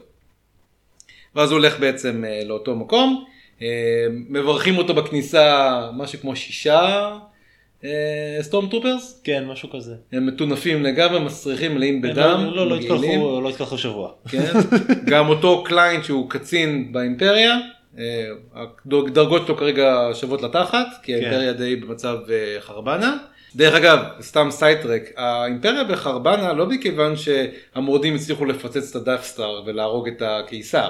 ואז 1.35 1.51
הוא 1.51 1.57
הולך 1.57 1.79
בעצם 1.79 2.23
אה, 2.27 2.41
לאותו 2.45 2.75
מקום, 2.75 3.25
אה, 3.61 3.67
מברכים 4.09 4.77
אותו 4.77 4.93
בכניסה 4.93 5.89
משהו 5.93 6.19
כמו 6.19 6.35
שישה 6.35 7.17
stormtroopers, 8.41 9.21
כן, 9.23 9.45
משהו 9.47 9.69
כזה. 9.69 9.95
הם 10.11 10.27
מטונפים 10.27 10.83
לגמרי, 10.83 11.19
מסריחים, 11.19 11.75
מלאים 11.75 12.01
בדם, 12.01 12.43
לא, 12.45 12.55
לא, 12.55 12.69
לא 12.69 12.75
מגעילים. 12.75 13.19
התקלחו, 13.21 13.41
לא 13.41 13.49
התקלחו 13.49 13.77
שבוע. 13.77 14.11
כן? 14.29 14.51
גם 15.11 15.29
אותו 15.29 15.63
client 15.63 16.03
שהוא 16.03 16.29
קצין 16.29 16.91
באימפריה, 16.91 17.57
הדרגות 18.85 19.47
שלו 19.47 19.57
כרגע 19.57 20.09
שוות 20.13 20.41
לתחת, 20.41 20.87
כי 21.03 21.15
האימפריה 21.15 21.53
די 21.53 21.75
במצב 21.75 22.17
חרבנה. 22.59 23.17
דרך 23.55 23.75
אגב, 23.75 23.99
סתם 24.21 24.47
sidetrack, 24.51 25.01
האימפריה 25.17 25.83
בחרבנה 25.83 26.53
לא 26.53 26.65
מכיוון 26.65 27.13
שהמורדים 27.15 28.15
הצליחו 28.15 28.45
לפוצץ 28.45 28.89
את 28.89 28.95
ה 28.95 29.02
Death 29.02 29.36
Star 29.36 29.63
ולהרוג 29.65 30.07
את 30.07 30.21
הקיסר, 30.25 30.89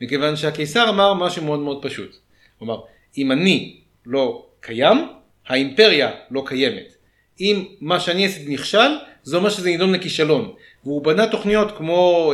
מכיוון 0.00 0.36
שהקיסר 0.36 0.88
אמר 0.88 1.14
משהו 1.14 1.44
מאוד 1.44 1.58
מאוד 1.58 1.82
פשוט. 1.82 2.16
הוא 2.58 2.66
אמר, 2.66 2.80
אם 3.18 3.32
אני 3.32 3.76
לא 4.06 4.46
קיים, 4.60 5.08
האימפריה 5.48 6.10
לא 6.30 6.42
קיימת. 6.46 6.94
אם 7.40 7.64
מה 7.80 8.00
שאני 8.00 8.26
עשיתי 8.26 8.54
נכשל, 8.54 8.90
זה 9.22 9.36
אומר 9.36 9.50
שזה 9.50 9.68
נידון 9.68 9.92
לכישלון. 9.92 10.52
והוא 10.84 11.02
בנה 11.02 11.26
תוכניות 11.26 11.76
כמו 11.76 12.32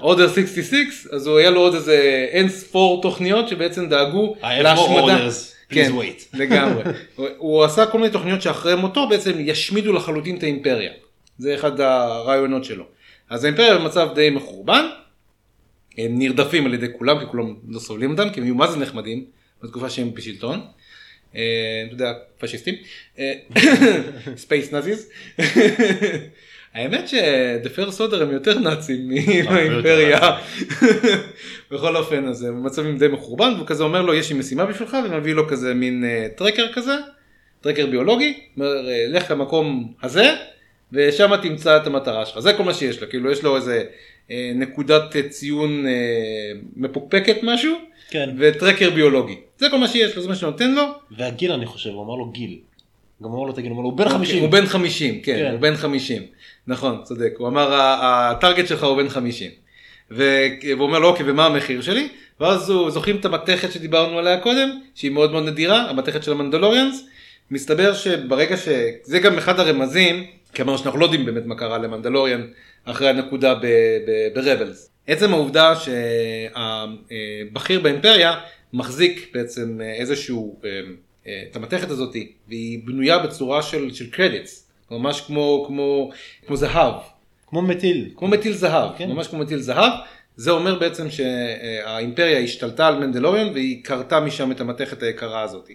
order 0.00 0.28
66, 0.28 1.06
אז 1.12 1.26
הוא 1.26 1.38
היה 1.38 1.50
לו 1.50 1.60
עוד 1.60 1.74
איזה 1.74 2.26
אין 2.30 2.48
ספור 2.48 3.02
תוכניות 3.02 3.48
שבעצם 3.48 3.88
דאגו 3.88 4.34
להשמדה. 4.42 5.28
כן, 5.74 5.92
wait. 5.98 6.36
לגמרי. 6.40 6.82
הוא, 7.16 7.64
עשה 7.64 7.86
כל 7.86 7.98
מיני 7.98 8.10
תוכניות 8.10 8.42
שאחרי 8.42 8.74
מותו 8.74 9.08
בעצם 9.08 9.32
ישמידו 9.38 9.92
לחלוטין 9.92 10.36
את 10.36 10.42
האימפריה. 10.42 10.92
זה 11.38 11.54
אחד 11.54 11.80
הרעיונות 11.80 12.64
שלו. 12.64 12.84
אז 13.30 13.44
האימפריה 13.44 13.78
במצב 13.78 14.08
די 14.14 14.30
מחורבן, 14.30 14.86
הם 15.98 16.18
נרדפים 16.18 16.66
על 16.66 16.74
ידי 16.74 16.86
כולם, 16.98 17.18
כי 17.18 17.26
כולם 17.26 17.54
לא 17.68 17.78
סובלים 17.78 18.10
אותם, 18.10 18.30
כי 18.30 18.40
הם 18.40 18.46
היו 18.46 18.54
מה 18.54 18.70
זה 18.70 18.76
נחמדים, 18.76 19.24
בתקופה 19.62 19.90
שהם 19.90 20.14
בשלטון. 20.14 20.60
אה, 21.36 21.82
אתה 21.86 21.94
יודע, 21.94 22.12
פשיסטים. 22.38 22.74
space 24.36 24.72
Nazis. 24.72 25.08
האמת 26.74 27.08
שדה 27.08 27.70
פרס 27.74 28.00
אודר 28.00 28.22
הם 28.22 28.30
יותר 28.32 28.58
נאצים 28.58 29.08
מהאימפריה. 29.08 30.18
בכל 31.70 31.96
אופן, 31.96 32.28
אז 32.28 32.42
הם 32.42 32.62
במצבים 32.62 32.98
די 32.98 33.08
מחורבן, 33.08 33.52
והוא 33.56 33.66
כזה 33.66 33.84
אומר 33.84 34.02
לו, 34.02 34.14
יש 34.14 34.32
לי 34.32 34.38
משימה 34.38 34.66
בשבילך, 34.66 34.96
ומביא 35.04 35.34
לו 35.34 35.48
כזה 35.48 35.74
מין 35.74 36.04
אה, 36.04 36.26
טרקר 36.36 36.72
כזה, 36.72 36.94
טרקר 37.60 37.86
ביולוגי, 37.86 38.40
אומר, 38.56 38.88
אה, 38.88 39.06
לך 39.08 39.30
למקום 39.30 39.92
הזה, 40.02 40.34
ושם 40.92 41.30
תמצא 41.42 41.76
את 41.76 41.86
המטרה 41.86 42.26
שלך. 42.26 42.38
זה 42.38 42.52
כל 42.52 42.62
מה 42.62 42.74
שיש 42.74 43.02
לו, 43.02 43.10
כאילו 43.10 43.30
יש 43.30 43.42
לו 43.42 43.56
איזה 43.56 43.84
אה, 44.30 44.52
נקודת 44.54 45.16
ציון 45.28 45.84
מפוקפקת 46.76 47.36
משהו, 47.42 47.76
כן. 48.10 48.30
וטרקר 48.38 48.90
ביולוגי. 48.90 49.36
זה 49.58 49.66
כל 49.70 49.78
מה 49.78 49.88
שיש 49.88 50.16
לו, 50.16 50.22
זה 50.22 50.28
מה 50.28 50.34
שנותן 50.34 50.74
לו. 50.74 50.82
והגיל 51.10 51.52
אני 51.52 51.66
חושב, 51.66 51.90
הוא 51.90 52.04
אמר 52.04 52.14
לו 52.14 52.30
גיל. 52.30 52.58
גם 53.22 53.30
אמר 53.30 53.42
לו 53.42 53.52
תגיד, 53.52 53.70
הוא 53.70 53.74
אמר 53.74 53.82
לו 53.82 53.90
הוא 53.90 53.98
בן 53.98 54.08
50. 54.08 54.42
הוא 54.42 54.50
בן 54.50 54.66
50, 54.66 55.20
כן, 55.20 55.36
כן. 55.36 55.50
הוא 55.50 55.60
בן 55.60 55.76
50. 55.76 56.22
נכון, 56.66 57.00
צודק. 57.04 57.32
הוא 57.38 57.48
אמר, 57.48 57.72
"ה- 57.74 58.30
הטארגט 58.30 58.66
שלך 58.66 58.84
הוא 58.84 58.96
בן 58.96 59.08
50. 59.08 59.50
ו- 60.10 60.46
והוא 60.76 60.86
אומר 60.86 60.98
לו, 60.98 61.08
אוקיי, 61.08 61.30
ומה 61.30 61.46
המחיר 61.46 61.80
שלי? 61.82 62.08
ואז 62.40 62.70
הוא, 62.70 62.90
זוכרים 62.90 63.16
את 63.16 63.24
המתכת 63.24 63.72
שדיברנו 63.72 64.18
עליה 64.18 64.40
קודם, 64.40 64.68
שהיא 64.94 65.10
מאוד 65.10 65.32
מאוד 65.32 65.44
נדירה, 65.44 65.90
המתכת 65.90 66.22
של 66.22 66.32
המנדלוריאנס? 66.32 67.04
מסתבר 67.50 67.94
שברגע 67.94 68.56
ש... 68.56 68.68
זה 69.02 69.18
גם 69.18 69.38
אחד 69.38 69.60
הרמזים, 69.60 70.26
כי 70.54 70.62
אמרנו 70.62 70.78
שאנחנו 70.78 70.98
לא 70.98 71.04
יודעים 71.04 71.26
באמת 71.26 71.46
מה 71.46 71.54
קרה 71.54 71.78
למנדלוריאן 71.78 72.46
אחרי 72.84 73.08
הנקודה 73.08 73.54
ברבלס. 74.34 74.90
עצם 75.06 75.32
העובדה 75.32 75.72
שהבכיר 77.52 77.80
באימפריה 77.80 78.34
מחזיק 78.72 79.30
בעצם 79.34 79.80
איזשהו, 79.98 80.60
אה, 80.64 80.70
אה, 81.26 81.42
את 81.50 81.56
המתכת 81.56 81.90
הזאת, 81.90 82.16
והיא 82.48 82.80
בנויה 82.84 83.18
בצורה 83.18 83.62
של, 83.62 83.94
של 83.94 84.10
קרדיטס, 84.10 84.61
ממש 84.92 85.20
כמו, 85.20 85.64
כמו, 85.66 86.10
כמו 86.46 86.56
זהב. 86.56 86.94
כמו 87.46 87.62
מטיל. 87.62 88.10
כמו 88.16 88.28
מטיל 88.28 88.52
זהב, 88.52 88.90
כן. 88.98 89.10
ממש 89.10 89.26
כמו 89.26 89.38
מטיל 89.38 89.58
זהב. 89.58 89.92
זה 90.36 90.50
אומר 90.50 90.78
בעצם 90.78 91.10
שהאימפריה 91.10 92.38
השתלטה 92.38 92.88
על 92.88 92.98
מנדלוריון 92.98 93.52
והיא 93.52 93.84
קרתה 93.84 94.20
משם 94.20 94.52
את 94.52 94.60
המתכת 94.60 95.02
היקרה 95.02 95.42
הזאת. 95.42 95.68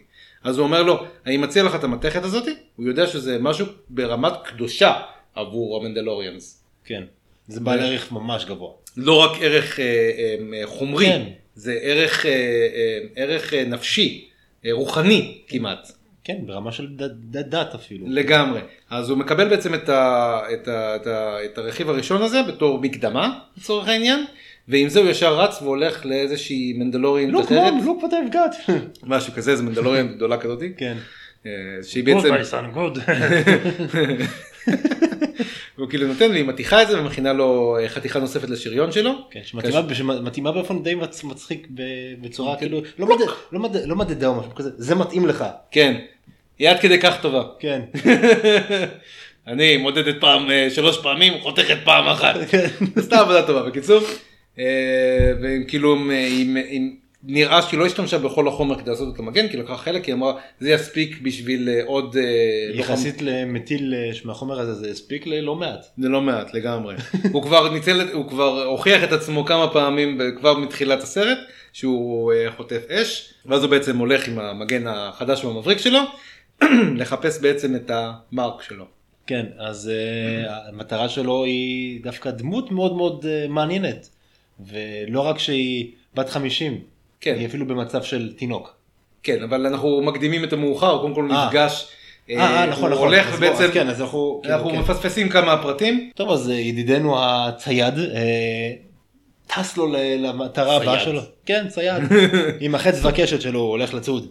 אז 0.44 0.58
הוא 0.58 0.64
אומר 0.64 0.84
לו, 0.84 1.04
אני 1.26 1.38
מציע 1.38 1.64
לך 1.64 1.76
את 1.76 1.84
המתכת 1.84 2.24
הזאת, 2.24 2.48
הוא 2.76 2.86
יודע 2.86 3.08
שזה 3.08 3.38
משהו 3.40 3.66
ברמת 3.90 4.34
קדושה 4.44 4.94
עבור 5.36 5.78
המנדלוריאנס. 5.78 6.64
כן. 6.86 7.04
זה 7.48 7.60
בעל 7.60 7.80
ערך 7.80 8.12
ממש 8.12 8.46
גבוה. 8.46 8.72
לא 8.98 9.14
רק 9.24 9.32
ערך 9.42 9.80
אה, 9.80 9.86
אה, 10.54 10.62
חומרי, 10.66 11.06
כן. 11.06 11.22
זה 11.56 11.80
ערך, 11.82 12.26
אה, 12.26 12.32
אה, 12.32 13.00
ערך 13.16 13.54
אה, 13.54 13.64
נפשי, 13.66 14.30
אה, 14.66 14.72
רוחני 14.74 15.38
כמעט. 15.48 15.92
כן, 16.28 16.38
ברמה 16.46 16.72
של 16.72 16.88
ד- 16.88 17.04
ד- 17.38 17.56
דת 17.56 17.76
אפילו. 17.76 18.06
לגמרי. 18.10 18.60
אז 18.90 19.10
הוא 19.10 19.18
מקבל 19.18 19.50
בעצם 19.50 19.74
את, 19.74 19.90
ה, 19.90 20.40
את, 20.54 20.68
ה, 20.68 20.96
את, 20.96 21.08
ה, 21.08 21.38
את 21.46 21.58
הרכיב 21.58 21.90
הראשון 21.90 22.22
הזה 22.22 22.44
בתור 22.48 22.80
מקדמה 22.82 23.40
לצורך 23.58 23.88
העניין, 23.88 24.26
ועם 24.68 24.90
זה 24.90 25.00
הוא 25.00 25.10
ישר 25.10 25.40
רץ 25.40 25.62
והולך 25.62 26.06
לאיזושהי 26.06 26.74
מנדלורית 26.78 27.30
לא 27.32 27.42
אחרת, 27.42 27.72
כמו, 27.82 27.94
לא 27.94 28.00
כמו 28.00 28.08
אתה 28.08 28.16
נפגעת. 28.26 28.56
משהו 29.04 29.34
כזה, 29.34 29.52
איזה 29.52 29.64
מנדלורית 29.64 30.16
גדולה 30.16 30.38
כזאת, 30.38 30.60
כן. 30.78 30.98
אה, 31.46 31.52
שהיא 31.84 32.04
בעצם, 32.04 32.36
גוד. 32.74 33.00
הוא 35.78 35.90
כאילו 35.90 36.08
נותן 36.08 36.32
לי 36.32 36.44
מתיחה 36.44 36.82
את 36.84 36.88
זה 36.88 37.00
ומכינה 37.02 37.34
לו 37.34 37.78
אה, 37.80 37.90
חתיכה 37.90 38.20
נוספת 38.20 38.50
לשריון 38.50 38.92
שלו. 38.92 39.12
כן, 39.32 39.40
שמתאימה 39.44 39.94
שמתאימה 39.94 40.52
באופן 40.52 40.84
די 40.84 40.96
מצ- 40.96 41.24
מצחיק 41.24 41.68
בצורה 42.22 42.56
כאילו, 42.56 42.82
לא 43.00 43.08
לא 43.52 43.60
לא 43.86 43.96
מדדה 43.96 44.28
או 44.28 44.36
משהו 44.36 44.56
כזה, 44.56 44.70
זה 44.78 44.96
מתאים 44.96 45.26
לך. 45.28 45.46
כן, 45.72 45.98
היא 46.60 46.70
עד 46.70 46.80
כדי 46.80 47.00
כך 47.00 47.22
טובה. 47.22 47.44
כן. 47.60 47.82
אני 49.48 49.78
מודדת 49.78 50.16
פעם, 50.22 50.52
אה, 50.52 50.68
שלוש 50.70 50.98
פעמים, 51.02 51.34
חותכת 51.42 51.78
פעם 51.84 52.08
אחת. 52.08 52.36
כן. 52.52 52.68
עשתה 53.00 53.20
עבודה 53.20 53.48
טובה 53.48 53.64
בקיצור. 53.64 54.02
אה, 54.60 54.64
וכאילו 55.42 55.94
עם- 55.96 56.96
נראה 57.30 57.62
שהיא 57.62 57.80
לא 57.80 57.86
השתמשה 57.86 58.18
בכל 58.18 58.48
החומר 58.48 58.80
כדי 58.80 58.90
לעשות 58.90 59.14
את 59.16 59.20
המגן, 59.20 59.48
כי 59.48 59.58
לקחה 59.58 59.78
חלק, 59.78 60.06
היא 60.06 60.14
אמרה 60.16 60.34
זה 60.60 60.70
יספיק 60.72 61.20
בשביל 61.22 61.70
אה, 61.70 61.82
עוד 61.86 62.18
אה. 62.18 62.24
יחסית 62.80 63.22
למטיל 63.22 63.94
אה, 63.98 64.12
מהחומר 64.26 64.60
הזה 64.60 64.74
זה 64.74 64.92
הספיק 64.92 65.28
ללא 65.28 65.56
מעט. 65.56 65.86
זה 65.98 66.10
לא 66.10 66.22
מעט 66.22 66.54
לגמרי. 66.54 66.96
הוא 67.32 67.44
כבר 67.44 67.74
ניצל, 67.74 68.08
הוא 68.14 68.30
כבר 68.30 68.64
הוכיח 68.64 69.04
את 69.04 69.12
עצמו 69.12 69.46
כמה 69.46 69.68
פעמים 69.68 70.20
כבר 70.40 70.58
מתחילת 70.58 71.04
הסרט, 71.04 71.38
שהוא 71.74 72.34
אה, 72.34 72.52
חוטף 72.58 72.82
אש, 72.92 73.34
ואז 73.46 73.64
הוא 73.64 73.70
בעצם 73.72 73.98
הולך 73.98 74.28
עם 74.28 74.40
המגן 74.40 74.88
החדש 74.88 75.44
והמבריק 75.46 75.78
שלו, 75.78 76.00
לחפש 77.00 77.42
בעצם 77.42 77.76
את 77.76 77.92
המרק 77.94 78.62
שלו. 78.62 78.86
כן, 79.28 79.46
אז 79.58 79.92
uh, 79.92 80.52
המטרה 80.70 81.10
שלו 81.10 81.44
היא 81.44 82.04
דווקא 82.04 82.32
דמות 82.32 82.72
מאוד 82.72 82.96
מאוד 82.96 83.26
uh, 83.26 83.52
מעניינת. 83.52 84.10
ולא 84.60 85.22
רק 85.22 85.40
שהיא 85.40 85.92
בת 86.16 86.30
50, 86.30 86.80
כן. 87.22 87.36
היא 87.40 87.48
אפילו 87.48 87.68
במצב 87.68 88.04
של 88.04 88.34
תינוק. 88.38 88.74
כן, 89.24 89.44
אבל 89.44 89.66
אנחנו 89.66 90.02
מקדימים 90.02 90.44
את 90.44 90.54
המאוחר, 90.54 90.98
קודם 91.02 91.14
כל 91.14 91.24
הוא 91.24 91.34
אה. 91.34 91.46
נפגש, 91.46 91.88
אה, 92.30 92.36
אה, 92.36 92.66
נכון, 92.66 92.84
הוא 92.84 92.92
נכון. 92.92 93.08
הולך 93.08 93.34
אז 93.34 93.44
אז 93.44 93.72
כן, 93.74 93.90
אז 93.90 94.02
אנחנו... 94.02 94.40
כאילו, 94.44 94.56
אנחנו 94.56 94.70
כן. 94.70 94.80
מפספסים 94.80 95.30
כמה 95.30 95.62
פרטים. 95.62 96.10
טוב, 96.16 96.32
אז 96.32 96.50
אה, 96.50 96.56
ידידנו 96.56 97.16
הצייד, 97.20 98.00
אה, 98.00 98.74
טס 99.48 99.78
לו 99.78 99.88
למטרה 100.20 100.76
הבאה. 100.76 101.00
שלו. 101.00 101.22
כן, 101.46 101.66
צייד. 101.68 102.04
עם 102.60 102.76
החץ 102.76 103.00
והקשת 103.02 103.42
שלו, 103.42 103.60
הוא 103.60 103.70
הולך 103.70 103.94
לצוד. 103.94 104.28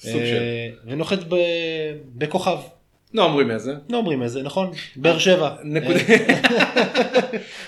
סוג 0.00 0.20
אה, 0.20 0.26
של. 0.26 0.90
ונוחת 0.92 1.18
ב- 1.28 1.36
בכוכב. 2.16 2.56
לא 3.14 3.24
אומרים 3.24 3.50
איזה. 3.50 3.74
לא 3.90 3.96
אומרים 3.96 4.22
איזה, 4.22 4.42
נכון? 4.42 4.70
באר 4.96 5.18
שבע. 5.18 5.50
נקודה- 5.64 5.98
אה, 6.08 6.40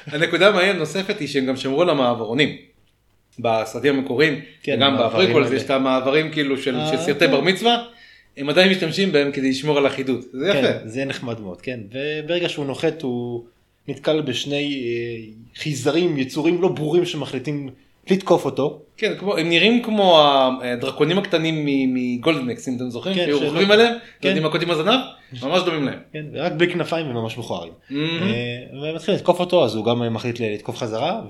הנקודה 0.12 0.48
המעניינת 0.48 0.78
נוספת 0.78 1.20
היא 1.20 1.28
שהם 1.28 1.46
גם 1.46 1.56
שמרו 1.56 1.82
על 1.82 1.90
המעברונים. 1.90 2.56
בסרטים 3.38 3.98
המקוריים, 3.98 4.40
כן, 4.62 4.80
ב 4.98 5.04
prequels 5.04 5.46
האלה. 5.46 5.56
יש 5.56 5.62
את 5.62 5.70
המעברים 5.70 6.32
כאילו 6.32 6.58
של 6.58 6.76
אה, 6.76 6.90
של 6.90 6.96
סרטי 6.96 7.24
כן. 7.26 7.30
בר 7.30 7.40
מצווה, 7.40 7.84
הם 8.36 8.48
עדיין 8.48 8.70
משתמשים 8.70 9.12
בהם 9.12 9.32
כדי 9.32 9.50
לשמור 9.50 9.78
על 9.78 9.86
אחידות, 9.86 10.20
זה 10.32 10.48
יפה. 10.48 10.60
כן, 10.62 10.78
זה 10.84 11.04
נחמד 11.04 11.40
מאוד, 11.40 11.60
כן. 11.60 11.80
וברגע 11.92 12.48
שהוא 12.48 12.66
נוחת 12.66 13.02
הוא 13.02 13.44
נתקל 13.88 14.20
בשני 14.20 14.82
אה, 14.84 15.32
חייזרים, 15.62 16.18
יצורים 16.18 16.62
לא 16.62 16.68
ברורים 16.68 17.04
שמחליטים 17.04 17.70
לתקוף 18.10 18.44
אותו. 18.44 18.78
כן, 18.96 19.12
כמו, 19.18 19.36
הם 19.36 19.48
נראים 19.48 19.82
כמו 19.82 20.20
הדרקונים 20.62 21.18
הקטנים 21.18 21.64
מ 21.94 22.01
Golden 22.01 22.41
Axe, 22.41 22.68
אם 22.68 22.76
אתם 22.76 22.90
זוכרים, 22.90 23.14
כן, 23.16 23.24
שהיו 23.24 23.38
שלא- 23.38 23.46
רוכבים 23.48 23.70
עליהם, 23.70 23.94
כן. 24.20 24.28
יודעים 24.28 24.46
מכות 24.46 24.62
עם 24.62 24.70
הזנב, 24.70 25.00
ממש 25.42 25.62
דומים 25.62 25.84
להם. 25.84 25.98
כן, 26.12 26.24
רק 26.34 26.52
בלי 26.52 26.72
כנפיים 26.72 27.06
וממש 27.10 27.38
מכוערים. 27.38 27.72
מהמם. 27.90 28.22
אה, 28.22 28.90
ומתחיל 28.92 29.14
לתקוף 29.14 29.40
אותו, 29.40 29.64
אז 29.64 29.74
הוא 29.74 29.84
גם 29.84 30.14
מחליט 30.14 30.40
לתקוף 30.40 30.76
חזרה, 30.76 31.20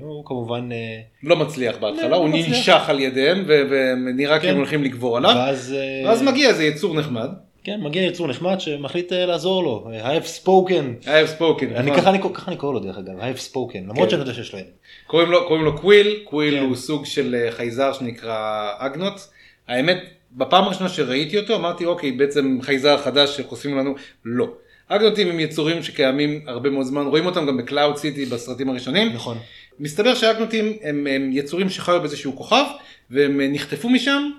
והוא 0.00 0.24
כמובן... 0.24 0.68
אה, 0.72 0.76
לא 1.22 1.36
מצליח 1.36 1.76
בהתחלה, 1.80 2.08
לא 2.08 2.16
הוא 2.16 2.28
מצליח. 2.28 2.48
ננשך 2.48 2.82
על 2.88 3.00
ידיהם 3.00 3.44
ונראה 3.48 4.38
כאילו 4.38 4.52
כן. 4.52 4.58
הולכים 4.58 4.84
לגבור 4.84 5.16
עליו, 5.16 5.32
ואז... 5.36 5.74
אה, 5.78 6.08
ואז 6.08 6.22
מגיע 6.22 6.48
איזה 6.48 6.64
יצור 6.64 6.94
נחמד, 6.94 7.28
כן, 7.66 7.80
מגיע 7.80 8.02
יצור 8.02 8.28
נחמד 8.28 8.60
שמחליט 8.60 9.12
אה, 9.12 9.26
לעזור 9.26 9.62
לו. 9.62 9.88
I 10.02 10.22
have 10.22 10.44
spoken. 10.44 11.04
I 11.04 11.06
have 11.06 11.40
spoken, 11.40 11.64
אני 11.76 11.90
נכון. 11.90 12.00
ככה 12.00 12.10
אני 12.10 12.18
ככה 12.34 12.50
אני 12.50 12.56
קורא 12.56 12.72
לו 12.72 12.80
דרך 12.80 12.98
אגב, 12.98 13.18
I 13.18 13.36
have 13.36 13.52
spoken, 13.52 13.78
למרות 13.78 13.98
כן. 13.98 14.10
שאני 14.10 14.20
יודע 14.20 14.34
שיש 14.34 14.54
לו... 14.54 14.58
קוראים 15.06 15.30
לו, 15.30 15.46
קוראים 15.46 15.64
לו 15.64 15.78
קוויל, 15.80 16.20
קוויל 16.24 16.54
כן. 16.54 16.62
הוא 16.62 16.76
סוג 16.76 17.06
של 17.06 17.34
אה, 17.34 17.52
חייזר 17.52 17.92
שנקרא 17.92 18.68
אגנוט. 18.78 19.20
האמת, 19.68 19.98
בפעם 20.32 20.64
הראשונה 20.64 20.88
שראיתי 20.88 21.38
אותו 21.38 21.54
אמרתי 21.56 21.84
אוקיי, 21.84 22.12
בעצם 22.12 22.58
חייזר 22.62 22.98
חדש 22.98 23.36
שחושפים 23.36 23.78
לנו, 23.78 23.94
לא. 24.24 24.48
אגנוטים 24.88 25.28
הם 25.28 25.40
יצורים 25.40 25.82
שקיימים 25.82 26.40
הרבה 26.46 26.70
מאוד 26.70 26.86
זמן, 26.86 27.06
רואים 27.06 27.26
אותם 27.26 27.46
גם 27.46 27.56
ב 27.56 27.63
Cloud 27.63 27.96
City 27.96 28.26
בסרטים 28.26 28.70
הראשונים. 28.70 29.12
נכון. 29.12 29.38
מסתבר 29.80 30.14
שאגנוטים 30.14 30.72
הם, 30.82 31.06
הם 31.10 31.30
יצורים 31.32 31.70
שחיו 31.70 32.00
באיזשהו 32.00 32.36
כוכב 32.36 32.64
והם 33.10 33.40
אה, 33.40 33.48
נחטפו 33.48 33.88
משם. 33.88 34.30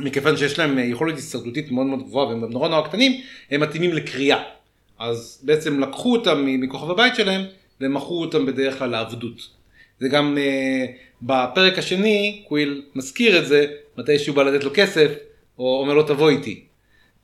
מכיוון 0.00 0.36
שיש 0.36 0.58
להם 0.58 0.78
אה, 0.78 0.84
יכולת 0.84 1.16
הישרדותית 1.16 1.70
מאוד 1.70 1.86
מאוד 1.86 2.02
גבוהה 2.02 2.28
והם 2.28 2.44
נורא 2.50 2.68
נורא 2.68 2.88
קטנים, 2.88 3.20
הם 3.50 3.60
מתאימים 3.60 3.92
לכרייה. 3.92 4.42
אז 4.98 5.40
בעצם 5.42 5.80
לקחו 5.80 6.12
אותם 6.12 6.44
מכוכב 6.46 6.90
הבית 6.90 7.14
שלהם 7.16 7.42
ומכרו 7.80 8.20
אותם 8.20 8.46
בדרך 8.46 8.78
כלל 8.78 8.90
לעבדות. 8.90 9.48
זה 10.00 10.08
גם 10.08 10.38
uh, 10.38 10.90
בפרק 11.22 11.78
השני, 11.78 12.42
קוויל 12.48 12.82
מזכיר 12.94 13.38
את 13.38 13.46
זה, 13.46 13.66
מתי 13.98 14.18
שהוא 14.18 14.36
בא 14.36 14.42
לתת 14.42 14.64
לו 14.64 14.70
כסף, 14.74 15.10
או 15.58 15.80
אומר 15.80 15.94
לו 15.94 16.02
תבוא 16.02 16.30
איתי. 16.30 16.64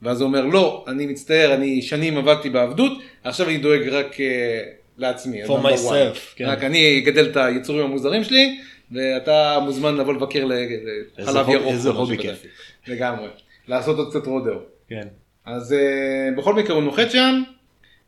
ואז 0.01 0.21
הוא 0.21 0.27
אומר 0.27 0.45
לא, 0.45 0.85
אני 0.87 1.05
מצטער, 1.05 1.53
אני 1.53 1.81
שנים 1.81 2.17
עבדתי 2.17 2.49
בעבדות, 2.49 2.91
עכשיו 3.23 3.47
אני 3.47 3.57
דואג 3.57 3.87
רק 3.87 4.13
uh, 4.13 4.19
לעצמי. 4.97 5.43
For 5.43 5.47
myself, 5.47 6.17
כן. 6.35 6.45
רק 6.45 6.63
אני 6.63 6.99
אגדל 7.03 7.25
את 7.25 7.37
היצורים 7.37 7.85
המוזרים 7.85 8.23
שלי, 8.23 8.59
ואתה 8.91 9.59
מוזמן 9.65 9.95
לבוא 9.95 10.13
לבקר 10.13 10.45
לחלב 10.45 11.49
ירוק. 11.49 11.67
איזה 11.67 11.89
הובי. 11.89 12.17
כיפי. 12.17 12.47
לגמרי. 12.87 13.27
לעשות 13.67 13.97
עוד 13.97 14.09
קצת 14.09 14.27
רודאו. 14.27 14.53
כן. 14.87 15.07
אז 15.45 15.71
uh, 15.71 16.37
בכל 16.39 16.53
מקרה 16.53 16.75
הוא 16.75 16.83
נוחת 16.83 17.11
שם, 17.11 17.43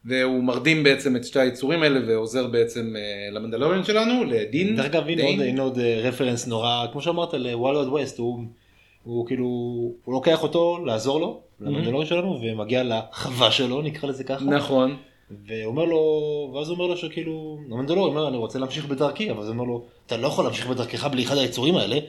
והוא 0.05 0.43
מרדים 0.43 0.83
בעצם 0.83 1.15
את 1.15 1.25
שתי 1.25 1.39
היצורים 1.39 1.83
האלה 1.83 1.99
ועוזר 2.07 2.47
בעצם 2.47 2.93
uh, 2.95 3.33
למנדלוריון 3.35 3.83
שלנו, 3.83 4.23
לדין. 4.23 4.75
דרך 4.75 4.85
אגב 4.85 5.07
הנה. 5.07 5.61
עוד- 5.61 5.79
אה, 5.79 6.01
רפרנס 6.03 6.47
נורא, 6.47 6.85
כמו 6.91 7.01
שאמרת 7.01 7.33
לוואלד 7.33 7.87
ווסט, 7.87 8.17
הוא 8.19 8.43
הוא 9.03 9.27
כאילו, 9.27 9.45
הוא 10.03 10.13
לוקח 10.13 10.43
אותו 10.43 10.85
לעזור 10.85 11.19
לו, 11.19 11.41
למנדלורים 11.59 12.07
שלנו, 12.07 12.39
ומגיע 12.41 12.83
לחווה 12.83 13.51
שלו, 13.51 13.81
נקרא 13.81 14.09
לזה 14.09 14.23
ככה. 14.23 14.45
נכון. 14.45 14.97
ואומר 15.47 15.85
לו, 15.85 16.01
ואז 16.55 16.69
הוא 16.69 16.75
אומר 16.75 16.87
לו 16.87 16.97
שכאילו, 16.97 17.59
המנדלור 17.71 18.07
אומר, 18.07 18.27
אני 18.27 18.37
רוצה 18.37 18.59
להמשיך 18.59 18.85
בדרכי, 18.85 19.31
אבל 19.31 19.43
הוא 19.43 19.49
אומר 19.49 19.63
לו, 19.63 19.85
אתה 20.05 20.17
לא 20.17 20.27
יכול 20.27 20.45
להמשיך 20.45 20.67
בדרכך 20.67 21.05
בלי 21.05 21.23
אחד 21.23 21.37
היצורים 21.37 21.75
האלה. 21.75 21.99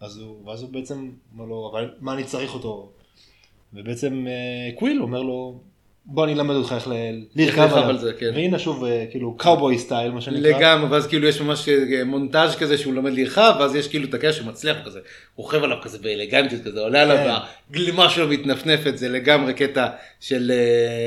אז 0.00 0.18
הוא, 0.18 0.36
ואז 0.46 0.62
הוא 0.62 0.70
בעצם 0.70 1.10
אומר 1.32 1.48
לו, 1.48 1.70
אבל 1.72 1.90
מה 2.00 2.12
אני 2.12 2.24
צריך 2.24 2.54
אותו? 2.54 2.88
ובעצם 3.74 4.26
אה, 4.28 4.78
קוויל 4.78 5.02
אומר 5.02 5.22
לו, 5.22 5.60
בוא 6.04 6.24
אני 6.24 6.32
אלמד 6.32 6.54
אותך 6.54 6.72
איך 6.72 6.88
לרכב. 7.36 7.72
על 7.72 7.98
זה, 7.98 8.12
כן. 8.12 8.30
והנה 8.34 8.58
שוב, 8.58 8.84
אה, 8.84 9.04
כאילו, 9.10 9.36
cowboy 9.36 9.78
style, 9.78 10.12
מה 10.12 10.20
שנקרא. 10.20 10.40
לגמרי, 10.40 10.90
ואז 10.90 11.06
כאילו 11.06 11.28
יש 11.28 11.40
ממש 11.40 11.68
אה, 11.68 12.04
מונטאז' 12.04 12.56
כזה 12.56 12.78
שהוא 12.78 12.94
לומד 12.94 13.12
לרכב, 13.12 13.54
ואז 13.60 13.74
יש 13.74 13.88
כאילו 13.88 14.08
את 14.08 14.14
הקטע 14.14 14.32
שמצליח 14.32 14.76
כזה, 14.84 15.00
רוכב 15.36 15.64
עליו 15.64 15.76
כזה 15.82 15.98
באלגנטיות 15.98 16.62
כזה, 16.62 16.80
עולה 16.80 17.02
עליו, 17.02 17.16
כן. 17.16 17.30
והגלימה 17.70 18.10
שלו 18.10 18.28
מתנפנפת, 18.28 18.98
זה 18.98 19.08
לגמרי 19.08 19.54
קטע 19.54 19.86
של, 20.20 20.52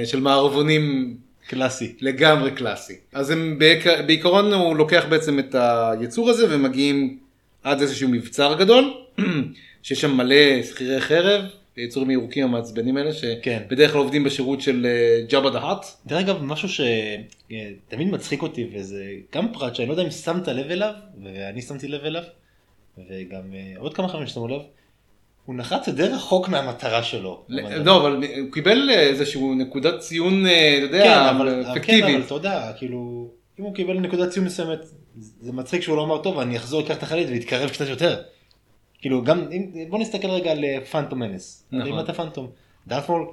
של 0.06 0.20
מערבונים 0.20 1.18
קלאסי. 1.50 1.96
לגמרי 2.02 2.52
קלאסי. 2.52 2.96
אז 3.14 3.30
הם 3.30 3.60
בעיקר, 3.60 4.02
בעיקרון 4.08 4.54
הוא 4.54 4.76
לוקח 4.76 5.06
בעצם 5.10 5.40
את 5.40 5.56
היצור 5.56 6.30
הזה 6.30 6.56
ומגיעים 6.56 7.20
עד 7.64 7.82
איזשהו 7.82 8.10
מבצר 8.10 8.56
גדול, 8.60 8.94
שיש 9.84 10.02
שם 10.02 10.18
מלא 10.18 10.64
שכירי 10.64 11.02
חרב, 11.02 11.42
יצורים 11.78 12.12
ירוקים 12.12 12.44
המעצבנים 12.44 12.98
האלה, 12.98 13.12
כן. 13.42 13.60
שבדרך 13.68 13.92
כלל 13.92 14.02
עובדים 14.02 14.24
בשירות 14.24 14.62
של 14.62 14.86
אה, 14.86 15.26
ג'אבה 15.30 15.50
דה 15.50 15.60
האט. 15.60 15.86
דרך 16.06 16.20
אגב, 16.20 16.44
משהו 16.44 16.70
שתמיד 16.70 18.08
מצחיק 18.08 18.42
אותי, 18.42 18.70
וזה 18.74 19.06
גם 19.36 19.54
פרט 19.54 19.76
שאני 19.76 19.88
לא 19.88 19.94
יודע 19.94 20.04
אם 20.04 20.12
שמת 20.12 20.48
לב 20.48 20.72
אליו, 20.72 20.94
ואני 21.24 21.62
שמתי 21.62 21.88
לב 21.88 22.06
אליו, 22.06 22.24
וגם 22.98 23.54
אה, 23.54 23.74
עוד 23.78 23.94
כמה 23.94 24.08
חברים 24.08 24.28
ששמו 24.28 24.48
לב, 24.48 24.62
הוא 25.50 25.56
נחת 25.56 25.90
די 25.90 26.04
רחוק 26.04 26.50
מהמטרה 26.50 27.04
שלו. 27.04 27.44
לא, 27.86 28.02
אבל 28.02 28.24
הוא 28.40 28.52
קיבל 28.52 28.90
איזשהו 28.90 29.56
נקודת 29.56 30.00
ציון, 30.00 30.46
אה, 30.46 30.78
אתה 30.78 30.86
יודע, 30.86 31.04
כן, 31.04 31.36
אבל, 31.36 31.64
כן, 31.64 31.70
אפקטיבית. 31.70 32.16
אבל 32.16 32.24
אתה 32.26 32.34
יודע, 32.34 32.72
כאילו, 32.78 33.30
אם 33.60 33.64
הוא 33.64 33.76
קיבל 33.76 34.00
נקודת 34.00 34.30
ציון 34.30 34.46
מסוימת, 34.46 34.80
זה 35.18 35.52
מצחיק 35.52 35.82
שהוא 35.82 35.98
לא 35.98 36.04
אמר, 36.04 36.18
טוב, 36.18 36.40
אני 36.40 36.58
אחזור, 36.58 36.82
אקח 36.82 36.98
את 36.98 37.04
החללית 37.04 37.46
קצת 37.72 37.88
יותר. 37.88 38.22
כאילו, 39.00 39.24
גם, 39.24 39.46
אם, 39.52 39.86
בוא 39.90 40.00
נסתכל 40.00 40.28
רגע 40.28 40.52
על 40.52 40.66
אה, 40.66 40.78
פנטום 40.92 41.20
מנס. 41.20 41.66
נכון. 41.72 41.88
אם 41.88 42.00
אתה 42.00 42.14
דארפמול, 42.88 43.28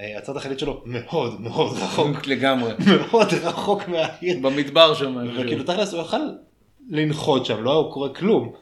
אה, 0.00 0.18
עצר 0.18 0.32
את 0.32 0.36
החללית 0.36 0.58
שלו 0.58 0.82
מאוד 0.84 1.40
מאוד 1.40 1.76
רחוק, 1.76 2.26
לגמרי. 2.32 2.72
מאוד 2.86 3.28
רחוק 3.42 3.88
מהעיר. 3.88 4.38
במדבר 4.42 4.94
שם. 4.94 5.16
וכאילו 5.36 5.64
תכלס 5.64 5.92
הוא 5.92 6.02
יכל 6.02 6.16
לנחות 6.90 7.46
שם, 7.46 7.62
לא 7.62 7.82
היה 7.82 7.92
קורה 7.92 8.14
כלום. 8.14 8.52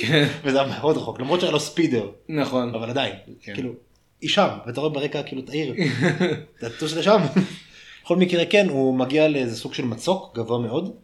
כן. 0.00 0.28
וזה 0.44 0.60
היה 0.60 0.78
מאוד 0.78 0.96
רחוק, 0.96 1.20
למרות 1.20 1.40
שהיה 1.40 1.52
לו 1.52 1.60
ספידר, 1.60 2.10
נכון. 2.28 2.74
אבל 2.74 2.90
עדיין, 2.90 3.14
כן. 3.40 3.54
כאילו, 3.54 3.72
היא 4.20 4.30
שם, 4.30 4.48
ואתה 4.66 4.80
רואה 4.80 4.92
ברקע 4.92 5.22
כאילו 5.22 5.42
את 5.42 5.48
העיר, 5.50 5.74
תטוס 6.60 6.96
לשם. 6.96 7.20
בכל 8.02 8.16
מקרה 8.16 8.46
כן, 8.46 8.68
הוא 8.68 8.94
מגיע 8.94 9.28
לאיזה 9.28 9.56
סוג 9.56 9.74
של 9.74 9.84
מצוק 9.84 10.38
גבוה 10.38 10.58
מאוד, 10.58 10.96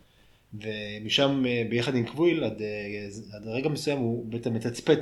ומשם 0.55 1.45
אה, 1.47 1.63
ביחד 1.71 1.95
עם 1.95 2.07
קוויל 2.07 2.45
עד, 2.45 2.63
אה, 2.63 3.37
עד 3.37 3.49
רגע 3.49 3.69
מסוים 3.69 3.99
הוא 3.99 4.27
בעצם 4.27 4.55
מתצפת 4.55 4.99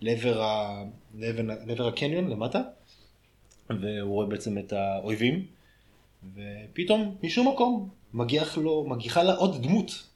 לעבר, 0.00 0.42
ה, 0.42 0.82
לעבר, 1.18 1.42
לעבר 1.66 1.86
הקניון 1.86 2.30
למטה, 2.30 2.62
והוא 3.70 4.12
רואה 4.14 4.26
בעצם 4.26 4.58
את 4.58 4.72
האויבים, 4.72 5.46
ופתאום 6.34 7.16
משום 7.22 7.48
מקום 7.48 7.88
מגיח 8.14 8.58
לו, 8.58 8.86
מגיחה 8.88 9.22
לה 9.22 9.34
עוד 9.34 9.62
דמות, 9.62 10.07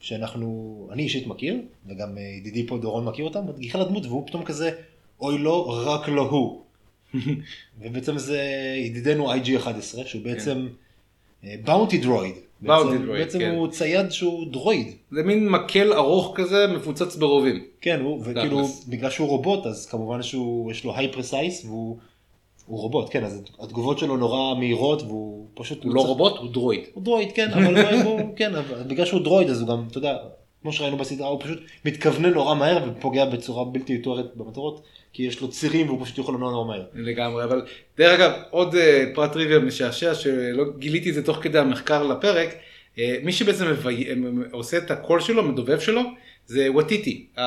שאנחנו, 0.00 0.88
אני 0.92 1.02
אישית 1.02 1.26
מכיר, 1.26 1.56
וגם 1.86 2.18
אה, 2.18 2.22
ידידי 2.22 2.66
פה 2.66 2.78
דורון 2.78 3.04
מכיר 3.04 3.24
אותה, 3.24 3.40
מגיחה 3.40 3.78
לה 3.78 3.84
דמות 3.84 4.06
והוא 4.06 4.26
פתאום 4.26 4.44
כזה, 4.44 4.70
אוי 5.20 5.38
לא, 5.38 5.82
רק 5.86 6.08
לא 6.08 6.22
הוא. 6.22 6.62
ובעצם 7.80 8.18
זה 8.18 8.42
ידידנו 8.76 9.34
IG-11, 9.34 10.06
שהוא 10.06 10.22
בעצם 10.22 10.68
bounty 11.42 11.98
droid. 11.98 12.34
Bounty 12.64 12.68
droid, 12.68 13.06
בעצם 13.12 13.38
כן. 13.38 13.54
הוא 13.54 13.68
צייד 13.68 14.10
שהוא 14.10 14.52
דרויד. 14.52 14.86
זה 15.10 15.22
מין 15.22 15.48
מקל 15.48 15.92
ארוך 15.92 16.32
כזה 16.34 16.66
מפוצץ 16.66 17.16
ברובים. 17.16 17.64
כן, 17.80 18.00
הוא, 18.00 18.22
וכאילו. 18.24 18.68
בגלל 18.88 19.10
שהוא 19.10 19.28
רובוט, 19.28 19.66
אז 19.66 19.86
כמובן 19.86 20.22
שהוא, 20.22 20.70
יש 20.70 20.84
לו 20.84 20.96
high 20.96 21.12
precise, 21.12 21.64
והוא 21.64 21.96
הוא 22.68 22.80
רובוט, 22.80 23.06
כן, 23.10 23.24
אז 23.24 23.42
התגובות 23.60 23.98
שלו 23.98 24.16
נורא 24.16 24.54
מהירות, 24.58 25.02
והוא 25.02 25.46
פשוט... 25.54 25.84
הוא 25.84 25.94
לא 25.94 26.00
צריך- 26.00 26.08
רובוט, 26.08 26.36
הוא 26.38 26.50
דרויד. 26.52 26.80
הוא 26.94 27.02
דרויד, 27.04 27.32
כן, 27.32 27.50
אבל 27.52 27.92
הוא, 28.04 28.20
כן, 28.36 28.54
אבל 28.54 28.82
בגלל 28.82 29.06
שהוא 29.06 29.20
דרויד, 29.20 29.50
אז 29.50 29.60
הוא 29.60 29.68
גם, 29.68 29.84
אתה 29.90 29.98
יודע, 29.98 30.16
כמו 30.62 30.72
שראינו 30.72 30.96
בסדרה, 30.96 31.28
הוא 31.28 31.40
פשוט 31.40 31.58
מתכוונן 31.84 32.30
נורא 32.30 32.54
מהר 32.54 32.90
ופוגע 32.90 33.24
בצורה 33.24 33.64
בלתי 33.64 33.98
מתוארת 33.98 34.36
במטרות, 34.36 34.82
כי 35.12 35.22
יש 35.22 35.40
לו 35.40 35.48
צירים 35.50 35.86
והוא 35.86 36.04
פשוט 36.04 36.18
יכול 36.18 36.34
לנוע 36.34 36.50
נורא 36.50 36.66
מהר. 36.66 36.82
לגמרי, 36.94 37.44
אבל 37.44 37.62
דרך 37.98 38.20
אגב, 38.20 38.32
עוד 38.50 38.74
אה, 38.74 39.04
פרט 39.14 39.32
טריוויה 39.32 39.58
משעשע 39.58 40.14
שלא 40.14 40.64
גיליתי 40.78 41.08
את 41.10 41.14
זה 41.14 41.24
תוך 41.24 41.36
כדי 41.36 41.58
המחקר 41.58 42.02
לפרק, 42.02 42.54
אה, 42.98 43.16
מי 43.22 43.32
שבעצם 43.32 43.70
מביא, 43.70 44.14
עושה 44.52 44.78
את 44.78 44.90
הקול 44.90 45.20
שלו, 45.20 45.42
מדובב 45.42 45.80
שלו, 45.80 46.00
זה 46.48 46.68
וטיטי. 46.76 47.26
ה- 47.36 47.40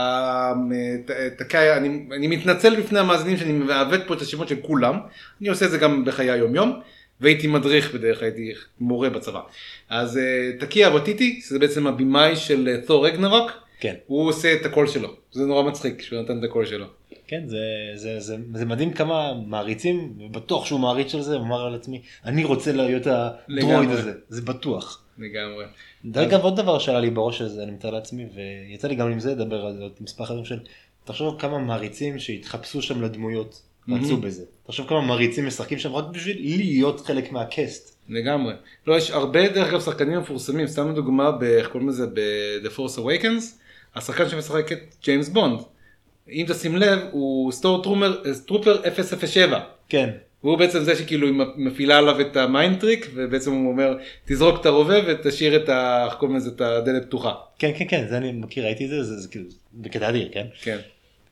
אה, 1.56 1.78
אני, 1.78 2.06
אני 2.16 2.28
מתנצל 2.28 2.82
בפני 2.82 3.00
המאזינים 3.00 3.38
שאני 3.38 3.52
מעוות 3.52 4.02
פה 4.08 4.14
את 4.14 4.22
השמות 4.22 4.48
של 4.48 4.56
כולם, 4.62 4.96
אני 5.42 5.50
עושה 5.50 5.66
את 5.66 5.72
זה 5.72 5.78
גם 5.78 6.06
בחיי 6.06 6.32
היום 6.32 6.56
יום, 6.56 6.80
והייתי 7.22 7.48
מדריך 7.48 7.94
בדרך 7.94 8.20
כלל, 8.20 8.28
הייתי 8.28 8.52
מורה 8.80 9.10
בצבא. 9.10 9.42
אז 9.90 10.18
אה, 10.18 10.52
תקיה 10.60 10.96
וטיטי, 10.96 11.42
שזה 11.44 11.60
בעצם 11.60 11.88
הבמאי 11.88 12.36
של 12.36 12.68
אה, 12.68 12.82
תור 12.86 13.08
רגנרוק, 13.08 13.52
כן. 13.80 13.94
הוא 14.08 14.28
עושה 14.30 14.54
את 14.54 14.66
הקול 14.66 14.88
שלו, 14.88 15.10
זה 15.32 15.46
נורא 15.46 15.64
מצחיק 15.64 16.02
שהוא 16.02 16.22
נתן 16.22 16.40
את 16.40 16.44
הקול 16.44 16.66
שלו. 16.66 16.86
כן, 17.28 17.42
זה, 17.48 17.58
זה, 17.96 18.20
זה, 18.20 18.36
זה 18.54 18.66
מדהים 18.66 18.94
כמה 18.94 19.34
מעריצים, 19.48 20.14
ובטוח 20.20 20.66
שהוא 20.66 20.80
מעריץ 20.80 21.12
של 21.12 21.22
זה, 21.22 21.36
הוא 21.36 21.42
אמר 21.44 21.66
על 21.66 21.76
עצמי, 21.76 22.02
אני 22.26 22.44
רוצה 22.44 22.72
להיות 22.72 23.08
הדרויד 23.08 23.66
לגמרי. 23.66 23.94
הזה, 23.94 24.12
זה 24.30 24.42
בטוח. 24.42 25.04
לגמרי. 25.18 25.66
דרך 26.06 26.28
אגב, 26.34 26.44
עוד 26.44 26.56
דבר 26.56 26.80
שעלה 26.80 27.00
לי 27.00 27.10
בראש 27.10 27.42
הזה, 27.42 27.64
אני 27.64 27.72
מתאר 27.72 27.90
לעצמי, 27.90 28.26
ויצא 28.36 28.88
לי 28.88 28.96
גם 28.96 29.12
עם 29.12 29.20
זה 29.20 29.32
לדבר 29.32 29.66
על 29.66 29.74
זה 29.78 29.84
עם 29.84 29.90
מספר 30.00 30.24
אחרים 30.24 30.46
של, 30.46 30.60
תחשוב 31.04 31.40
כמה 31.40 31.58
מעריצים 31.60 32.20
שהתחפשו 32.20 32.82
שם 32.82 33.02
לדמויות, 33.02 33.62
רצו 33.90 34.18
בזה. 34.18 34.44
תחשוב 34.68 34.88
כמה 34.88 35.02
מעריצים 35.02 35.48
משחקים 35.48 35.80
שם 35.80 35.96
רק 35.96 36.06
בשביל 36.12 36.58
להיות 36.58 37.00
חלק 37.00 37.32
מהקאסט. 37.32 37.98
לגמרי. 38.10 38.54
לא, 38.88 38.98
יש 38.98 39.12
הרבה 39.12 39.50
דרך 39.50 39.68
אגב 39.68 39.82
שחקנים 39.82 40.20
מפורסמים, 40.20 40.68
סתם 40.68 40.92
לדוגמה, 40.92 41.32
ב- 41.32 41.44
איך 41.44 41.68
קוראים 41.68 41.90
לזה? 41.90 42.08
ב-The 42.08 42.78
Force 42.78 42.98
Awakens, 43.00 43.44
השחקן 43.96 44.30
שמשחק 44.30 44.72
את 44.72 44.96
ג'יימס 45.04 45.30
בונד. 45.30 45.60
אם 46.30 46.46
תשים 46.50 46.76
לב, 46.76 47.00
הוא 47.12 47.52
stormtrooper, 47.52 48.22
trooper 48.46 48.82
007. 49.28 49.60
כן, 49.90 50.10
והוא 50.44 50.58
בעצם 50.58 50.84
זה 50.84 50.96
שכאילו 50.96 51.28
היא 51.28 51.36
מפעילה 51.56 51.98
עליו 51.98 52.22
את 52.22 52.38
ה 52.38 52.46
mind 52.46 52.80
trick, 52.80 53.08
ובעצם 53.14 53.52
הוא 53.52 53.72
אומר, 53.72 53.98
תזרוק 54.26 54.62
את 54.62 54.66
הרובה 54.66 54.96
ותשאיר 55.08 55.64
את 55.64 55.70
ה... 55.70 56.06
איך 56.06 56.14
קוראים 56.14 56.38
לזה? 56.38 56.50
את 56.56 56.62
הדלת 56.62 57.06
פתוחה. 57.06 57.34
כן, 57.60 57.72
כן, 57.78 57.86
כן, 57.88 58.06
זה 58.10 58.18
אני 58.18 58.32
מכיר, 58.32 58.66
ראיתי 58.66 58.86
את 58.86 58.90
זה, 58.90 59.04
זה, 59.04 59.28
כאילו, 59.28 59.46
בקטע 59.74 60.10
אדיר, 60.10 60.30
כן? 60.34 60.46
כן. 60.62 60.78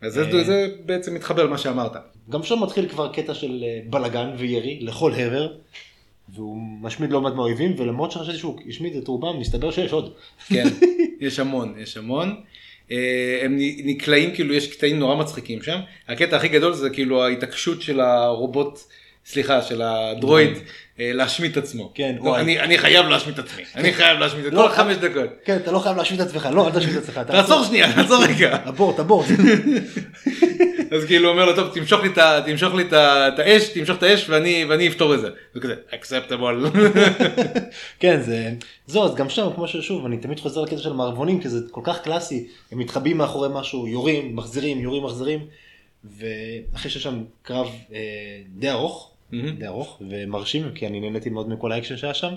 אז 0.02 0.14
זה, 0.14 0.44
זה 0.44 0.68
בעצם 0.86 1.14
מתחבר 1.16 1.44
למה 1.44 1.58
שאמרת. 1.58 1.92
גם 2.30 2.44
שם 2.44 2.64
מתחיל 2.64 2.90
כבר 2.90 3.14
קטע 3.14 3.34
של 3.34 3.64
אה, 3.64 3.80
בלאגן 3.90 4.30
וירי 4.38 4.80
לכל 4.82 5.14
עבר, 5.14 5.54
והוא 6.34 6.58
משמיד 6.82 7.12
לא 7.12 7.22
מעט 7.22 7.34
מהאויבים, 7.34 7.76
ולמרות 7.78 8.12
שחשבתי 8.12 8.38
שהוא 8.38 8.60
השמיד 8.68 8.96
את 8.96 9.08
רובם, 9.08 9.40
מסתבר 9.40 9.72
שיש 9.72 9.92
עוד. 9.92 10.14
כן, 10.48 10.68
יש 11.28 11.40
המון, 11.40 11.74
יש 11.80 11.98
המון. 11.98 12.36
אה, 12.92 13.40
הם 13.44 13.58
נקלעים, 13.84 14.36
כאילו 14.36 14.54
יש 14.54 14.76
קטעים 14.76 15.00
נורא 15.00 15.16
מצחיקים 15.16 15.62
שם. 15.62 15.80
הקטע 16.08 16.38
הכי 16.38 16.48
גדול 16.48 16.74
זה 16.74 16.90
כאילו 16.90 17.24
ההתעקשות 17.24 17.82
של 17.82 18.00
הרובוט, 18.00 18.80
סליחה, 19.32 19.62
של 19.62 19.82
הדרויד, 19.82 20.58
אה, 21.00 21.12
להשמיד 21.14 21.52
את 21.52 21.58
עצמו. 21.58 21.92
כן, 21.96 22.16
לא, 22.18 22.24
וואי. 22.24 22.42
אני 22.42 22.60
אני 22.60 22.78
חייב 22.78 23.06
להשמיד 23.06 23.40
את 23.40 23.46
עצמי, 23.46 23.64
אני 23.76 23.94
חייב 23.94 24.20
להשמיד 24.20 24.46
את 24.46 24.54
לא, 24.54 24.62
כל 24.62 24.70
חמש 24.70 24.98
דקות. 24.98 25.30
כן, 25.46 25.58
אתה 25.58 25.72
לא 25.72 25.80
חייב 25.80 25.98
להשמיד 25.98 26.22
את 26.22 26.28
עצמך, 26.28 26.50
לא, 26.54 26.68
אל 26.68 26.72
תשמיד 26.72 26.96
את 26.96 27.04
עצמך. 27.04 27.20
תעצור 27.28 27.64
שנייה, 27.64 27.94
תעצור 27.94 28.24
רגע. 28.24 28.58
אבורט, 28.68 29.00
אבורט. 29.00 29.28
אז 30.96 31.06
כאילו 31.06 31.30
הוא 31.30 31.34
אומר 31.34 31.46
לו, 31.46 31.56
טוב, 31.56 31.74
תמשוך 31.74 32.02
לי 32.02 32.10
את 32.10 32.46
תמשוך 32.46 32.74
לי 32.74 32.84
האש, 32.92 33.70
תמשוך 33.70 33.98
את 33.98 34.04
האש 34.04 34.30
ואני 34.30 34.66
ואני 34.70 34.88
אפתור 34.88 35.16
את 35.16 35.22
זה. 35.22 35.30
וכזה, 35.56 35.76
acceptable. 35.92 36.78
כן, 38.00 38.22
זה... 38.22 38.52
זהו, 38.88 39.04
אז 39.04 39.16
גם 39.16 39.30
שם, 39.30 39.48
כמו 39.56 39.68
ששוב, 39.68 40.06
אני 40.06 40.18
תמיד 40.18 40.40
חוזר 40.40 40.62
לקטע 40.62 40.78
של 40.78 40.94
מערבונים, 40.94 41.42
כי 41.42 41.50
זה 41.50 41.60
כל 41.72 41.82
כך 41.84 42.02
קלאסי, 42.02 42.48
הם 42.72 42.80
מתחבאים 42.80 43.18
מאחורי 43.18 43.50
משהו, 43.52 43.88
יורים, 43.88 44.36
מחזירים, 44.36 44.80
יורים, 44.80 45.04
מחזירים, 45.04 45.40
ואחרי 46.04 46.92
שיש 46.92 47.04
שם 47.04 47.24
קרב 47.42 47.68
אה, 47.94 48.00
די 48.56 48.70
ארוך. 48.70 49.09
די 49.32 49.68
ארוך 49.68 50.02
ומרשים, 50.10 50.72
כי 50.76 50.88
אני 50.88 51.00
נהניתי 51.00 51.30
מאוד 51.30 51.50
מכל 51.50 51.72
האקשן 51.72 51.98
שהיה 51.98 52.14
שם, 52.14 52.34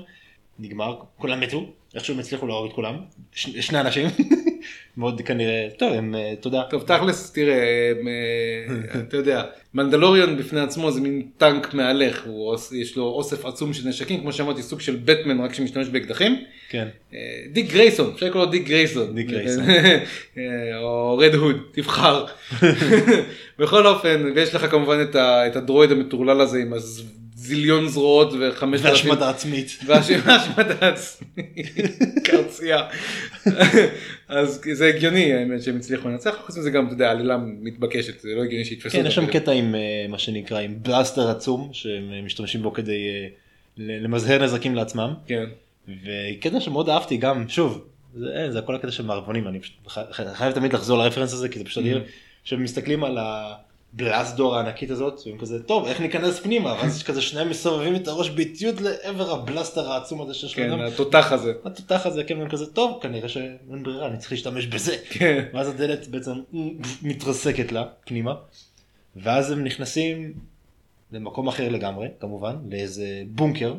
נגמר, 0.59 0.99
כולם 1.19 1.41
מתו, 1.41 1.67
איכשהו 1.95 2.15
הם 2.15 2.21
הצליחו 2.21 2.47
להרוג 2.47 2.67
את 2.67 2.73
כולם. 2.73 2.97
שני 3.35 3.81
אנשים, 3.81 4.09
מאוד 4.97 5.21
כנראה, 5.21 5.69
טוב, 5.79 5.93
הם, 5.93 6.15
אה, 6.15 6.35
תודה. 6.41 6.63
טוב 6.71 6.83
תכלס 6.83 7.33
תראה 7.33 7.55
אה, 7.55 9.01
אתה 9.09 9.17
יודע 9.17 9.43
מנדלוריון 9.75 10.37
בפני 10.37 10.61
עצמו 10.61 10.91
זה 10.91 11.01
מין 11.01 11.23
טנק 11.39 11.75
מהלך 11.75 12.23
הוא 12.27 12.57
יש 12.73 12.97
לו 12.97 13.05
אוסף 13.05 13.45
עצום 13.45 13.73
של 13.73 13.89
נשקים 13.89 14.21
כמו 14.21 14.33
שאמרתי 14.33 14.63
סוג 14.63 14.81
של 14.81 14.97
בטמן 15.05 15.41
רק 15.41 15.55
שמשתמש 15.55 15.89
באקדחים. 15.89 16.45
כן. 16.69 16.89
אה, 17.15 17.19
דיק 17.53 17.73
גרייסון 17.73 18.11
אפשר 18.15 18.27
לקרוא 18.27 18.45
לו 18.45 18.51
דיק 18.51 18.67
גרייסון. 18.67 19.15
דיק 19.15 19.27
גרייסון. 19.27 19.65
או 20.83 21.19
רד 21.19 21.35
הוד 21.35 21.57
תבחר. 21.73 22.25
בכל 23.59 23.87
אופן 23.87 24.33
ויש 24.35 24.55
לך 24.55 24.71
כמובן 24.71 25.07
את 25.17 25.57
הדרואיד 25.57 25.93
המטורלל 25.93 26.41
הזה 26.41 26.59
עם 26.59 26.73
הזיליון 27.43 27.89
זרועות 27.89 28.33
וחמש 28.41 28.81
אלפים. 28.81 28.91
והשמדה 28.91 29.31
עצמית. 29.31 29.79
והשמדה 29.87 30.89
עצמית, 30.89 31.67
קרצייה. 32.25 32.89
אז 34.29 34.61
זה 34.73 34.87
הגיוני 34.87 35.33
האמת 35.35 35.63
שהם 35.63 35.77
הצליחו 35.77 36.09
לנצח, 36.09 36.37
חוץ 36.47 36.57
מזה 36.57 36.71
גם 36.71 36.87
אתה 36.87 36.95
יודע 36.95 37.11
עלילה 37.11 37.37
מתבקשת, 37.61 38.21
זה 38.21 38.29
לא 38.37 38.43
הגיוני 38.43 38.65
שיתפסו. 38.65 38.99
כן, 38.99 39.07
יש 39.07 39.15
שם. 39.15 39.27
קטע 39.27 39.53
עם 39.53 39.75
אה, 39.75 40.07
מה 40.09 40.19
שנקרא 40.19 40.61
עם 40.61 40.75
blaster 40.83 41.31
עצום 41.31 41.71
שהם 41.73 42.13
אה, 42.13 42.23
משתמשים 42.23 42.63
בו 42.63 42.73
כדי 42.73 43.09
אה, 43.09 43.27
ל- 43.77 44.05
למזער 44.05 44.45
נזקים 44.45 44.75
לעצמם 44.75 45.15
כן. 45.27 45.45
וקטע 45.89 46.61
שמאוד 46.61 46.89
אהבתי 46.89 47.17
גם 47.17 47.49
שוב 47.49 47.85
זה, 48.15 48.47
זה 48.51 48.59
הכל 48.59 48.75
הקטע 48.75 48.91
של 48.91 49.05
מערבונים 49.05 49.49
אני 49.49 49.61
פשוט 49.61 49.75
חייב 50.13 50.53
תמיד 50.53 50.73
לחזור 50.73 50.99
לרפרנס 50.99 51.33
הזה 51.33 51.49
כי 51.49 51.59
זה 51.59 51.65
פשוט 51.65 51.79
אדיר 51.79 52.03
שמסתכלים 52.45 53.05
על 53.05 53.19
ה 53.95 54.01
blast 54.01 54.32
door 54.32 54.57
הענקית 54.57 54.91
הזאת 54.91 55.21
והם 55.27 55.39
כזה 55.39 55.63
טוב 55.63 55.87
איך 55.87 56.01
ניכנס 56.01 56.41
פנימה 56.41 56.73
ואז 56.73 56.97
יש 56.97 57.03
כזה 57.03 57.23
שניהם 57.23 57.51
מסובבים 57.51 57.97
את 57.97 58.09
הראש 58.09 58.31
באיטיות 58.31 58.81
לעבר 58.81 59.31
ה 59.31 59.38
blaster 59.39 59.93
העצום 59.93 60.23
הזה 60.23 60.35
שיש 60.35 60.55
כן, 60.55 60.71
לאדם. 60.71 60.81
התותח 60.81 61.33
הזה. 61.33 61.53
התותח 61.65 62.07
הזה 62.07 62.25
כן 62.25 62.39
והם 62.39 62.49
כזה 62.49 62.67
טוב 62.67 62.99
כנראה 63.03 63.29
שאין 63.29 63.83
ברירה 63.83 64.07
אני 64.07 64.19
צריך 64.19 64.33
להשתמש 64.33 64.67
בזה. 64.67 64.97
כן. 65.11 65.45
ואז 65.55 65.69
הדלת 65.69 66.09
בעצם 66.09 66.33
מתרסקת 67.03 67.73
לה 67.73 67.85
פנימה, 68.05 68.35
ואז 69.17 69.51
הם 69.51 69.65
נכנסים 69.65 70.33
למקום 71.13 71.49
אחר 71.49 71.69
לגמרי, 71.69 72.09
כמובן, 72.21 72.57
לאיזה 72.71 73.23
בונקר, 73.27 73.75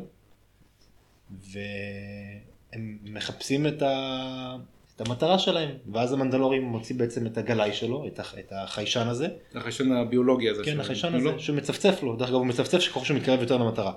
והם 1.50 2.98
מחפשים 3.04 3.66
את, 3.66 3.82
ה... 3.82 4.56
את 4.96 5.00
המטרה 5.00 5.38
שלהם, 5.38 5.70
ואז 5.92 6.12
המנדלורים 6.12 6.62
מוציא 6.62 6.96
בעצם 6.96 7.26
את 7.26 7.38
הגלאי 7.38 7.72
שלו, 7.72 8.06
את, 8.06 8.18
הח... 8.18 8.34
את 8.38 8.52
החיישן 8.56 9.08
הזה, 9.08 9.28
החיישן 9.54 9.92
הביולוגי 9.92 10.50
הזה. 10.50 10.64
כן, 10.64 10.80
החיישן 10.80 11.12
לא? 11.12 11.30
הזה, 11.30 11.38
שמצפצף 11.38 12.02
לו, 12.02 12.16
דרך 12.16 12.28
אגב 12.28 12.36
הוא 12.36 12.46
מצפצף 12.46 12.78
שככל 12.78 13.04
שהוא 13.04 13.16
מתקרב 13.16 13.40
יותר 13.40 13.56
למטרה. 13.56 13.92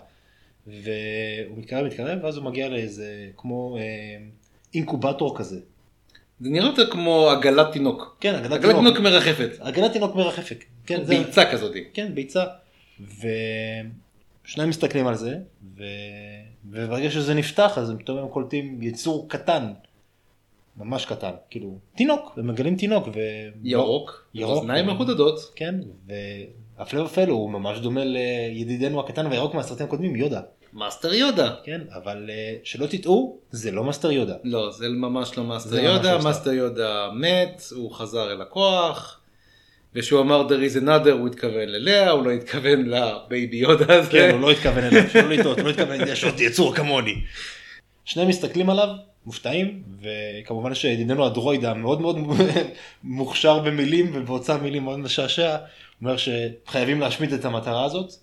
והוא 0.67 1.57
מתקרב, 1.57 1.85
מתקרב, 1.85 2.19
ואז 2.23 2.37
הוא 2.37 2.45
מגיע 2.45 2.69
לאיזה, 2.69 3.29
כמו 3.37 3.77
אה, 3.77 3.83
אינקובטור 4.73 5.37
כזה. 5.37 5.59
זה 6.39 6.49
נראה 6.49 6.67
יותר 6.67 6.91
כמו 6.91 7.29
עגלת 7.29 7.71
תינוק. 7.71 8.17
כן, 8.19 8.35
עגלת 8.35 8.61
תינוק 8.61 8.99
מרחפת. 8.99 9.49
הגנת 9.59 9.93
תינוק 9.93 10.15
מרחפת. 10.15 10.63
כן, 10.85 11.03
זה... 11.03 11.17
ביצה 11.17 11.51
כזאת. 11.51 11.75
כן, 11.93 12.15
ביצה. 12.15 12.43
ושניים 12.99 14.69
מסתכלים 14.69 15.07
על 15.07 15.15
זה, 15.15 15.37
ו... 15.77 15.83
וברגע 16.69 17.09
שזה 17.11 17.33
נפתח 17.33 17.77
אז 17.77 17.89
הם 17.89 17.97
פתאום 17.97 18.17
הם 18.17 18.27
קולטים 18.27 18.81
יצור 18.81 19.29
קטן. 19.29 19.73
ממש 20.77 21.05
קטן, 21.05 21.31
כאילו 21.49 21.79
תינוק, 21.95 22.33
ומגלים 22.37 22.75
תינוק, 22.75 23.07
ו... 23.07 23.19
ירוק, 23.63 24.25
ירוק, 24.33 24.57
אוזניים 24.57 24.89
אה, 24.89 24.93
מחודדות. 24.93 25.51
כן, 25.55 25.75
והפלא 26.77 27.01
ופלא 27.01 27.31
הוא 27.31 27.49
ממש 27.49 27.79
דומה 27.79 28.01
לידידנו 28.05 28.99
הקטן 28.99 29.27
והירוק 29.27 29.53
מהסרטים 29.53 29.85
הקודמים, 29.85 30.15
יודה. 30.15 30.41
מאסטר 30.73 31.13
יודה. 31.13 31.55
כן, 31.63 31.81
אבל 31.95 32.29
אה, 32.29 32.55
שלא 32.63 32.85
תטעו, 32.85 33.37
זה 33.51 33.71
לא 33.71 33.83
מאסטר 33.83 34.11
יודה. 34.11 34.35
לא, 34.43 34.71
זה 34.71 34.89
ממש 34.89 35.37
לא 35.37 35.43
מאסטר 35.43 35.79
יודה, 35.79 36.17
לא. 36.17 36.23
מאסטר 36.23 36.53
יודה 36.53 37.09
מת, 37.13 37.63
הוא 37.75 37.91
חזר 37.91 38.31
אל 38.31 38.41
הכוח. 38.41 39.21
ושהוא 39.95 40.21
אמר 40.21 40.47
there 40.47 40.71
is 40.71 40.83
another 40.83 41.11
הוא 41.11 41.27
התכוון 41.27 41.69
ללאה, 41.69 42.09
הוא 42.09 42.25
לא 42.25 42.31
התכוון 42.31 42.85
לבייבי 42.89 43.57
יודה 43.57 43.95
הזה. 43.95 44.11
כן, 44.11 44.31
הוא 44.31 44.41
לא 44.41 44.51
התכוון 44.51 44.83
אליו, 44.83 45.09
שלא 45.09 45.29
לטעות, 45.29 45.57
הוא 45.57 45.65
לא 45.65 45.69
התכוון, 45.69 46.07
יש 46.07 46.23
עוד 46.23 46.39
יצור 46.39 46.75
כמוני. 46.75 47.15
שניהם 48.05 48.29
מסתכלים 48.29 48.69
עליו, 48.69 48.89
מופתעים, 49.27 49.83
וכמובן 50.01 50.75
שידידנו 50.75 51.25
הדרויד 51.25 51.65
המאוד 51.65 52.01
מאוד 52.01 52.17
מוכשר 53.03 53.59
במילים 53.59 54.11
ובהוצאה 54.13 54.57
מילים 54.57 54.83
מאוד 54.83 54.99
משעשע, 54.99 55.57
אומר 56.01 56.15
שחייבים 56.17 56.99
להשמיד 56.99 57.33
את 57.33 57.45
המטרה 57.45 57.85
הזאת. 57.85 58.13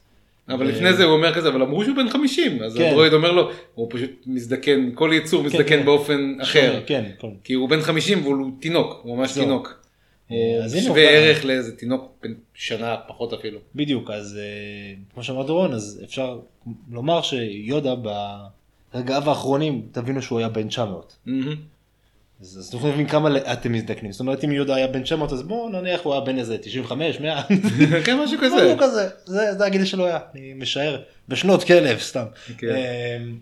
אבל 0.48 0.66
לפני 0.66 0.92
זה 0.92 1.05
הוא 1.05 1.12
אומר 1.12 1.34
כזה, 1.34 1.48
אבל 1.48 1.62
אמרו 1.62 1.84
שהוא 1.84 1.96
בן 1.96 2.09
50, 2.09 2.62
אז 2.62 2.76
כן. 2.76 2.88
הדרויד 2.88 3.12
אומר 3.12 3.32
לו, 3.32 3.50
הוא 3.74 3.88
פשוט 3.90 4.11
מזדקן, 4.26 4.90
כל 4.94 5.11
יצור 5.14 5.42
מזדקן 5.42 5.78
כן. 5.78 5.84
באופן 5.84 6.34
אחר. 6.42 6.82
כן, 6.86 7.05
כן. 7.20 7.28
כי 7.44 7.52
הוא 7.52 7.68
בן 7.68 7.80
50 7.80 8.22
והוא 8.22 8.50
תינוק, 8.61 9.00
הוא 9.02 9.18
ממש 9.18 9.30
זהו. 9.30 9.44
תינוק. 9.44 9.84
אה, 10.30 10.64
אז 10.64 10.74
הנה 10.74 10.82
שווה 10.82 11.02
ערך 11.02 11.44
לאיזה 11.44 11.76
תינוק 11.76 12.12
בן 12.22 12.32
שנה 12.55 12.96
פחות 13.09 13.32
אפילו. 13.32 13.59
בדיוק, 13.74 14.11
אז 14.11 14.38
אה, 14.42 14.94
כמו 15.14 15.22
שאמר 15.22 15.42
דורון, 15.42 15.72
אז 15.72 16.00
אפשר 16.05 16.38
לומר 16.90 17.22
שיודה 17.22 17.94
ברגעיו 18.95 19.28
האחרונים, 19.28 19.88
תבינו 19.92 20.22
שהוא 20.22 20.38
היה 20.38 20.49
בן 20.49 20.68
900. 20.68 21.16
מהמם. 21.26 21.57
אז 22.40 22.59
אז 22.59 22.68
אתם 22.68 22.76
יכולים 22.76 22.97
להבין 22.97 23.09
כמה 23.09 23.53
אתם 23.53 23.72
מזדקנים. 23.72 24.12
זאת 24.12 24.20
אומרת, 24.20 24.45
אם 24.45 24.53
יהודה 24.53 24.74
היה 24.74 24.86
בן 24.86 25.03
900, 25.03 25.32
אז 25.32 25.42
בואו 25.42 25.68
נניח 25.68 26.01
הוא 26.03 26.12
היה 26.12 26.20
בן 26.22 26.38
איזה 26.38 26.59
95, 26.59 27.20
100. 27.20 27.42
כן, 28.07 28.18
משהו 28.24 28.38
כזה. 28.38 28.57
משהו 28.57 28.78
כזה, 28.78 29.09
זה 29.24 29.55
זה 29.59 29.66
הגיל 29.66 29.84
שלו 29.84 30.07
היה, 30.07 30.18
אני 30.34 30.55
משער, 30.55 31.03
בשנות 31.28 31.64
כלב 31.64 31.99
סתם. 31.99 32.24
כן. 32.59 32.66
אמ, 32.68 33.38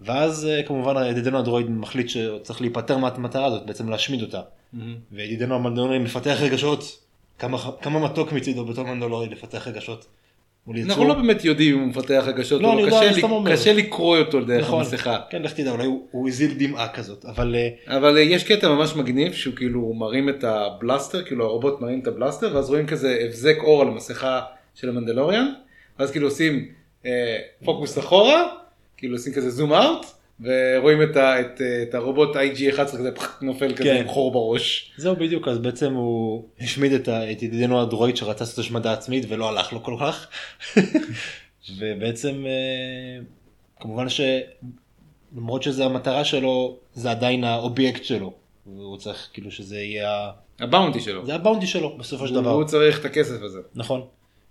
ואז 0.00 0.46
אה, 0.46 0.62
כמובן 0.62 1.06
ידידנו 1.06 1.38
הדרואיד 1.38 1.70
מחליט 1.70 2.08
שצריך 2.08 2.60
להיפטר 2.60 2.98
מהמטרה 2.98 3.46
הזאת, 3.46 3.66
בעצם 3.66 3.88
להשמיד 3.88 4.22
אותה. 4.22 4.40
וידידנו 5.12 5.54
המנדלורי 5.54 5.98
מפתח 5.98 6.36
רגשות, 6.40 6.98
כמה 7.38 7.58
כמה 7.82 7.98
מתוק 7.98 8.32
מצידו 8.32 8.64
בתור 8.64 8.84
מנדלורי 8.84 9.28
לפתח 9.28 9.68
רגשות. 9.68 10.06
אנחנו 10.68 11.04
לא 11.04 11.14
באמת 11.14 11.44
יודעים 11.44 11.74
אם 11.74 11.80
הוא 11.80 11.88
מפתח 11.88 12.24
רגשות, 12.26 12.62
לא, 12.62 12.68
או 12.68 12.72
אני 12.72 12.82
לא, 12.82 12.86
יודע, 12.86 12.96
קשה 12.96 13.06
אני 13.06 13.14
לי- 13.14 13.20
סתם 13.20 13.30
אומר. 13.30 13.52
קשה 13.52 13.72
לקרוא 13.72 14.18
אותו 14.18 14.40
דרך 14.44 14.64
נכון. 14.66 14.78
המסכה. 14.78 15.18
כן, 15.30 15.42
לך 15.42 15.52
תדע, 15.52 15.70
אולי 15.70 15.86
הוא- 15.86 16.06
הוא 16.10 16.28
הזיל 16.28 16.54
דמעה 16.58 16.88
כזאת, 16.88 17.24
אבל 17.24 17.54
אה, 17.54 17.96
אבל 17.96 18.16
אה, 18.16 18.22
יש 18.22 18.44
קטע 18.44 18.68
ממש 18.68 18.96
מגניב 18.96 19.32
שהוא 19.32 19.54
כאילו 19.54 19.92
מרים 19.94 20.28
את 20.28 20.44
הבלסטר, 20.44 21.22
כאילו 21.24 21.44
הרובוט 21.44 21.80
מרים 21.80 22.00
את 22.00 22.06
הבלסטר, 22.06 22.50
ואז 22.54 22.70
רואים 22.70 22.86
כזה 22.86 23.18
הבזק 23.24 23.56
אור 23.62 23.82
על 23.82 23.88
המסכה 23.88 24.40
של 24.74 24.88
המנדלוריאן, 24.88 25.46
ואז 25.98 26.10
כאילו 26.10 26.26
עושים 26.26 26.68
אה, 27.06 27.38
פוקוס 27.64 27.98
אחורה, 27.98 28.42
כאילו 28.96 29.14
עושים 29.14 29.32
כזה 29.32 29.50
zoom 29.50 29.72
out, 29.72 30.06
ורואים 30.42 31.02
את, 31.02 31.16
ה, 31.16 31.40
את, 31.40 31.60
אה, 31.60 31.82
את 31.82 31.94
הרובוט 31.94 32.36
IG-11 32.36 32.78
כזה 32.78 33.10
נופל 33.42 33.72
כזה 33.72 33.84
כן. 33.84 33.96
עם 33.96 34.08
חור 34.08 34.32
בראש. 34.32 34.92
זהו 34.96 35.16
בדיוק, 35.16 35.48
אז 35.48 35.58
בעצם 35.58 35.94
הוא 35.94 36.44
השמיד 36.60 36.92
את, 36.92 37.08
את 37.08 37.42
ידידנו 37.42 37.82
הדרואיד 37.82 38.16
שרצה 38.16 38.44
לעשות 38.44 38.58
השמדה 38.58 38.92
עצמית 38.92 39.24
ולא 39.28 39.48
הלך 39.48 39.72
לו 39.72 39.82
כל 39.82 39.96
כך. 40.00 40.28
ובעצם 41.78 42.44
אה, 42.46 43.24
כמובן 43.80 44.06
שלמרות 44.08 45.62
שזה 45.62 45.84
המטרה 45.84 46.24
שלו, 46.24 46.76
זה 46.94 47.10
עדיין 47.10 47.44
האובייקט 47.44 48.04
שלו. 48.04 48.32
הוא 48.64 48.96
צריך 48.96 49.28
כאילו 49.32 49.50
שזה 49.50 49.78
יהיה, 49.78 50.30
הבאונטי 50.60 51.00
שלו. 51.00 51.26
זה 51.26 51.34
הבאונטי 51.34 51.66
שלו 51.66 51.98
בסופו 51.98 52.28
של 52.28 52.34
דבר. 52.34 52.50
הוא 52.50 52.64
צריך 52.64 53.00
את 53.00 53.04
הכסף 53.04 53.42
הזה. 53.42 53.60
נכון. 53.74 54.06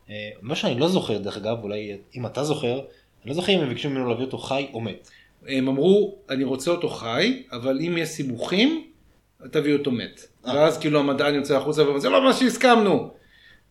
אה, 0.09 0.29
מה 0.41 0.55
שאני 0.55 0.79
לא 0.79 0.87
זוכר 0.87 1.17
דרך 1.17 1.37
אגב, 1.37 1.63
אולי 1.63 1.97
אם 2.15 2.25
אתה 2.25 2.43
זוכר, 2.43 2.73
אני 2.73 3.29
לא 3.29 3.33
זוכר 3.33 3.53
אם 3.53 3.59
הם 3.59 3.69
ביקשו 3.69 3.89
ממנו 3.89 4.09
להביא 4.09 4.25
אותו 4.25 4.37
חי 4.37 4.67
או 4.73 4.81
מת. 4.81 5.09
הם 5.47 5.67
אמרו, 5.67 6.15
אני 6.29 6.43
רוצה 6.43 6.71
אותו 6.71 6.89
חי, 6.89 7.43
אבל 7.51 7.79
אם 7.87 7.97
יש 7.97 8.09
סיבוכים, 8.09 8.83
תביא 9.51 9.73
אותו 9.73 9.91
מת. 9.91 10.21
אה. 10.47 10.55
ואז 10.55 10.77
כאילו 10.79 10.99
המדען 10.99 11.35
יוצא 11.35 11.57
החוצה 11.57 11.83
ואומר, 11.83 11.99
זה 11.99 12.09
לא 12.09 12.23
מה 12.23 12.33
שהסכמנו. 12.33 13.09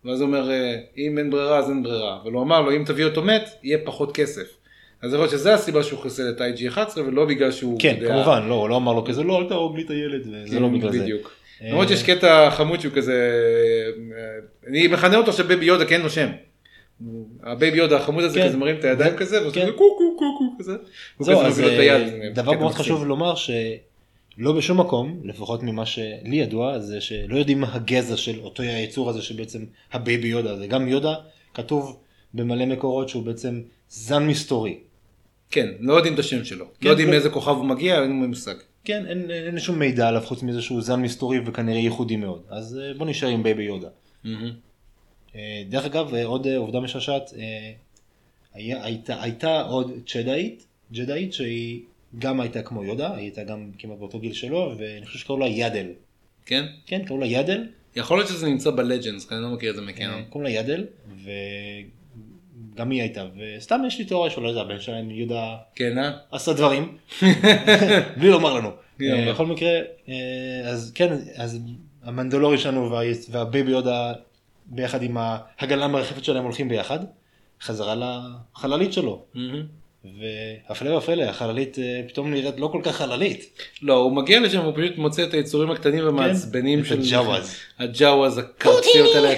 ואז 0.05 0.21
הוא 0.21 0.27
אומר, 0.27 0.51
"אה, 0.51 0.75
אם 0.97 1.17
אין 1.17 1.29
ברירה 1.29 1.57
אז 1.57 1.69
אין 1.69 1.83
ברירה. 1.83 2.19
אבל 2.23 2.31
הוא 2.31 2.41
אמר 2.43 2.61
לו, 2.61 2.75
אם 2.75 2.83
תביא 2.85 3.05
אותו 3.05 3.23
מת, 3.23 3.49
יהיה 3.63 3.77
פחות 3.85 4.11
כסף. 4.15 4.47
אז 5.01 5.13
יכול 5.13 5.19
להיות 5.19 5.31
שזו 5.31 5.49
הסיבה 5.49 5.83
שהוא 5.83 5.99
חיסל 5.99 6.29
את 6.29 6.41
ה-IG11 6.41 6.99
ולא 6.99 7.25
בגלל 7.25 7.51
שהוא... 7.51 7.79
כן, 7.79 7.95
יודע- 7.99 8.13
כמובן, 8.13 8.47
לא, 8.47 8.53
הוא 8.53 8.69
לא 8.69 8.77
אמר 8.77 8.93
לו 8.93 9.05
כזה, 9.05 9.23
לא, 9.23 9.39
אל 9.41 9.47
תהרוג 9.47 9.77
לי 9.77 9.83
את 9.83 9.89
הילד, 9.89 10.23
זה 10.45 10.59
לא 10.59 10.67
כן, 10.67 10.73
בגלל 10.73 10.91
זה. 10.91 10.99
בדיוק. 10.99 11.31
אה, 11.63 11.69
למרות 11.69 11.87
שיש 11.87 12.03
קטע 12.03 12.49
חמוד 12.51 12.79
שהוא 12.81 12.93
כזה, 12.93 13.31
אני 14.67 14.87
מכנה 14.87 15.17
אותו 15.17 15.31
בייבי 15.47 15.65
יודה 15.65 15.85
כי 15.85 15.93
אין 15.93 16.01
לו 16.01 16.09
שם. 16.09 16.27
הבייבי 17.43 17.77
יודה 17.77 17.97
החמוד 17.97 18.23
הזה 18.23 18.39
כן. 18.39 18.47
כזה 18.47 18.57
מרים 18.57 18.75
את 18.79 18.83
הידיים 18.83 19.15
כזה, 19.15 19.41
ועושה 19.41 19.59
כן. 19.59 19.65
כזה 19.67 19.71
קו 19.77 19.95
קו 19.97 20.17
קו 20.17 20.37
קו 20.37 20.55
כזה. 20.59 20.75
זהו, 21.19 21.41
אז 21.41 21.59
אה, 21.59 21.75
זה 21.75 22.29
דבר 22.33 22.51
מאוד. 22.51 22.73
חשוב 22.73 23.05
לומר 23.05 23.35
שלא 23.35 24.51
בשום 24.57 24.79
מקום, 24.79 25.21
לפחות 25.23 25.63
ממה 25.63 25.85
שלי 25.85 26.35
ידוע, 26.35 26.79
זה 26.79 27.01
שלא 27.01 27.37
יודעים 27.37 27.61
מה 27.61 27.75
הגזע 27.75 28.17
של 28.17 28.39
אותו 28.39 28.63
היצור 28.63 29.09
הזה 29.09 29.21
שבעצם 29.21 29.65
הבייבי 29.93 30.27
יודה 30.27 30.51
הזה. 30.51 30.67
גם 30.67 30.87
יודה 30.87 31.15
כתוב 31.53 31.97
במלא 32.33 32.65
מקורות 32.65 33.09
שהוא 33.09 33.23
בעצם 33.23 33.61
זן 33.89 34.27
מסתורי. 34.27 34.79
כן, 35.51 35.67
לא 35.79 35.93
יודעים 35.93 36.13
את 36.13 36.19
השם 36.19 36.45
שלו. 36.45 36.65
כן, 36.65 36.85
לא 36.85 36.89
יודעים 36.89 37.07
לא- 37.07 37.13
מאיזה 37.13 37.29
כוכב 37.29 37.51
הוא 37.51 37.65
מגיע, 37.65 38.03
אין 38.03 38.11
מושג. 38.11 38.55
כן, 38.83 39.05
אין, 39.07 39.31
אין 39.31 39.59
שום 39.59 39.79
מידע 39.79 40.07
עליו 40.07 40.21
חוץ 40.21 40.43
מזה 40.43 40.61
שהוא 40.61 40.81
זן 40.81 41.01
מסתורי 41.01 41.39
וכנראה 41.45 41.79
ייחודי 41.79 42.15
מאוד. 42.15 42.41
אז 42.49 42.79
אה, 42.83 42.93
בוא 42.97 43.05
נשאר 43.05 43.27
עם 43.27 43.43
בייבי 43.43 43.63
יודה. 43.63 43.87
אה, 45.35 45.63
דרך 45.69 45.85
אגב, 45.85 46.13
אה, 46.15 46.25
עוד 46.25 46.47
אה, 46.47 46.57
עובדה 46.57 46.79
משעשעת, 46.79 47.33
הייתה, 48.53 49.21
הייתה 49.23 49.61
עוד 49.61 49.91
ג'דאית, 50.15 50.65
ג'דאית 50.93 51.33
שהיא 51.33 51.81
גם 52.19 52.39
הייתה 52.41 52.61
כמו 52.61 52.83
יודה, 52.83 53.09
היא 53.15 53.23
הייתה 53.23 53.43
גם 53.43 53.71
כמעט 53.77 53.97
באותו 53.97 54.19
גיל 54.19 54.33
שלו, 54.33 54.73
ואני 54.77 55.05
חושב 55.05 55.19
שקראו 55.19 55.37
לה 55.37 55.47
ידל. 55.47 55.87
כן? 56.45 56.65
כן, 56.85 57.05
קראו 57.05 57.17
לה 57.19 57.25
ידל, 57.25 57.63
יכול 57.95 58.17
להיות 58.17 58.29
שזה 58.29 58.47
נמצא 58.47 58.71
ב 58.71 58.77
Legends, 58.77 59.25
כי 59.25 59.35
אני 59.35 59.43
לא 59.43 59.49
מכיר 59.49 59.69
את 59.71 59.75
זה 59.75 59.81
מקנון. 59.81 60.23
קראו 60.29 60.41
לה 60.43 60.49
ידל, 60.49 60.85
וגם 62.73 62.89
היא 62.89 63.01
הייתה, 63.01 63.25
וסתם 63.37 63.81
יש 63.87 63.99
לי 63.99 64.05
תיאוריה 64.05 64.31
שלא 64.31 64.47
יודע, 64.47 64.61
הבן 64.61 64.79
שלהם 64.79 65.11
יהודה 65.11 65.57
כן, 65.75 65.97
אה? 65.97 66.11
עשה 66.31 66.53
דברים, 66.53 66.97
בלי 68.19 68.29
לומר 68.29 68.53
לנו. 68.53 68.69
לומר. 68.99 69.31
בכל 69.33 69.45
מקרה, 69.45 69.69
אז 70.65 70.91
כן, 70.95 71.13
אז 71.35 71.59
המנדלורי 72.03 72.57
שלנו 72.57 72.91
וה- 72.91 73.01
והבייבי 73.31 73.71
יודה 73.71 74.13
ביחד 74.71 75.03
עם 75.03 75.17
העגלה 75.19 75.85
המרחפת 75.85 76.23
שלהם 76.23 76.43
הולכים 76.43 76.69
ביחד, 76.69 76.99
חזרה 77.61 77.95
לחללית 77.95 78.93
שלו. 78.93 79.25
והפלא 80.19 80.89
ופלא, 80.89 81.23
החללית 81.23 81.79
אה, 81.79 82.01
פתאום 82.07 82.31
נראית 82.31 82.59
לא 82.59 82.67
כל 82.67 82.81
כך 82.83 82.95
חללית. 82.95 83.59
לא, 83.81 83.93
הוא 83.93 84.11
מגיע 84.11 84.39
לשם, 84.39 84.59
הוא 84.59 84.73
פשוט 84.75 84.97
מוצא 84.97 85.23
את 85.23 85.33
היצורים 85.33 85.71
הקטנים 85.71 86.05
והמעצבנים 86.05 86.83
כן, 86.83 86.93
את 86.93 86.99
הג'אווז. 86.99 87.55
הג'אווז, 87.79 88.37
הקרציות 88.37 89.15
האלה, 89.15 89.35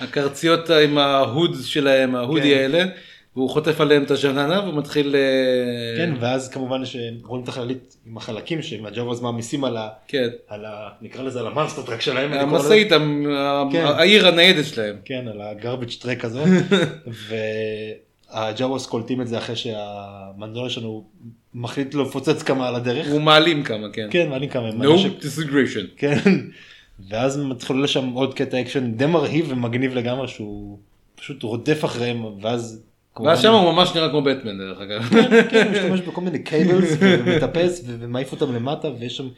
הקרציות 0.00 0.70
עם 0.70 0.98
ההוד 0.98 1.56
שלהם, 1.64 2.14
ההודי 2.14 2.54
כן. 2.54 2.88
והוא 3.36 3.50
חוטף 3.50 3.80
עליהם 3.80 4.02
את 4.02 4.10
הז'ננה 4.10 4.68
ומתחיל... 4.68 5.16
אה, 5.16 5.96
כן, 5.96 6.14
ואז 6.20 6.48
כמובן 6.48 6.82
שרואים 6.84 7.42
את 7.44 7.48
החללית 7.48 7.96
עם 8.06 8.16
החלקים 8.16 8.62
שהם 8.62 8.86
הג'אווז 8.86 9.20
מעמיסים 9.20 9.64
על 9.64 9.76
ה... 9.76 9.88
כן. 10.08 10.28
על 10.48 10.64
ה... 10.64 10.88
נקרא 11.02 11.22
לזה 11.22 11.40
על 11.40 11.46
ה 11.46 11.51
monster 11.51 11.82
truck 11.82 12.00
שלהם. 12.00 12.30
לזה. 12.30 12.40
המשאית, 12.40 12.92
המ- 12.92 13.26
ה- 13.26 13.64
כן. 13.72 13.84
העיר 13.86 14.28
הניידת 14.28 14.64
שלהם. 14.66 14.96
כן, 15.04 15.24
על 15.28 15.40
ה 15.40 15.47
garbage 15.47 15.98
truck 16.02 16.24
הזאת. 16.24 16.48
והג'אווז 18.32 18.86
קולטים 18.86 19.20
את 19.20 19.28
זה 19.28 19.38
אחרי 19.38 19.56
שהמנדולה 19.56 20.70
שלנו 20.70 21.04
מחליט 21.54 21.94
לפוצץ 21.94 22.42
כמה 22.42 22.68
על 22.68 22.74
הדרך. 22.74 23.06
הוא 23.10 23.20
מעלים 23.20 23.62
כמה, 23.62 23.86
כן. 23.92 24.08
כן, 24.10 24.28
מעלים 24.30 24.48
כמה. 24.50 24.70
No 24.70 24.84
disintegration. 25.22 25.86
כן. 25.96 26.18
ואז 27.10 27.38
מתחולל 27.38 27.86
שם 27.86 28.08
עוד 28.08 28.34
קטע 28.34 28.60
אקשן 28.60 28.92
די 28.92 29.06
מרהיב 29.06 29.46
ומגניב 29.48 29.94
לגמרי 29.94 30.28
שהוא 30.28 30.78
פשוט 31.14 31.42
רודף 31.42 31.84
אחריהם 31.84 32.24
ואז. 32.42 32.82
ואז 33.20 33.42
שם 33.42 33.52
הוא 33.52 33.72
ממש 33.72 33.94
נראה 33.94 34.08
כמו 34.08 34.22
בטמן 34.22 34.58
דרך 34.58 34.80
אגב. 34.80 35.02
כן, 35.50 35.66
הוא 35.66 35.72
משתמש 35.72 36.00
בכל 36.00 36.20
מיני 36.20 36.38
cables 36.38 36.96
ומטפס 36.98 37.84
ומעיף 37.86 38.32
אותם 38.32 38.54
למטה 38.54 38.88
ויש 38.98 39.16
שם. 39.16 39.28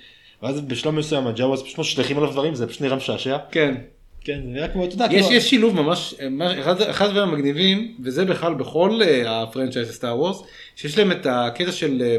ואז 0.43 0.61
בשלב 0.61 0.95
מסוים 0.95 1.27
הג'אווז 1.27 1.63
פשוט 1.63 1.79
משליכים 1.79 2.19
עליו 2.19 2.31
דברים 2.31 2.55
זה 2.55 2.67
פשוט 2.67 2.83
נראה 2.83 2.97
משעשע. 2.97 3.37
כן. 3.51 3.75
כן, 4.21 4.41
זה 4.45 4.51
נראה 4.51 4.69
כמו, 4.69 4.85
אתה 4.85 4.95
יודע, 4.95 5.07
יש, 5.11 5.27
יש 5.31 5.51
שילוב 5.51 5.75
ממש, 5.75 6.15
אחד, 6.61 6.81
אחד 6.81 7.07
הדברים 7.07 7.29
המגניבים, 7.29 7.97
וזה 8.05 8.25
בכלל 8.25 8.55
בכל 8.55 9.01
אה, 9.03 9.43
ה 9.43 9.48
franchise 9.48 9.91
סטאר 9.91 10.19
וורס, 10.19 10.43
שיש 10.77 10.99
להם 10.99 11.13
את 11.13 11.27
הקטע 11.31 11.73
של, 11.73 12.03
אה, 12.03 12.17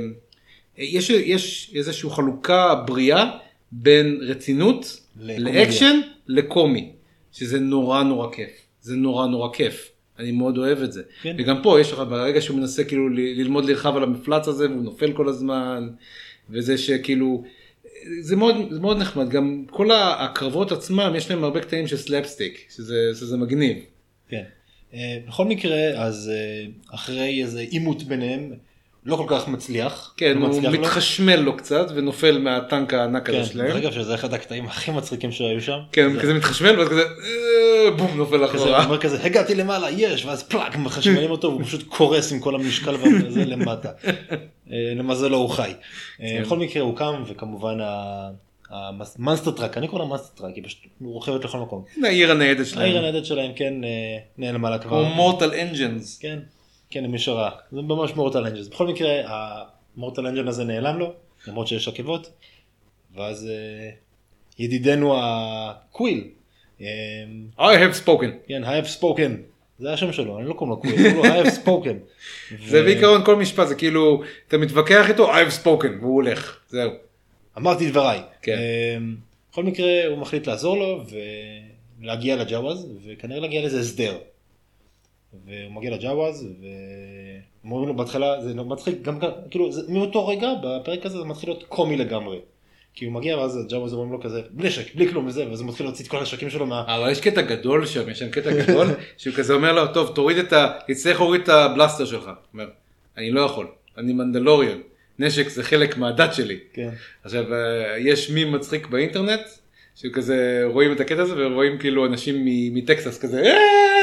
יש, 0.77 1.09
יש 1.09 1.71
איזושהי 1.75 2.09
חלוקה 2.09 2.75
בריאה 2.75 3.31
בין 3.71 4.19
רצינות. 4.21 4.99
לאקשן 5.19 5.99
לקומי, 6.27 6.91
שזה 7.31 7.59
נורא 7.59 8.03
נורא 8.03 8.27
כיף, 8.31 8.49
זה 8.81 8.95
נורא 8.95 9.27
נורא 9.27 9.49
כיף, 9.53 9.91
אני 10.19 10.31
מאוד 10.31 10.57
אוהב 10.57 10.81
את 10.81 10.91
זה. 10.91 11.01
כן. 11.21 11.35
וגם 11.39 11.63
פה 11.63 11.81
יש 11.81 11.91
לך 11.91 11.99
ברגע 11.99 12.41
שהוא 12.41 12.57
מנסה 12.57 12.83
כאילו 12.83 13.09
ללמוד 13.09 13.65
לרכב 13.65 13.95
על 13.95 14.03
המפלץ 14.03 14.47
הזה 14.47 14.69
והוא 14.69 14.83
נופל 14.83 15.13
כל 15.13 15.29
הזמן, 15.29 15.89
וזה 16.49 16.77
שכאילו, 16.77 17.43
זה 18.19 18.35
מאוד, 18.35 18.55
זה 18.69 18.79
מאוד 18.79 18.97
נחמד, 18.97 19.29
גם 19.29 19.65
כל 19.69 19.91
הקרבות 19.91 20.71
עצמם 20.71 21.13
יש 21.17 21.31
להם 21.31 21.43
הרבה 21.43 21.59
קטעים 21.59 21.87
של 21.87 21.97
סלפסטיק, 21.97 22.65
שזה, 22.69 22.95
שזה 23.13 23.37
מגניב. 23.37 23.77
כן. 24.29 24.43
אה, 24.93 25.17
בכל 25.27 25.45
מקרה, 25.45 25.89
אז 25.95 26.31
אה, 26.33 26.65
אחרי 26.95 27.41
איזה 27.43 27.59
עימות 27.59 28.03
ביניהם, 28.03 28.53
לא 29.07 29.15
כל 29.15 29.25
כך 29.27 29.47
מצליח. 29.47 30.13
כן, 30.17 30.37
לא 30.37 30.45
הוא 30.45 30.49
מצליח 30.55 30.73
לו. 30.73 30.79
מתחשמל 30.81 31.35
לו 31.35 31.57
קצת 31.57 31.87
ונופל 31.95 32.37
מהטנק 32.37 32.93
הענק 32.93 33.29
הזה 33.29 33.37
כן, 33.37 33.45
שלהם. 33.45 33.67
דרך 33.67 33.75
אגב 33.77 33.91
שזה 33.91 34.15
אחד 34.15 34.33
הקטעים 34.33 34.65
הכי 34.65 34.91
מצחיקים 34.91 35.31
שהיו 35.31 35.61
שם. 35.61 35.79
כן, 35.91 36.13
זה- 36.13 36.19
כזה 36.19 36.33
מתחשמל 36.33 36.79
ואז 36.79 36.87
כזה 36.89 37.01
אה, 37.01 37.91
בום 37.97 38.17
נופל 38.17 38.47
כזה, 38.47 38.57
הוא 38.57 38.65
אחורה. 38.65 38.85
אומר 38.85 38.97
כזה, 38.97 39.23
הגעתי 39.23 39.55
למעלה, 39.55 39.89
יש, 39.91 40.25
ואז 40.25 40.43
פלאק, 40.43 40.75
מחשמלים 40.75 41.31
אותו, 41.31 41.47
והוא 41.47 41.63
פשוט 41.63 41.83
קורס 41.87 42.31
עם 42.31 42.39
כל 42.39 42.55
המשקל 42.55 42.95
וזה 42.95 43.45
למטה. 43.45 43.89
אה, 44.71 44.93
למזלו 44.95 45.37
הוא 45.37 45.49
חי. 45.49 45.71
אה, 46.21 46.27
כן. 46.37 46.43
בכל 46.43 46.57
מקרה 46.57 46.83
הוא 46.83 46.95
קם, 46.97 47.23
וכמובן 47.27 47.77
ה 48.69 48.79
monster 48.80 49.51
truck, 49.51 49.77
אני 49.77 49.87
קורא 49.87 50.01
לה 50.01 50.07
monster 50.07 50.41
truck, 50.41 50.55
היא 50.55 50.63
פשוט 50.63 50.79
רוכבת 51.01 51.45
לכל 51.45 51.57
מקום. 51.57 51.83
העיר 52.03 52.31
הניידת 52.31 52.65
שלהם. 52.67 52.81
העיר 52.83 52.97
הניידת 52.97 53.25
שלהם 53.25 53.51
כן 53.55 53.73
נעלמה 54.37 54.69
לה 54.69 54.77
כבר. 54.79 55.03
כמו 55.05 55.15
Mortal 55.15 55.51
Engines. 55.53 56.17
כן, 56.21 56.39
כן, 56.89 57.03
למי 57.03 57.19
שראה. 57.19 57.49
זה 57.71 57.81
ממש 57.81 58.15
Mortal 58.15 58.45
Engines. 58.45 58.67
בכל 58.67 58.87
מקרה, 58.87 59.11
ה 59.25 59.40
Mortal 59.40 60.27
Engine 60.27 60.47
הזה 60.47 60.63
נעלם 60.63 60.99
לו, 60.99 61.13
למרות 61.47 61.67
שיש 61.67 61.87
עקבות, 61.87 62.29
ואז 63.15 63.49
אה, 63.49 63.89
ידידנו 64.59 65.15
הקוויל, 65.17 66.27
אה, 66.81 66.87
I 67.57 67.59
have 67.59 68.05
spoken. 68.05 68.47
כן, 68.47 68.63
I 68.63 68.83
have 68.85 69.01
spoken, 69.01 69.31
זה 69.79 69.93
השם 69.93 70.13
שלו, 70.13 70.39
אני 70.39 70.47
לא 70.47 70.53
קוראים 70.53 70.75
לו 70.75 70.81
קוויל, 70.81 71.13
קוראים 71.13 71.33
לו 71.33 71.43
I 71.43 71.45
have 71.45 71.65
spoken. 71.65 71.95
זה 72.69 72.83
בעיקרון 72.83 73.25
כל 73.25 73.35
משפט 73.35 73.67
זה 73.67 73.75
כאילו 73.75 74.23
אתה 74.47 74.57
מתווכח 74.57 75.09
איתו 75.09 75.33
I 75.33 75.37
have 75.37 75.63
spoken 75.63 76.01
והוא 76.01 76.15
הולך. 76.15 76.59
זהו. 76.69 76.91
אמרתי 77.57 77.89
דבריי. 77.89 78.19
כן. 78.41 78.57
אה, 78.57 78.97
בכל 79.51 79.63
מקרה 79.63 80.05
הוא 80.07 80.17
מחליט 80.17 80.47
לעזור 80.47 80.77
לו 80.77 81.03
ולהגיע 82.01 82.35
לג'אווז 82.35 82.87
וכנראה 83.05 83.39
להגיע 83.39 83.61
לאיזה 83.61 83.79
הסדר. 83.79 84.17
והוא 85.45 85.71
מגיע 85.71 85.91
לג'אווז 85.91 86.47
ואומרים 87.63 87.87
לו 87.87 87.95
בהתחלה 87.95 88.41
זה 88.41 88.53
מצחיק 88.53 89.01
גם 89.01 89.19
כאילו 89.51 89.71
זה, 89.71 89.81
מאותו 89.89 90.27
רגע 90.27 90.47
בפרק 90.63 91.05
הזה 91.05 91.17
זה 91.17 91.23
מתחיל 91.23 91.49
להיות 91.49 91.63
קומי 91.63 91.97
לגמרי. 91.97 92.39
כי 92.93 93.05
הוא 93.05 93.13
מגיע 93.13 93.37
ואז 93.37 93.57
הג'אווז 93.57 93.93
אומרים 93.93 94.11
לו 94.11 94.21
כזה 94.21 94.41
בלי 94.49 94.67
נשק 94.67 94.95
בלי 94.95 95.09
כלום 95.09 95.27
וזה 95.27 95.49
ואז 95.49 95.61
הוא 95.61 95.69
מתחיל 95.69 95.85
להוציא 95.85 96.05
את 96.05 96.09
כל 96.09 96.17
הנשקים 96.17 96.49
שלו 96.49 96.65
מה... 96.65 96.83
אבל 96.87 97.11
יש 97.11 97.21
קטע 97.21 97.41
גדול 97.41 97.85
שם, 97.85 98.09
יש 98.09 98.19
שם 98.19 98.29
קטע 98.29 98.51
גדול, 98.51 98.87
שהוא 99.17 99.35
כזה 99.35 99.53
אומר 99.53 99.73
לו, 99.73 99.93
טוב, 99.93 100.11
תוריד 100.15 100.37
את 100.37 100.53
ה... 100.53 100.71
תצטרך 100.87 101.19
להוריד 101.19 101.41
את 101.41 101.49
הבלסטר 101.49 102.05
שלך. 102.05 102.25
הוא 102.25 102.33
אומר, 102.53 102.65
אני 103.17 103.31
לא 103.31 103.41
יכול, 103.41 103.67
אני 103.97 104.13
מנדלוריון, 104.13 104.81
נשק 105.19 105.49
זה 105.49 105.63
חלק 105.63 105.97
מהדת 105.97 106.33
שלי. 106.33 106.57
כן. 106.73 106.89
עכשיו, 107.23 107.53
אה, 107.53 107.97
יש 107.97 108.29
מי 108.29 108.45
מצחיק 108.45 108.87
באינטרנט, 108.87 109.41
שכזה 109.95 110.63
רואים 110.65 110.91
את 110.91 110.99
הקטע 110.99 111.21
הזה 111.21 111.47
ורואים 111.47 111.77
כאילו 111.77 112.05
אנשים 112.05 112.35
מטקסס 112.73 113.19
כזה, 113.21 113.43
"אה!" 113.43 113.96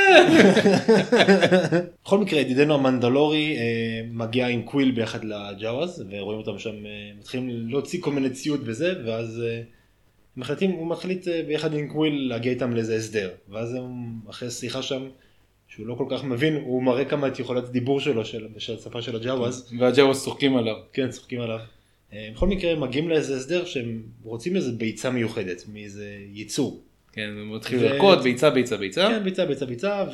בכל 2.05 2.19
מקרה 2.19 2.41
ידידנו 2.41 2.75
המנדלורי 2.75 3.57
אה, 3.57 4.01
מגיע 4.13 4.47
עם 4.47 4.63
קוויל 4.63 4.91
ביחד 4.91 5.25
לג'אווז 5.25 6.05
ורואים 6.11 6.39
אותם 6.39 6.59
שם 6.59 6.87
אה, 6.87 7.11
מתחילים 7.19 7.69
להוציא 7.69 7.99
כל 8.03 8.13
מיני 8.13 8.31
ציוד 8.31 8.61
וזה 8.65 8.93
ואז 9.07 9.43
אה, 9.47 9.63
מחליטים 10.37 10.71
הוא 10.71 10.87
מחליט 10.87 11.29
ביחד 11.47 11.75
עם 11.75 11.89
קוויל 11.89 12.29
להגיע 12.29 12.53
איתם 12.53 12.75
לאיזה 12.75 12.97
הסדר 12.97 13.31
ואז 13.49 13.77
אחרי 14.31 14.51
שיחה 14.51 14.83
שם 14.83 15.09
שהוא 15.69 15.87
לא 15.87 15.95
כל 15.95 16.07
כך 16.11 16.25
מבין 16.25 16.55
הוא 16.55 16.83
מראה 16.83 17.05
כמה 17.05 17.29
את 17.29 17.39
יכולת 17.39 17.65
הדיבור 17.65 18.01
שלו 18.01 18.25
של, 18.25 18.47
של 18.59 18.75
השפה 18.75 19.03
של 19.03 19.17
הג'אווז 19.17 19.73
והג'אווז 19.79 20.25
צוחקים 20.25 20.57
עליו. 20.57 20.77
כן 20.93 21.11
צוחקים 21.11 21.41
עליו. 21.41 21.59
בכל 22.35 22.47
מקרה 22.47 22.73
הם 22.73 22.81
מגיעים 22.81 23.09
לאיזה 23.09 23.37
הסדר 23.37 23.65
שהם 23.65 24.03
רוצים 24.23 24.57
איזה 24.57 24.73
ביצה 24.73 25.11
מיוחדת 25.11 25.63
מאיזה 25.73 26.17
ייצור. 26.33 26.83
כן, 27.15 27.31
הוא 27.39 27.57
מתחיל 27.57 27.79
ו- 27.79 27.83
לרקוד, 27.83 28.23
ביצה, 28.23 28.51
ביצה, 28.51 28.77
ביצה. 28.77 29.09
כן, 29.09 29.25
ביצה, 29.25 29.47
ביצה, 29.47 29.67
ביצה, 29.67 30.05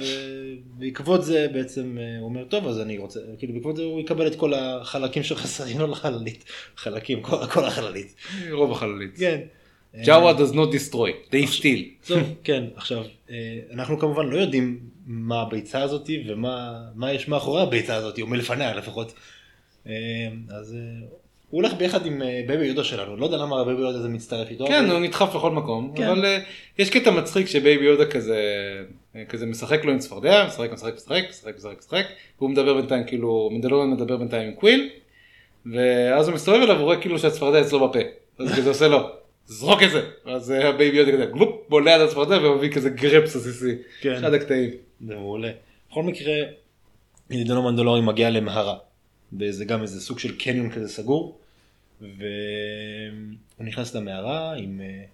ובעקבות 0.77 1.25
זה 1.25 1.47
בעצם 1.53 1.99
אה, 2.01 2.19
הוא 2.19 2.25
אומר, 2.29 2.45
טוב, 2.45 2.67
אז 2.67 2.81
אני 2.81 2.99
רוצה, 2.99 3.21
כאילו 3.39 3.55
בעקבות 3.55 3.77
זה 3.77 3.83
הוא 3.83 4.01
יקבל 4.01 4.27
את 4.27 4.35
כל 4.35 4.55
החלקים 4.55 5.23
שחסרים 5.23 5.79
לו 5.79 5.87
לחללית, 5.87 6.45
חלקים, 6.77 7.23
כל, 7.23 7.47
כל 7.47 7.65
החללית. 7.65 8.15
רוב 8.51 8.73
החללית. 8.73 9.19
כן. 9.19 9.41
ג'אווה 10.05 10.33
does 10.33 10.53
not 10.53 10.75
destroy, 10.75 11.33
they 11.33 11.59
steal. 11.59 12.07
טוב, 12.09 12.19
כן, 12.45 12.65
עכשיו, 12.77 13.05
אה, 13.31 13.37
אנחנו 13.73 13.99
כמובן 13.99 14.27
לא 14.27 14.37
יודעים 14.37 14.81
מה 15.07 15.43
הביצה 15.43 15.83
הזאתי 15.83 16.25
ומה 16.29 16.83
מה 16.95 17.13
יש 17.13 17.29
מאחורי 17.29 17.63
הביצה 17.63 17.95
הזאתי, 17.95 18.23
או 18.23 18.27
מלפניה 18.27 18.75
לפחות. 18.75 19.13
אה, 19.87 19.93
אז 20.49 20.77
הוא 21.51 21.63
הולך 21.63 21.75
ביחד 21.75 22.07
עם 22.07 22.23
אה, 22.23 22.41
בייבי 22.47 22.65
יודה 22.67 22.85
שלנו, 22.85 23.17
לא 23.17 23.25
יודע 23.25 23.37
למה 23.37 23.61
הבייבי 23.61 23.81
יודה 23.83 23.99
הזה 23.99 24.09
מצטרף 24.09 24.51
איתו. 24.51 24.67
כן, 24.67 24.85
אבל- 24.85 24.93
הוא 24.95 25.01
נדחף 25.01 25.35
לכל 25.35 25.51
מקום, 25.51 25.93
כן. 25.97 26.07
אבל 26.09 26.25
אה, 26.25 26.39
יש 26.79 26.91
קטע 26.91 27.11
מצחיק 27.11 27.47
שבייבי 27.47 27.85
יודה 27.85 28.07
כזה, 28.07 28.39
אה, 29.17 29.25
כזה 29.25 29.47
משחק 29.47 29.85
לו 29.85 29.93
עם 29.93 29.99
צפרדע, 29.99 30.45
משחק, 30.49 30.73
משחק, 30.73 30.95
משחק, 30.95 31.23
משחק, 31.31 31.57
משחק, 31.57 31.79
משחק, 31.79 32.05
והוא 32.39 32.51
מדבר 32.51 32.75
בינתיים 32.75 33.05
כאילו, 33.07 33.49
מנדלורן 33.53 33.91
מדבר 33.91 34.17
בינתיים 34.17 34.49
עם 34.49 34.55
קוויל, 34.55 34.89
ואז 35.73 36.29
הוא 36.29 36.35
מסתובב 36.35 36.61
אליו 36.63 36.75
והוא 36.75 36.85
רואה 36.85 37.01
כאילו 37.01 37.19
שהצפרדע 37.19 37.61
אצלו 37.61 37.89
בפה, 37.89 37.99
אז 38.39 38.53
כזה 38.57 38.69
עושה 38.69 38.89
לו, 38.89 39.09
זרוק 39.47 39.83
את 39.83 39.91
זה, 39.91 40.03
אז 40.27 40.51
הבייבי 40.51 40.97
יודה 40.97 41.13
כזה, 41.13 41.25
גלופ, 41.27 41.51
בולע 41.69 41.95
על 41.95 42.03
הצפרדע 42.03 42.37
ומביא 42.49 42.71
כזה 42.73 42.91
גרפס 42.91 43.37
עסיסי, 43.37 43.75
כן. 44.01 44.15
אחד 44.15 44.35
הקטעים. 44.35 44.71
זה 45.07 45.15
מעולה. 45.17 45.51
בכל 45.91 46.03
מקרה, 46.03 46.33
ידידנו 47.31 47.63
מנדלורי 47.71 48.01
מגיע 48.01 48.31
למהרה. 48.31 48.75
וזה 49.39 49.65
גם 49.65 49.83
איזה 49.83 50.01
סוג 50.01 50.19
של 50.19 50.37
קניון 50.39 50.71
כזה 50.71 50.89
סגור. 50.89 51.39
והוא 52.01 52.17
נכנס 53.59 53.95
למערה 53.95 54.55
עם... 54.55 54.81
אה, 54.81 55.05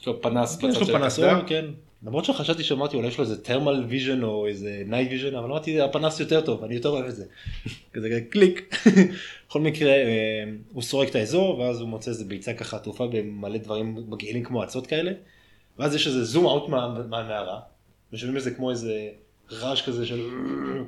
יש 0.00 0.06
לו 0.06 0.22
פנס 0.22 0.56
כן, 0.56 0.68
יש 0.68 0.76
לו 0.80 0.86
פנס. 0.86 1.18
אור, 1.18 1.42
כן. 1.46 1.64
למרות 2.02 2.24
שחשבתי 2.24 2.64
שאמרתי 2.64 2.96
אולי 2.96 3.08
יש 3.08 3.18
לו 3.18 3.24
איזה 3.24 3.36
thermal 3.44 3.92
vision 3.92 4.22
או 4.24 4.46
איזה 4.46 4.82
night 4.90 5.10
vision, 5.12 5.28
אבל 5.28 5.44
אמרתי 5.44 5.80
הפנס 5.80 6.20
יותר 6.20 6.40
טוב, 6.40 6.64
אני 6.64 6.74
יותר 6.74 6.88
אוהב 6.88 7.04
את 7.06 7.16
זה. 7.16 7.24
כזה 7.92 8.20
קליק. 8.30 8.74
בכל 9.48 9.60
מקרה, 9.60 9.90
אה, 9.92 10.44
הוא 10.72 10.82
סורק 10.82 11.08
את 11.08 11.14
האזור, 11.14 11.58
ואז 11.58 11.80
הוא 11.80 11.88
מוצא 11.88 12.10
איזה 12.10 12.24
ביצה 12.24 12.54
ככה 12.54 12.76
עטופה 12.76 13.06
במלא 13.06 13.58
דברים 13.58 14.04
מגעילים 14.08 14.44
כמו 14.44 14.64
אצות 14.64 14.86
כאלה. 14.86 15.12
ואז 15.78 15.94
יש 15.94 16.06
איזה 16.06 16.24
זום 16.24 16.46
אאוט 16.46 16.68
מה- 16.68 16.88
מהמערה, 17.08 17.60
ושומעים 18.12 18.36
איזה 18.36 18.50
כמו 18.50 18.70
איזה 18.70 19.08
רעש 19.52 19.82
כזה 19.82 20.06
של 20.06 20.20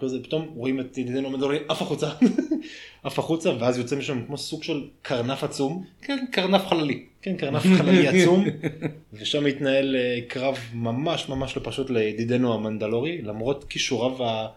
כזה, 0.01 0.23
פתאום 0.23 0.49
רואים 0.57 0.81
את 0.81 0.99
ידידנו 0.99 1.31
מדורי 1.31 1.59
עף 1.69 1.83
החוצה, 1.83 2.11
עף 3.05 3.19
החוצה, 3.19 3.51
ואז 3.61 3.79
יוצא 3.79 3.97
משם 3.97 4.25
כמו 4.27 4.39
סוג 4.39 4.63
של 4.63 4.83
קרנף 5.03 5.45
עצום. 5.45 5.85
כן, 6.03 6.25
קרנף 6.33 6.67
חללי. 6.67 7.05
כן, 7.23 7.37
קרנף 7.37 7.63
חללי 7.79 8.09
עצום, 8.09 8.45
ושם 9.13 9.47
התנהל 9.47 9.97
אה, 9.97 10.19
קרב 10.29 10.59
ממש 10.75 11.29
ממש 11.29 11.57
לא 11.57 11.63
פשוט 11.65 11.91
לידידנו 11.91 12.55
המנדלורי, 12.55 13.23
למרות 13.23 13.65
כישוריו 13.69 14.25
ה- 14.25 14.49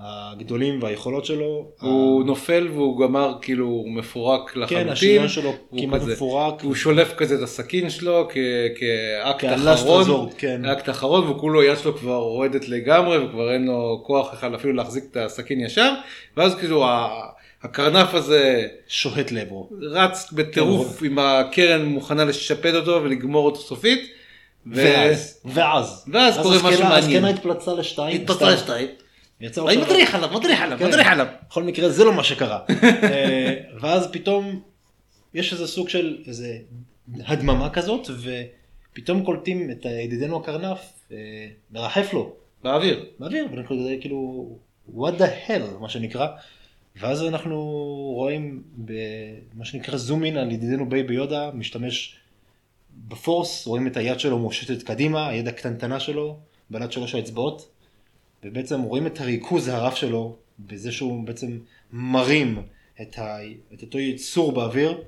הגדולים 0.00 0.82
והיכולות 0.82 1.24
שלו. 1.24 1.66
הוא 1.80 2.24
נופל 2.24 2.68
והוא 2.74 3.00
גמר 3.00 3.34
כאילו 3.42 3.66
הוא 3.66 3.90
מפורק 3.92 4.50
כן, 4.50 4.60
לחלוטין. 4.60 4.88
השריון 4.88 5.28
שלו 5.28 5.52
הוא 5.70 5.80
כמעט 5.80 6.00
כזה- 6.00 6.12
מפורק. 6.12 6.62
הוא 6.62 6.74
שולף 6.74 7.14
כזה 7.16 7.34
את 7.34 7.42
הסכין 7.42 7.90
שלו 7.90 8.28
כ- 8.30 8.36
כאקט 8.78 9.44
אחרון, 9.74 10.28
כן. 10.38 10.64
אקט 10.64 10.88
אחרון 10.88 11.28
וכולו 11.30 11.60
היד 11.60 11.78
שלו 11.78 11.96
כבר 11.96 12.16
רועדת 12.16 12.68
לגמרי 12.68 13.18
וכבר 13.18 13.52
אין 13.52 13.66
לו 13.66 14.02
כוח 14.06 14.34
אחד 14.34 14.54
אפילו 14.54 14.72
להחזיק 14.72 15.04
את 15.10 15.16
הסכין 15.16 15.60
ישר 15.60 15.92
ואז 16.36 16.54
כאילו 16.54 16.84
ה- 16.84 17.26
הקרנף 17.62 18.14
הזה 18.14 18.66
שוחט 18.88 19.30
לעברו. 19.32 19.68
רץ 19.82 20.32
בטירוף 20.32 20.98
כן, 21.00 21.06
עם 21.06 21.18
הקרן 21.18 21.84
מוכנה 21.84 22.24
לשפד 22.24 22.74
אותו 22.74 23.00
ולגמור 23.02 23.46
אותו 23.46 23.60
סופית. 23.60 24.10
ואז, 24.72 25.40
ואז, 25.44 26.04
ואז 26.12 26.38
קורה 26.42 26.56
משהו 26.56 26.82
מעניין. 26.82 26.96
הזקנה 26.96 27.28
התפלצה 27.28 27.74
לשתיים. 27.74 28.20
התפצלה 28.22 28.56
סתם. 28.56 28.72
אני 29.40 29.76
מדריך 29.76 30.14
עליו 30.14 30.30
מדריך 30.38 30.60
עליו 30.60 30.78
כן. 30.78 30.86
מדריך 30.86 31.08
עליו. 31.08 31.26
בכל 31.48 31.62
מקרה 31.62 31.88
זה 31.88 32.04
לא 32.04 32.12
מה 32.12 32.24
שקרה. 32.24 32.60
אה, 33.02 33.54
ואז 33.80 34.08
פתאום 34.12 34.60
יש 35.34 35.52
איזה 35.52 35.66
סוג 35.66 35.88
של 35.88 36.18
איזה 36.26 36.58
הדממה 37.24 37.70
כזאת 37.70 38.08
ופתאום 38.92 39.24
קולטים 39.24 39.70
את 39.70 39.84
ידידנו 39.84 40.36
הקרנף 40.36 40.78
אה, 41.12 41.16
מרחף 41.70 42.12
לו 42.12 42.32
באוויר. 42.62 43.04
באוויר 43.18 43.46
ואנחנו 43.50 43.88
כאילו 44.00 44.48
what 44.96 45.18
the 45.18 45.48
hell 45.48 45.80
מה 45.80 45.88
שנקרא. 45.88 46.26
ואז 46.96 47.24
אנחנו 47.24 47.56
רואים 48.16 48.62
במה 48.76 49.64
שנקרא 49.64 49.96
zoom 49.96 50.24
in 50.24 50.36
על 50.36 50.52
ידידנו 50.52 50.88
בייבי 50.88 51.14
יודה 51.14 51.50
משתמש 51.54 52.16
ב 53.08 53.18
Force 53.18 53.66
רואים 53.66 53.86
את 53.86 53.96
היד 53.96 54.20
שלו 54.20 54.38
מושטת 54.38 54.82
קדימה 54.82 55.28
היד 55.28 55.48
הקטנטנה 55.48 56.00
שלו 56.00 56.36
בעלת 56.70 56.92
שלוש 56.92 57.14
האצבעות 57.14 57.68
ובעצם 58.44 58.82
רואים 58.82 59.06
את 59.06 59.20
הריכוז 59.20 59.68
הרב 59.68 59.94
שלו 59.94 60.36
בזה 60.58 60.92
שהוא 60.92 61.26
בעצם 61.26 61.58
מרים 61.92 62.62
את, 63.02 63.18
ה... 63.18 63.36
את 63.74 63.82
אותו 63.82 63.98
יצור 63.98 64.52
באוויר 64.52 64.98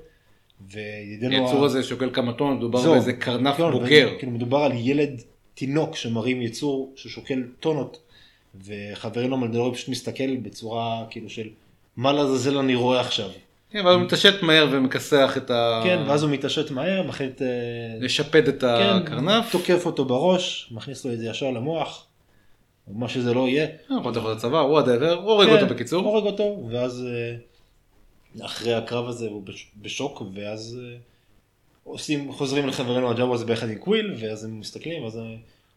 וידידנו 0.71 1.45
היצור 1.45 1.65
הזה 1.65 1.83
שוקל 1.83 2.09
כמה 2.13 2.33
טון 2.33 2.57
מדובר 2.57 2.79
זהו. 2.79 2.91
באיזה 2.91 3.13
קרנף 3.13 3.57
כן, 3.57 3.71
בוגר. 3.71 4.15
כאילו 4.19 4.31
מדובר 4.31 4.57
על 4.57 4.71
ילד 4.75 5.21
תינוק 5.53 5.95
שמרים 5.95 6.41
יצור 6.41 6.93
ששוקל 6.95 7.43
טונות 7.59 7.99
וחברנו 8.65 9.37
מלדלורי 9.37 9.75
פשוט 9.75 9.89
מסתכל 9.89 10.35
בצורה 10.35 11.05
כאילו 11.09 11.29
של 11.29 11.47
מה 11.97 12.13
לעזאזל 12.13 12.57
אני 12.57 12.75
רואה 12.75 12.99
עכשיו. 12.99 13.29
כן, 13.71 13.79
אבל 13.79 13.93
הוא 13.93 14.01
מתעשת 14.01 14.43
מהר 14.43 14.67
ומכסח 14.71 15.33
את 15.37 15.51
ה... 15.51 15.81
כן, 15.83 15.99
ואז 16.07 16.23
הוא 16.23 16.31
מתעשת 16.31 16.71
מהר, 16.71 17.03
מחליט... 17.03 17.41
אה, 17.41 17.47
לשפד 17.99 18.47
את 18.47 18.61
כן, 18.61 18.67
הקרנף. 18.67 19.51
תוקף 19.51 19.85
אותו 19.85 20.05
בראש, 20.05 20.69
מכניס 20.71 21.05
לו 21.05 21.13
את 21.13 21.19
זה 21.19 21.25
ישר 21.25 21.51
למוח, 21.51 22.05
מה 22.93 23.09
שזה 23.09 23.33
לא 23.33 23.47
יהיה. 23.47 23.65
אה, 23.91 23.97
יכול 23.99 24.11
להיות 24.13 24.37
לצוואר, 24.37 24.57
whatever, 24.57 25.13
הורג 25.13 25.47
כן, 25.47 25.53
אותו 25.55 25.65
בקיצור. 25.73 26.05
הורג 26.05 26.25
אותו, 26.25 26.63
ואז 26.71 27.05
אה, 28.39 28.45
אחרי 28.45 28.73
הקרב 28.73 29.07
הזה 29.07 29.27
הוא 29.27 29.43
בש- 29.43 29.71
בשוק, 29.81 30.21
ואז 30.33 30.79
אה, 30.83 30.97
עושים, 31.83 32.31
חוזרים 32.31 32.67
לחברינו 32.67 33.11
הג'אווז 33.11 33.43
ביחד 33.43 33.69
עם 33.69 33.75
קוויל, 33.75 34.13
ואז 34.19 34.43
הם 34.45 34.59
מסתכלים, 34.59 35.03
הוא 35.03 35.11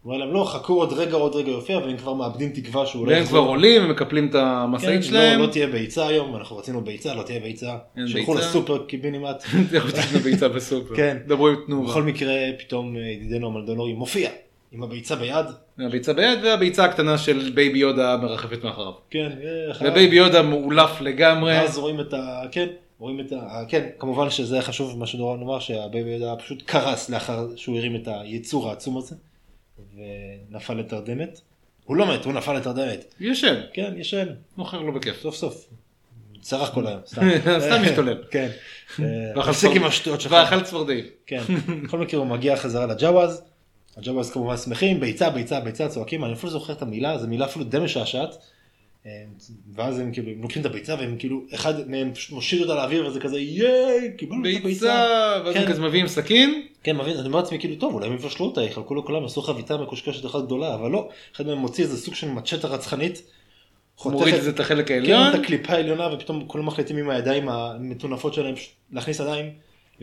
אומר 0.05 0.17
להם, 0.17 0.33
לא, 0.33 0.45
חכו 0.45 0.73
עוד 0.75 0.93
רגע, 0.93 1.15
עוד 1.17 1.35
רגע 1.37 1.51
יופיע, 1.51 1.79
והם 1.79 1.97
כבר 1.97 2.13
מאבדים 2.15 2.51
תקווה 2.53 2.87
שהוא 2.87 3.07
לא 3.07 3.13
והם. 3.13 3.25
כבר 3.25 3.39
עולים 3.39 3.85
ומקפלים 3.85 4.27
את 4.27 4.33
כן, 4.33 4.39
המשאית 4.39 5.05
שלהם. 5.05 5.39
לא, 5.41 5.47
לא 5.47 5.53
תהיה 5.53 5.67
ביצה 5.67 6.07
היום, 6.07 6.37
אנחנו 6.37 6.57
רצינו 6.57 6.81
ביצה, 6.81 7.15
לא 7.15 7.23
תהיה 7.23 7.41
ביצה. 7.41 7.77
שלחו. 8.07 8.35
לסופר 8.35 8.85
קיבינימט. 8.87 9.43
תקנו 9.95 10.19
ביצה 10.25 10.49
בסופר. 10.49 10.97
כן. 10.97 11.17
דברו 11.27 11.49
עם 11.49 11.57
תנובה. 11.67 11.89
בכל 11.91 12.03
מקרה, 12.03 12.33
פתאום 12.59 12.97
אה, 12.97 13.03
ידידנו 13.03 13.47
המנדלורי 13.47 13.93
מופיע 13.93 14.31
עם 14.73 14.83
הביצה 14.83 15.16
ביד. 15.16 15.47
הביצה 15.79 16.12
ביד 16.12 16.45
והביצה 16.45 16.85
הקטנה 16.85 17.18
של 17.18 17.51
בייבי 17.55 17.79
יודה 17.79 18.16
מרחפת 18.16 18.64
מאחריו. 18.64 18.93
כן, 19.11 19.33
אה. 19.45 19.89
ובייבי 19.91 20.16
יודה 20.16 20.43
מאולף 20.43 21.01
לגמרי. 21.01 21.53
ואז 21.53 21.79
רואים 21.79 22.01
את 22.01 22.14
ה... 22.14 22.43
כן, 22.53 22.66
רואים 22.99 23.20
את 23.20 23.33
ה... 23.33 23.64
כן, 23.68 23.89
כמובן 23.99 24.31
שזה 24.31 24.55
היה 24.55 24.62
חשוב 24.62 24.99
מה 24.99 25.07
שדורון 25.07 25.43
אמר, 25.43 25.59
שהבייבי 25.59 26.11
יודה 26.11 26.37
פשוט 26.37 26.62
קרס 26.62 27.11
לאחר 27.11 27.47
שהוא 27.57 27.79
הרים 27.79 27.97
את 27.97 28.09
היצור 28.09 28.68
העצום 28.68 28.99
הזה, 28.99 29.14
ונפל 29.97 30.75
לתרדמת. 30.75 31.41
הוא 31.85 31.97
לא 31.97 32.14
מת, 32.14 32.25
הוא 32.25 32.33
נפל 32.33 32.53
לתרדמת. 32.53 33.14
ישן, 33.20 33.61
כן, 33.73 33.93
ישן, 33.97 34.27
נוחר 34.57 34.81
לו 34.81 34.93
בכיף. 34.93 35.20
סוף 35.23 35.35
סוף. 35.35 35.68
צרח 36.41 36.75
כל 36.75 36.87
היום, 36.87 37.01
סתם. 37.07 37.23
סתם 37.66 37.83
משתולל. 37.83 38.23
כן. 38.31 38.49
אה, 39.01 39.05
ואכל 39.37 39.51
תפסיק 39.53 39.70
צפרדע. 39.70 39.81
עם 39.81 39.87
השטויות 39.87 40.20
שלך. 40.20 40.33
ואכל 40.33 40.61
צפרדעים. 40.61 41.05
כן. 41.27 41.43
בכל 41.85 41.99
מקרה 41.99 42.20
הוא 42.20 42.27
מגיע 42.27 42.57
חזרה 42.57 42.87
לג'אווז. 42.87 43.43
הג'אווז 43.97 44.30
כמובן 44.30 44.57
שמחים, 44.57 45.01
ביצה, 45.01 45.30
ביצה, 45.30 45.61
ביצה, 45.61 45.88
צועקים, 45.88 46.24
אני 46.24 46.32
אפילו 46.32 46.53
לא 46.53 46.59
זוכר 46.59 46.72
את 46.72 46.82
המילה, 46.82 47.18
זו 47.18 47.26
מילה 47.26 47.45
אפילו 47.45 47.64
די 47.64 47.78
משעשעת. 47.78 48.36
אה, 49.07 49.11
ואז 49.74 49.99
הם 49.99 50.12
כאילו, 50.12 50.30
הם 50.30 50.43
לוקחים 50.43 50.61
את 50.61 50.66
הביצה 50.66 50.95
והם 50.95 51.16
כאילו, 51.18 51.40
אחד 51.55 51.90
מהם 51.90 52.14
פשוט 52.14 52.30
מושיט 52.32 52.61
אותה 52.62 52.74
לאוויר 52.74 53.07
וזה 53.07 53.20
כזה 53.20 53.38
ייי, 53.38 54.12
קיבלנו 54.16 54.40
את 54.40 54.47
הביצה. 54.47 54.64
ביצה, 54.64 55.07
ואז 55.45 55.57
הם 55.57 55.62
כן. 55.62 55.68
כזה 55.68 55.82
מביאים 55.82 56.09
סכין. 56.09 56.62
כן, 56.82 56.97
מבין, 56.97 57.16
אני 57.16 57.26
אומר 57.26 57.38
לעצמי 57.38 57.59
כאילו, 57.59 57.74
טוב, 57.76 57.95
אולי 57.95 58.07
הם 58.07 58.12
יבשלו 58.12 58.47
אותה, 58.47 58.62
יחלקו 58.62 58.95
לכולם, 58.95 59.22
יעשו 59.22 59.43
חביתה 59.43 59.76
מקושקשת 59.76 60.26
אחת 60.26 60.43
גדולה, 60.43 60.74
אבל 60.74 60.90
לא, 60.90 61.09
אחד 61.36 61.47
מהם 61.47 61.59
מוציא 61.59 61.84
איזה 61.84 61.97
סוג 61.97 62.14
של 62.14 62.28
מצ'טה 62.28 62.68
רצחנית. 62.68 63.22
מוריד 64.05 64.34
את- 64.34 64.38
את 64.40 64.45
זה 64.45 64.51
את 64.51 64.61
החלק 64.61 64.88
כן, 64.88 64.95
העליון. 64.95 65.30
את 65.30 65.40
הקליפה 65.40 65.72
העליונה, 65.72 66.14
ופתאום 66.14 66.45
כולם 66.47 66.66
מחליטים 66.66 66.97
עם 66.97 67.11
הידיים 67.11 67.49
המטונפות 67.49 68.34
שלהם 68.34 68.55
להכניס 68.93 69.20
ידיים. 69.20 69.47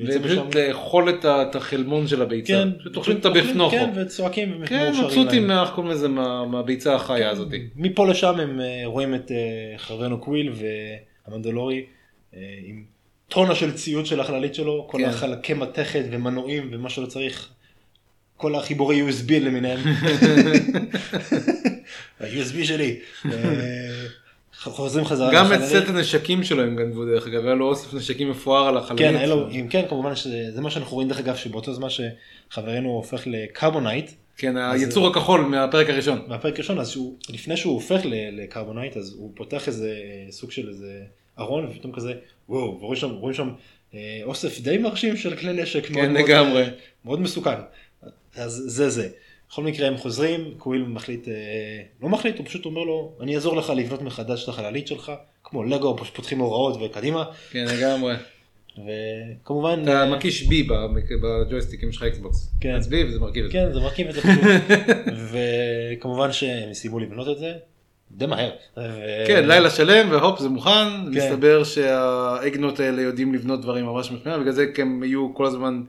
משם- 0.03 0.49
לאכול 0.55 1.09
את 1.25 1.55
החלמון 1.55 2.07
של 2.07 2.21
הביצה. 2.21 2.53
כן, 2.53 2.69
פשוט 2.79 2.95
אוכלים 2.95 3.17
את 3.17 3.25
הבפנוכו. 3.25 3.71
כן, 3.75 3.89
וצועקים. 3.95 4.61
כן, 4.65 4.91
מבסוטים. 5.03 5.47
מה- 5.47 5.71
קוראים 5.75 5.91
לזה 5.91 6.07
מה- 6.07 6.45
מהביצה 6.45 6.95
החיה 6.95 7.29
הזאתי. 7.29 7.63
מפה 7.75 8.07
לשם 8.07 8.39
הם 8.39 8.61
אה, 8.61 8.81
רואים 8.85 9.15
את 9.15 9.31
אה, 9.31 9.37
חברנו 9.77 10.17
קוויל 10.19 10.51
והמנדלורי 11.27 11.83
אה, 12.35 12.39
עם 12.65 12.83
טונה 13.27 13.55
של 13.55 13.71
ציוד 13.73 14.05
של 14.05 14.19
החללית 14.19 14.55
שלו, 14.55 14.87
כל 14.89 14.97
כן. 14.97 15.09
החלקי 15.09 15.53
מתכת 15.53 16.03
ומנועים 16.11 16.69
ומה 16.71 16.89
שלא 16.89 17.05
צריך, 17.05 17.49
כל 18.37 18.55
החיבורי 18.55 19.01
USB 19.09 19.31
למיניהם. 19.31 19.79
ה-USB 22.19 22.63
שלי. 22.63 22.95
אה, 24.67 24.71
חוזרים 24.71 25.05
חזרה 25.05 25.33
גם 25.33 25.53
את. 25.53 25.59
סט 25.61 25.89
הנשקים 25.89 26.43
שלו 26.43 26.63
הם 26.63 26.75
גנבו 26.75 27.05
דרך 27.05 27.27
אגב, 27.27 27.45
היה 27.45 27.55
לו 27.55 27.69
אוסף 27.69 27.93
נשקים 27.93 28.29
מפואר 28.29 28.67
על 28.67 28.77
החללית. 28.77 29.01
כן, 29.01 29.15
היה 29.15 29.27
לו, 29.27 29.49
אם 29.51 29.67
כן, 29.69 29.85
כמובן 29.89 30.15
שזה 30.15 30.61
מה 30.61 30.71
שאנחנו 30.71 30.95
רואים 30.95 31.09
דרך 31.09 31.19
אגב, 31.19 31.35
שבאותו 31.35 31.73
זמן 31.73 31.87
שחברנו 31.89 32.89
הופך 32.89 33.21
לקרבונייט, 33.25 34.11
כן, 34.37 34.57
היצור 34.57 35.07
הכחול 35.07 35.41
מהפרק 35.41 35.89
הראשון. 35.89 36.21
מהפרק 36.27 36.55
הראשון, 36.55 36.79
אז 36.79 36.89
שהוא, 36.89 37.17
לפני 37.29 37.57
שהוא 37.57 37.73
הופך 37.73 38.01
לקרבונייט, 38.31 38.97
אז 38.97 39.15
הוא 39.17 39.31
פותח 39.35 39.67
איזה 39.67 39.95
סוג 40.29 40.51
של 40.51 40.69
איזה 40.69 41.01
ארון, 41.39 41.65
ופתאום 41.65 41.93
כזה, 41.93 42.13
וואו, 42.49 42.77
ורואים 42.81 42.95
שם, 42.95 43.09
רואים 43.09 43.33
שם 43.33 43.49
אה, 43.93 44.19
אוסף 44.23 44.59
די 44.59 44.77
מרשים 44.77 45.17
של 45.17 45.35
כלי 45.35 45.61
נשק. 45.61 45.91
מאוד 45.91 46.05
כן, 46.05 46.13
מאוד, 46.13 46.25
לגמרי. 46.25 46.61
אה, 46.61 46.69
מאוד 47.05 47.21
מסוכן. 47.21 47.55
אז 48.35 48.63
זה 48.67 48.89
זה. 48.89 49.09
בכל 49.49 49.63
מקרה 49.63 49.87
הם 49.87 49.97
חוזרים, 49.97 50.53
קוויל 50.57 50.83
מחליט, 50.83 51.27
אה, 51.27 51.33
לא 52.01 52.09
מחליט, 52.09 52.37
הוא 52.37 52.45
פשוט 52.45 52.65
אומר 52.65 52.83
לו, 52.83 53.11
אני 53.21 53.35
אעזור 53.35 53.57
לך 53.57 53.69
לבנות 53.69 54.01
מחדש 54.01 54.43
את 54.43 54.49
החללית 54.49 54.87
שלך, 54.87 55.11
כמו 55.43 55.63
לגו, 55.63 55.97
פשוט 55.97 56.15
פותחים 56.15 56.39
הוראות 56.39 56.77
וקדימה, 56.81 57.23
כן, 57.51 57.65
לגמרי. 57.65 58.15
וכמובן, 58.77 59.79
אתה 59.83 60.01
אה, 60.01 60.09
מקיש 60.09 60.43
B 60.43 60.67
בג'ויסטיק 61.21 61.91
של 61.91 62.03
ה 62.03 62.11
Xbox. 62.11 62.51
כן. 62.61 62.77
מצביעי 62.77 63.03
וזה 63.03 63.19
מרכיב 63.19 63.45
את 63.45 63.51
זה. 63.51 63.57
כן, 63.57 63.73
זה 63.73 63.79
מרכיב 63.79 64.07
את 64.07 64.13
זה 64.13 64.21
פשוט, 64.21 64.43
וכמובן 65.31 66.31
שהם 66.31 66.73
סיימו 66.73 66.99
לבנות 66.99 67.29
את 67.29 67.37
זה, 67.37 67.53
די 68.11 68.25
מהר. 68.25 68.51
כן, 69.27 69.47
לילה 69.47 69.69
שלם 69.69 70.11
והופ 70.11 70.39
זה 70.39 70.49
מוכן, 70.49 70.69
כן. 70.69 71.09
מסתבר 71.09 71.63
שהאגנות 71.63 72.79
האלה 72.79 73.01
יודעים 73.01 73.33
לבנות 73.33 73.61
דברים 73.61 73.85
ממש 73.85 74.05
משמעותיים, 74.05 74.41
בגלל 74.41 74.53
זה 74.53 74.65
הם 74.77 75.03
יהיו 75.03 75.33
כל 75.33 75.45
הזמן, 75.45 75.81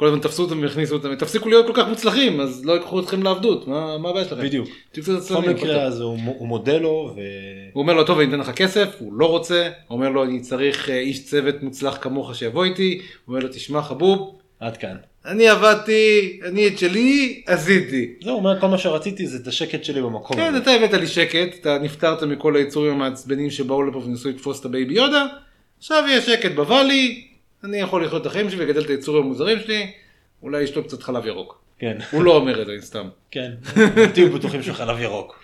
כל 0.00 0.06
הזמן 0.06 0.20
תפסו 0.20 0.42
אותם 0.42 0.62
והכניסו 0.62 0.94
אותם, 0.94 1.14
תפסיקו 1.14 1.48
להיות 1.48 1.66
כל 1.66 1.72
כך 1.74 1.88
מוצלחים, 1.88 2.40
אז 2.40 2.64
לא 2.64 2.72
ייקחו 2.72 3.00
אתכם 3.00 3.22
לעבדות, 3.22 3.68
מה 3.68 3.94
הבעיה 3.94 4.24
שלכם? 4.24 4.42
בדיוק. 4.42 4.68
בכל. 5.54 5.64
מקרה 5.64 5.82
אז 5.82 6.00
הוא 6.00 6.48
מודה 6.48 6.78
לו, 6.78 7.12
ו... 7.16 7.20
הוא 7.72 7.82
אומר 7.82 7.94
לו 7.94 8.04
טוב 8.04 8.18
אני 8.18 8.28
אתן 8.28 8.38
לך 8.40 8.50
כסף, 8.50 8.88
הוא 8.98 9.12
לא 9.12 9.26
רוצה, 9.26 9.68
הוא 9.88 9.96
אומר 9.96 10.08
לו 10.08 10.24
אני 10.24 10.40
צריך 10.40 10.90
אה, 10.90 10.98
איש 10.98 11.24
צוות 11.24 11.62
מוצלח 11.62 11.98
כמוך 12.00 12.34
שיבוא 12.34 12.64
איתי, 12.64 13.00
הוא 13.24 13.34
אומר 13.34 13.46
לו 13.46 13.52
תשמע 13.52 13.82
חבוב, 13.82 14.38
עד 14.60 14.76
כאן. 14.76 14.96
אני 15.26 15.48
עבדתי, 15.48 16.40
אני 16.44 16.66
את 16.66 16.78
שלי 16.78 17.42
עשיתי. 17.46 18.12
זהו, 18.22 18.32
הוא 18.32 18.38
אומר 18.38 18.60
כל 18.60 18.66
מה 18.66 18.78
שרציתי 18.78 19.26
זה 19.26 19.36
את 19.36 19.46
השקט 19.46 19.84
שלי 19.84 20.02
במקום 20.02 20.36
כן, 20.36 20.54
הזה. 20.54 20.58
אתה 20.58 20.70
הבאת 20.70 20.92
לי 20.92 21.06
שקט, 21.06 21.54
אתה 21.60 21.78
נפטרת 21.78 22.22
מכל 22.22 22.56
היצורים 22.56 22.92
המעצבנים 22.92 23.50
שבאו 23.50 23.82
לפה 23.82 23.98
וניסו 23.98 24.28
לתפוס 24.28 24.60
את 24.60 24.64
הבייבי 24.64 24.94
יודה, 24.94 25.26
עכשיו 25.78 26.04
יהיה 26.08 26.20
שקט 26.20 26.52
בוואלי, 26.52 27.29
אני 27.64 27.76
יכול 27.76 28.04
לחיות 28.04 28.22
את 28.22 28.26
החיים 28.26 28.50
שלי 28.50 28.64
ולגדל 28.64 28.80
את 28.80 28.90
היצורים 28.90 29.24
המוזרים 29.24 29.58
שלי, 29.60 29.92
אולי 30.42 30.62
יש 30.62 30.76
לו 30.76 30.84
קצת 30.84 31.02
חלב 31.02 31.26
ירוק. 31.26 31.60
כן, 31.78 31.98
הוא 32.10 32.24
לא 32.24 32.36
אומר 32.36 32.62
את 32.62 32.66
זה 32.66 32.72
סתם. 32.80 33.08
כן. 33.30 33.52
תהיו 34.14 34.32
בטוחים 34.32 34.62
שהוא 34.62 34.74
חלב 34.74 35.00
ירוק. 35.00 35.40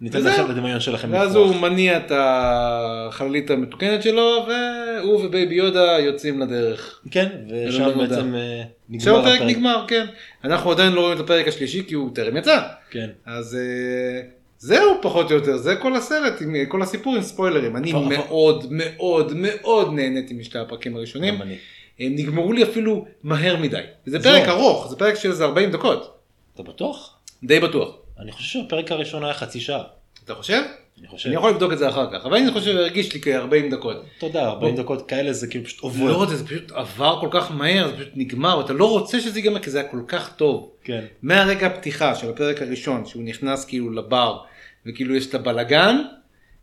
ניתן. 0.00 0.24
לכם 0.24 0.50
לדמיון 0.50 0.80
שלכם 0.80 1.08
ואז 1.12 1.30
לפרוח. 1.30 1.52
הוא 1.52 1.60
מניע 1.60 1.96
את 1.96 2.12
החללית 2.14 3.50
המתוקנת 3.50 4.02
שלו, 4.02 4.46
והוא 4.48 5.24
ובייבי 5.24 5.54
יודה 5.54 5.98
יוצאים 5.98 6.40
לדרך. 6.40 7.00
כן, 7.10 7.28
ושם. 7.68 7.98
בעצם 7.98 8.34
אה, 8.34 8.62
נגמר 8.88 9.18
הפרק 9.18 9.40
נגמר, 9.40 9.84
כן. 9.88 10.06
אנחנו 10.44 10.70
עדיין 10.70 10.92
לא 10.92 11.00
רואים 11.00 11.16
את 11.16 11.22
הפרק 11.22 11.48
השלישי 11.48 11.84
כי 11.86 11.94
הוא 11.94 12.14
טרם 12.14 12.36
יצא. 12.36 12.60
כן. 12.90 13.08
אז 13.26 13.54
אה, 13.54 14.20
זהו 14.58 14.98
פחות 15.02 15.30
או 15.30 15.36
יותר, 15.36 15.56
זה 15.56 15.76
כל 15.76 15.96
הסרט, 15.96 16.42
עם, 16.42 16.54
כל 16.68 16.82
הסיפור 16.82 17.16
עם 17.16 17.22
ספוילרים. 17.22 17.76
אני 17.76 17.92
אבל- 17.92 18.04
מאוד 18.16 18.66
מאוד 18.70 19.32
מאוד 19.36 19.92
נהניתי 19.92 20.34
משתי 20.34 20.58
הפרקים 20.58 20.96
הראשונים. 20.96 21.34
גם 21.34 21.42
אני. 21.42 21.56
הם 22.00 22.12
נגמרו 22.16 22.52
לי 22.52 22.62
אפילו 22.62 23.06
מהר 23.22 23.56
מדי. 23.56 23.80
זה 24.06 24.18
זהו. 24.18 24.32
פרק 24.32 24.48
ארוך, 24.48 24.86
זה 24.90 24.96
פרק 24.96 25.14
של 25.14 25.30
איזה 25.30 25.44
40 25.44 25.70
דקות. 25.70 26.18
אתה 26.54 26.62
בטוח? 26.62 27.14
די 27.44 27.60
בטוח. 27.60 27.94
אני 28.18 28.32
חושב 28.32 28.48
שהפרק 28.60 28.92
הראשון 28.92 29.24
היה 29.24 29.34
חצי 29.34 29.60
שעה. 29.60 29.82
אתה 30.24 30.34
חושב? 30.34 30.62
אני 31.00 31.08
חושב. 31.08 31.28
אני 31.28 31.36
יכול 31.36 31.50
לבדוק 31.50 31.72
את 31.72 31.78
זה 31.78 31.88
אחר 31.88 32.06
כך, 32.12 32.24
אבל 32.26 32.36
אני 32.36 32.50
חושב 32.52 32.64
שהרגיש 32.64 33.14
לי 33.14 33.20
כ-40 33.20 33.70
דקות. 33.70 33.96
אתה 34.18 34.26
יודע, 34.26 34.46
40 34.48 34.74
בוא. 34.74 34.82
דקות 34.82 35.08
כאלה 35.08 35.32
זה 35.32 35.46
כאילו 35.46 35.64
פשוט 35.64 35.80
עובר. 35.80 36.04
לא 36.18 36.26
זה 36.26 36.46
פשוט 36.46 36.72
עבר 36.72 37.18
כל 37.20 37.28
כך 37.30 37.50
מהר, 37.52 37.88
זה 37.88 37.96
פשוט 37.96 38.12
נגמר, 38.16 38.58
ואתה 38.58 38.72
לא 38.72 38.90
רוצה 38.90 39.20
שזה 39.20 39.38
ייגמר 39.38 39.58
כי 39.58 39.70
זה 39.70 39.80
היה 39.80 39.88
כל 39.88 40.00
כך 40.08 40.32
טוב. 40.36 40.70
כן. 40.84 41.04
מהרגע 41.22 41.66
הפתיחה 41.66 42.14
של 42.14 42.30
הפרק 42.30 42.62
הראשון, 42.62 43.06
שהוא 43.06 43.22
נכנס 43.22 43.64
כאילו 43.64 43.90
לבר, 43.90 44.38
וכאילו 44.86 45.14
יש 45.16 45.26
את 45.26 45.34
הבלגן, 45.34 45.96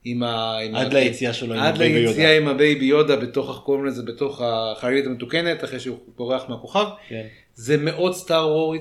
עם 0.07 0.23
ה... 0.23 0.57
עם 0.57 0.75
עד 0.75 0.95
ה- 0.95 0.99
ליציאה 0.99 1.33
שלו 1.33 1.53
עם 1.53 1.59
עד 1.59 1.75
הבייבי 1.75 2.05
ליציאה 2.05 2.31
יודה. 2.33 2.37
עם 2.37 2.55
הבייבי 2.55 2.85
יודה 2.85 3.15
בתוך, 3.15 3.49
איך 3.49 3.57
קוראים 3.57 3.85
לזה, 3.85 4.03
בתוך 4.03 4.41
החללית 4.45 5.05
המתוקנת, 5.05 5.63
אחרי 5.63 5.79
שהוא 5.79 5.97
בורח 6.17 6.43
מהכוכב. 6.49 6.85
כן. 7.09 7.23
זה 7.55 7.77
מאוד 7.77 8.13
סטאר 8.13 8.71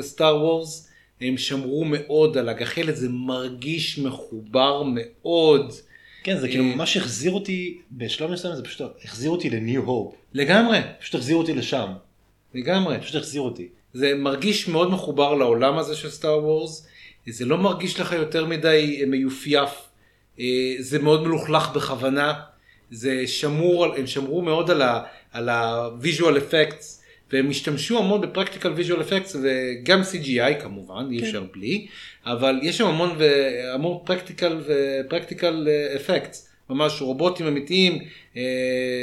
סטאר 0.00 0.36
וורס, 0.36 0.88
הם 1.22 1.38
שמרו 1.38 1.84
מאוד 1.84 2.38
על 2.38 2.48
הגחלת, 2.48 2.96
זה 2.96 3.08
מרגיש 3.08 3.98
מחובר 3.98 4.82
מאוד. 4.82 5.72
כן, 6.22 6.38
זה 6.38 6.48
כאילו 6.48 6.64
אה, 6.64 6.74
ממש 6.74 6.96
החזיר 6.96 7.32
אותי, 7.32 7.78
בשלב 7.92 8.30
מסוים 8.30 8.56
זה 8.56 8.62
פשוט 8.62 8.92
החזיר 9.04 9.30
אותי 9.30 9.50
לניו 9.50 9.82
הופ. 9.82 10.14
לגמרי, 10.34 10.78
פשוט 11.00 11.14
החזיר 11.14 11.36
אותי 11.36 11.54
לשם. 11.54 11.88
לגמרי. 12.54 13.00
פשוט 13.00 13.14
החזיר 13.14 13.42
אותי. 13.42 13.68
זה 13.94 14.14
מרגיש 14.14 14.68
מאוד 14.68 14.90
מחובר 14.90 15.34
לעולם 15.34 15.78
הזה 15.78 15.96
של 15.96 16.10
סטאר 16.10 16.44
וורס, 16.44 16.86
זה 17.28 17.44
לא 17.44 17.58
מרגיש 17.58 18.00
לך 18.00 18.12
יותר 18.12 18.46
מדי 18.46 18.98
אה, 19.00 19.06
מיופייף, 19.06 19.70
אה, 20.40 20.44
זה 20.78 20.98
מאוד 20.98 21.22
מלוכלך 21.22 21.68
בכוונה, 21.74 22.34
זה 22.90 23.26
שמור, 23.26 23.94
הם 23.94 24.06
שמרו 24.06 24.42
מאוד 24.42 24.70
על 25.32 25.48
ה-visual 25.48 26.36
effects, 26.36 27.01
והם 27.32 27.50
השתמשו 27.50 27.98
המון 27.98 28.20
בפרקטיקל 28.20 28.72
visual 28.74 29.00
effects 29.08 29.36
וגם 29.42 30.00
CGI 30.00 30.62
כמובן, 30.62 31.08
אי 31.10 31.20
אפשר 31.20 31.44
בלי, 31.52 31.86
אבל 32.26 32.60
יש 32.62 32.78
שם 32.78 32.86
המון, 32.86 33.10
ו- 33.18 33.72
המון 33.74 33.98
practical 34.06 34.52
ו-practical 34.66 35.66
effects, 35.96 36.36
ממש 36.70 37.02
רובוטים 37.02 37.46
אמיתיים, 37.46 37.98
אה, 38.36 38.42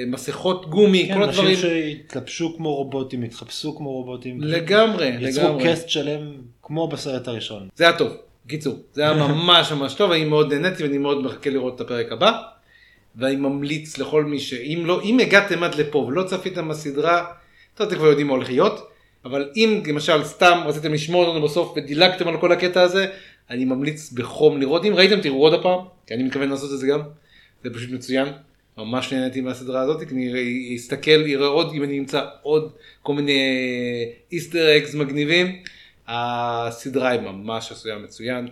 מסכות 0.08 0.70
גומי, 0.70 1.08
כן, 1.08 1.14
כל 1.14 1.24
הדברים. 1.24 1.50
אנשים 1.50 1.70
שהתלבשו 1.70 2.58
כמו 2.58 2.76
רובוטים, 2.76 3.24
התחפשו 3.24 3.76
כמו 3.76 3.92
רובוטים. 3.92 4.42
לגמרי, 4.42 5.08
יצרו 5.20 5.44
לגמרי. 5.44 5.64
קאסט 5.64 5.90
שלם 5.90 6.32
כמו 6.64 6.88
בסרט 6.88 7.28
הראשון. 7.28 7.68
זה 7.76 7.84
היה 7.84 7.98
טוב. 7.98 8.18
קיצור, 8.48 8.76
זה 8.94 9.02
היה 9.02 9.14
ממש 9.28 9.72
ממש 9.72 9.94
טוב, 9.94 10.12
אני 10.12 10.26
מאוד 10.26 10.54
נהניתי 10.54 10.84
ואני 10.84 10.98
מאוד 10.98 11.24
מחכה 11.24 11.50
לראות 11.50 11.76
את 11.76 11.82
הפרק 11.82 12.12
הבא. 12.12 12.42
ואני 13.16 13.36
ממליץ 13.36 13.98
לכל 13.98 14.24
מי 14.24 14.40
שאם 14.40 14.84
לא, 14.86 15.02
אם 15.04 15.20
הגעתם 15.20 15.64
עד 15.64 15.76
לפה 15.76 15.98
ולא 15.98 16.24
צפיתם 16.24 16.70
בסדרה, 16.70 17.26
אתם 17.82 17.96
כבר 17.96 18.08
יודעים 18.08 18.28
מה 18.28 18.34
הולך 18.34 18.50
להיות, 18.50 18.90
אבל 19.26 19.50
אם 19.56 19.82
למשל 19.88 20.24
סתם 20.24 20.62
רציתם 20.66 20.94
לשמוע 20.94 21.28
אותנו 21.28 21.42
בסוף 21.46 21.74
ודילגתם 21.78 22.28
על 22.28 22.38
כל 22.38 22.52
הקטע 22.52 22.82
הזה, 22.82 23.08
אני 23.50 23.66
ממליץ 23.66 24.12
בחום 24.12 24.60
לראות, 24.60 24.86
אם 24.86 24.94
ראיתם 24.94 25.22
תראו 25.22 25.38
עוד 25.38 25.54
הפעם, 25.54 25.80
כי 26.08 26.14
אני 26.14 26.24
מתכוון 26.24 26.50
לעשות 26.50 26.74
את 26.74 26.80
זה 26.80 26.88
גם, 26.88 27.00
זה 27.64 27.70
פשוט 27.74 27.92
מצוין, 27.92 28.28
ממש 28.78 29.14
נהניתי 29.14 29.42
מהסדרה 29.42 29.82
הזאת, 29.82 30.08
כי 30.08 30.16
אני 30.16 30.76
אסתכל, 30.76 31.28
יראה 31.28 31.48
עוד, 31.48 31.74
אם 31.74 31.84
אני 31.84 32.00
אמצא 32.00 32.26
עוד 32.42 32.72
כל 33.02 33.14
מיני 33.14 33.40
איסטר 34.32 34.78
אקס 34.78 34.96
מגניבים, 34.96 35.56
הסדרה 36.08 37.10
היא 37.10 37.22
ממש 37.22 37.72
עשויה 37.72 37.98
מצוין, 37.98 38.48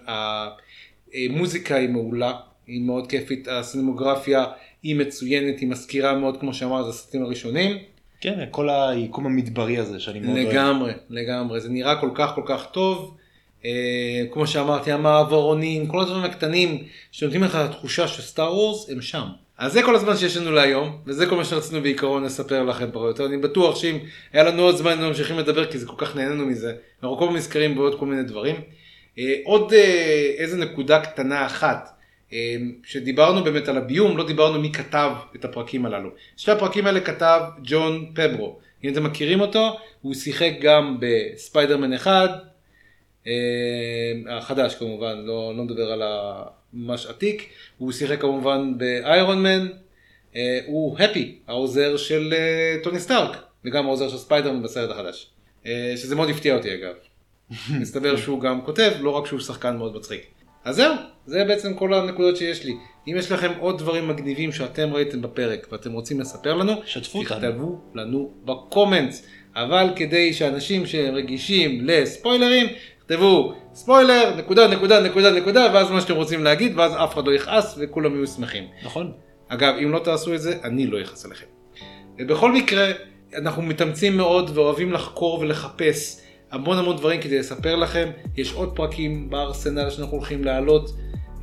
המוזיקה 1.13 1.75
היא 1.75 1.89
מעולה, 1.89 2.33
היא 2.67 2.81
מאוד 2.81 3.09
כיפית, 3.09 3.47
הסינמוגרפיה 3.47 4.45
היא 4.83 4.95
מצוינת, 4.95 5.59
היא 5.59 5.69
מזכירה 5.69 6.15
מאוד 6.15 6.39
כמו 6.39 6.53
שאמרת, 6.53 6.85
הסרטים 6.87 7.23
הראשונים. 7.23 7.77
כן, 8.21 8.45
כל 8.51 8.69
היקום 8.69 9.25
המדברי 9.25 9.77
הזה 9.77 9.99
שאני 9.99 10.19
מאוד 10.19 10.37
אוהב. 10.37 10.47
לגמרי, 10.47 10.91
לגמרי, 11.09 11.59
זה 11.59 11.69
נראה 11.69 12.01
כל 12.01 12.09
כך 12.15 12.31
כל 12.35 12.43
כך 12.45 12.65
טוב. 12.71 13.17
אה, 13.65 14.25
כמו 14.31 14.47
שאמרתי, 14.47 14.91
המעברונים, 14.91 15.87
כל 15.87 16.01
הדברים 16.01 16.23
הקטנים 16.23 16.83
שנותנים 17.11 17.43
לך 17.43 17.55
את 17.55 17.69
התחושה 17.69 18.07
שסטאר 18.07 18.53
וורס 18.53 18.89
הם 18.89 19.01
שם. 19.01 19.27
אז 19.57 19.73
זה 19.73 19.83
כל 19.83 19.95
הזמן 19.95 20.17
שיש 20.17 20.37
לנו 20.37 20.51
להיום, 20.51 20.97
וזה 21.05 21.25
כל 21.25 21.35
מה 21.35 21.45
שרצינו 21.45 21.81
בעיקרון 21.81 22.23
לספר 22.23 22.63
לכם 22.63 22.89
או 22.95 23.07
יותר. 23.07 23.25
אני 23.25 23.37
בטוח 23.37 23.75
שאם 23.75 23.97
היה 24.33 24.43
לנו 24.43 24.61
עוד 24.61 24.75
זמן, 24.75 24.91
היינו 24.91 25.07
ממשיכים 25.07 25.37
לדבר, 25.37 25.65
כי 25.65 25.77
זה 25.77 25.85
כל 25.85 26.05
כך 26.05 26.15
נהנינו 26.15 26.45
מזה. 26.45 26.73
אנחנו 27.03 27.17
כל 27.17 27.23
הזמן 27.23 27.37
נזכרים 27.37 27.75
בעוד 27.75 27.99
כל 27.99 28.05
מיני 28.05 28.23
דברים. 28.23 28.55
אה, 29.19 29.33
עוד 29.43 29.73
אה, 29.73 30.31
איזה 30.37 30.57
נקודה 30.57 30.99
קטנה 30.99 31.45
אחת, 31.45 31.96
שדיברנו 32.83 33.43
באמת 33.43 33.67
על 33.67 33.77
הביום, 33.77 34.17
לא 34.17 34.27
דיברנו 34.27 34.59
מי 34.59 34.71
כתב 34.71 35.11
את 35.35 35.45
הפרקים 35.45 35.85
הללו. 35.85 36.09
שתי 36.37 36.51
הפרקים 36.51 36.87
האלה 36.87 36.99
כתב 36.99 37.41
ג'ון 37.63 38.11
פברו. 38.15 38.59
אם 38.83 38.93
אתם 38.93 39.03
מכירים 39.03 39.41
אותו, 39.41 39.77
הוא 40.01 40.13
שיחק 40.13 40.51
גם 40.61 40.97
בספיידרמן 40.99 41.93
1, 41.93 42.29
אה, 43.27 43.31
החדש 44.29 44.75
כמובן, 44.75 45.17
לא, 45.17 45.53
לא 45.57 45.63
מדבר 45.63 45.91
על 45.91 46.01
הממש 46.03 47.05
עתיק, 47.05 47.49
הוא 47.77 47.91
שיחק 47.91 48.21
כמובן 48.21 48.77
באיירון 48.77 49.43
מן, 49.43 49.67
אה, 50.35 50.59
הוא 50.65 50.99
הפי, 50.99 51.39
העוזר 51.47 51.97
של 51.97 52.33
אה, 52.33 52.75
טוני 52.83 52.99
סטארק, 52.99 53.37
וגם 53.65 53.85
העוזר 53.85 54.09
של 54.09 54.17
ספיידרמן 54.17 54.63
בסרט 54.63 54.89
החדש, 54.89 55.29
אה, 55.65 55.93
שזה 55.97 56.15
מאוד 56.15 56.29
הפתיע 56.29 56.55
אותי 56.55 56.73
אגב. 56.73 56.93
מסתבר 57.81 58.17
שהוא 58.17 58.41
גם 58.41 58.61
כותב, 58.61 58.91
לא 58.99 59.09
רק 59.09 59.25
שהוא 59.25 59.39
שחקן 59.39 59.77
מאוד 59.77 59.95
מצחיק. 59.95 60.36
אז 60.67 60.75
זהו, 60.75 60.93
זה 61.25 61.43
בעצם 61.43 61.73
כל 61.73 61.93
הנקודות 61.93 62.37
שיש 62.37 62.65
לי. 62.65 62.77
אם 63.07 63.15
יש 63.17 63.31
לכם 63.31 63.51
עוד 63.59 63.77
דברים 63.77 64.07
מגניבים 64.07 64.51
שאתם 64.51 64.93
ראיתם 64.93 65.21
בפרק 65.21 65.67
ואתם 65.71 65.91
רוצים 65.91 66.19
לספר 66.19 66.53
לנו, 66.53 66.73
שתפו 66.85 67.19
אותנו. 67.19 67.39
תכתבו 67.39 67.79
לנו 67.93 68.31
בקומנטס. 68.45 69.25
אבל 69.55 69.89
כדי 69.95 70.33
שאנשים 70.33 70.85
שרגישים 70.85 71.79
לספוילרים, 71.83 72.67
תכתבו 72.99 73.53
ספוילר, 73.73 74.33
נקודה, 74.37 74.67
נקודה, 74.67 75.01
נקודה, 75.01 75.31
נקודה, 75.31 75.67
ואז 75.73 75.91
מה 75.91 76.01
שאתם 76.01 76.15
רוצים 76.15 76.43
להגיד, 76.43 76.79
ואז 76.79 76.91
אף 77.03 77.13
אחד 77.13 77.27
לא 77.27 77.31
יכעס 77.31 77.75
וכולם 77.79 78.15
יהיו 78.15 78.27
שמחים. 78.27 78.63
נכון? 78.83 79.11
אגב, 79.47 79.73
אם 79.83 79.91
לא 79.91 79.99
תעשו 79.99 80.35
את 80.35 80.41
זה, 80.41 80.57
אני 80.63 80.87
לא 80.87 81.01
אכעס 81.01 81.25
עליכם. 81.25 81.45
ובכל 82.19 82.51
מקרה, 82.51 82.91
אנחנו 83.35 83.61
מתאמצים 83.61 84.17
מאוד 84.17 84.51
ואוהבים 84.53 84.93
לחקור 84.93 85.39
ולחפש 85.39 86.26
המון 86.51 86.77
המון 86.77 86.97
דברים 86.97 87.21
כדי 87.21 87.39
לספר 87.39 87.75
לכם. 87.75 88.09
יש 88.37 88.53
עוד 88.53 88.75
פרקים 88.75 89.29
בארסנל 89.29 89.89
שאנחנו 89.89 90.17
הולכים 90.17 90.43
להעלות, 90.43 90.89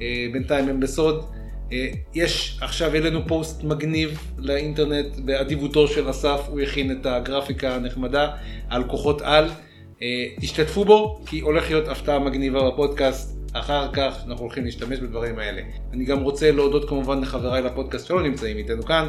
אה, 0.01 0.27
בינתיים 0.33 0.69
הם 0.69 0.81
בסוד. 0.81 1.25
אה, 1.73 1.89
יש 2.15 2.59
עכשיו 2.61 2.95
העלינו 2.95 3.29
פוסט 3.29 3.65
מגניב 3.65 4.33
לאינטרנט 4.39 5.17
באדיבותו 5.17 5.89
של 5.89 6.11
אסף, 6.11 6.41
הוא 6.49 6.61
הכין 6.61 6.93
את 6.93 7.07
הגרפיקה 7.07 7.75
הנחמדה 7.75 8.31
על 8.69 8.85
כוחות 8.85 9.23
על. 9.23 9.51
אה, 10.03 10.27
תשתתפו 10.41 10.85
בו, 10.85 11.21
כי 11.27 11.41
הולך 11.41 11.71
להיות 11.71 11.89
הפתעה 11.89 12.19
מגניבה 12.19 12.71
בפודקאסט. 12.71 13.35
אחר 13.53 13.93
כך 13.93 14.25
אנחנו 14.27 14.45
הולכים 14.45 14.65
להשתמש 14.65 14.99
בדברים 14.99 15.39
האלה. 15.39 15.63
אני 15.93 16.05
גם 16.05 16.21
רוצה 16.21 16.51
להודות 16.53 16.89
כמובן 16.89 17.21
לחבריי 17.21 17.63
לפודקאסט 17.63 18.07
שלא 18.07 18.23
נמצאים 18.23 18.57
איתנו 18.57 18.83
כאן. 18.83 19.07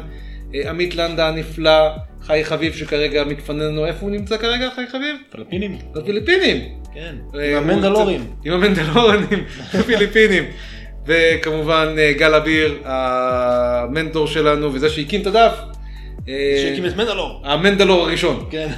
אה, 0.54 0.70
עמית 0.70 0.94
לנדה 0.94 1.28
הנפלא, 1.28 1.88
חי 2.22 2.44
חביב 2.44 2.74
שכרגע 2.74 3.24
מתפנן 3.24 3.60
לנו, 3.60 3.86
איפה 3.86 3.98
הוא 4.00 4.10
נמצא 4.10 4.36
כרגע 4.36 4.68
חי 4.74 4.82
חביב? 4.92 5.16
פיליפינים. 5.30 5.78
בפיליפינים. 5.94 6.56
כן. 6.94 7.14
אה, 7.34 7.58
עם 7.58 7.70
המנדלורים. 7.70 8.26
עם 8.44 8.52
המנדלורנים, 8.52 9.44
בפיליפינים. 9.78 10.44
וכמובן 11.06 11.94
אה, 11.98 12.12
גל 12.12 12.34
אביר, 12.34 12.78
המנטור 12.84 14.26
שלנו 14.26 14.74
וזה 14.74 14.90
שהקים 14.90 15.20
את 15.20 15.26
הדף. 15.26 15.52
שהקים 16.62 16.86
את 16.86 16.96
מנדלור. 16.96 17.40
המנדלור 17.44 18.02
הראשון. 18.02 18.46
כן. 18.50 18.68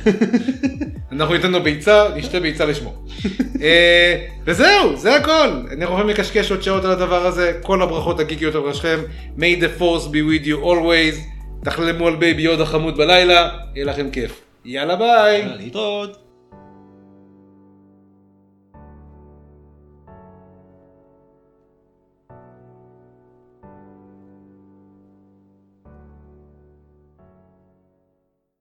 אנחנו 1.12 1.34
ניתן 1.34 1.50
לו 1.50 1.62
ביצה, 1.62 2.04
נשתה 2.16 2.40
ביצה 2.40 2.64
לשמו. 2.64 3.04
וזהו, 4.44 4.96
זה 4.96 5.16
הכל. 5.16 5.48
אני 5.72 5.84
יכול 5.84 6.10
לקשקש 6.10 6.50
עוד 6.50 6.62
שעות 6.62 6.84
על 6.84 6.90
הדבר 6.90 7.26
הזה. 7.26 7.52
כל 7.62 7.82
הברכות 7.82 8.20
הגיקיות 8.20 8.54
על 8.54 8.60
ראשכם. 8.60 8.98
May 9.38 9.62
the 9.62 9.80
force 9.80 10.06
be 10.06 10.44
with 10.44 10.46
you 10.46 10.64
always. 10.64 11.37
תחלמו 11.64 12.06
על 12.06 12.16
בייבי 12.16 12.42
יודה 12.42 12.66
חמוד 12.66 12.96
בלילה, 12.96 13.48
יהיה 13.74 13.86
לכם 13.86 14.10
כיף. 14.10 14.40
יאללה 14.64 14.96
ביי. 14.96 15.48
להתראות. 15.56 16.27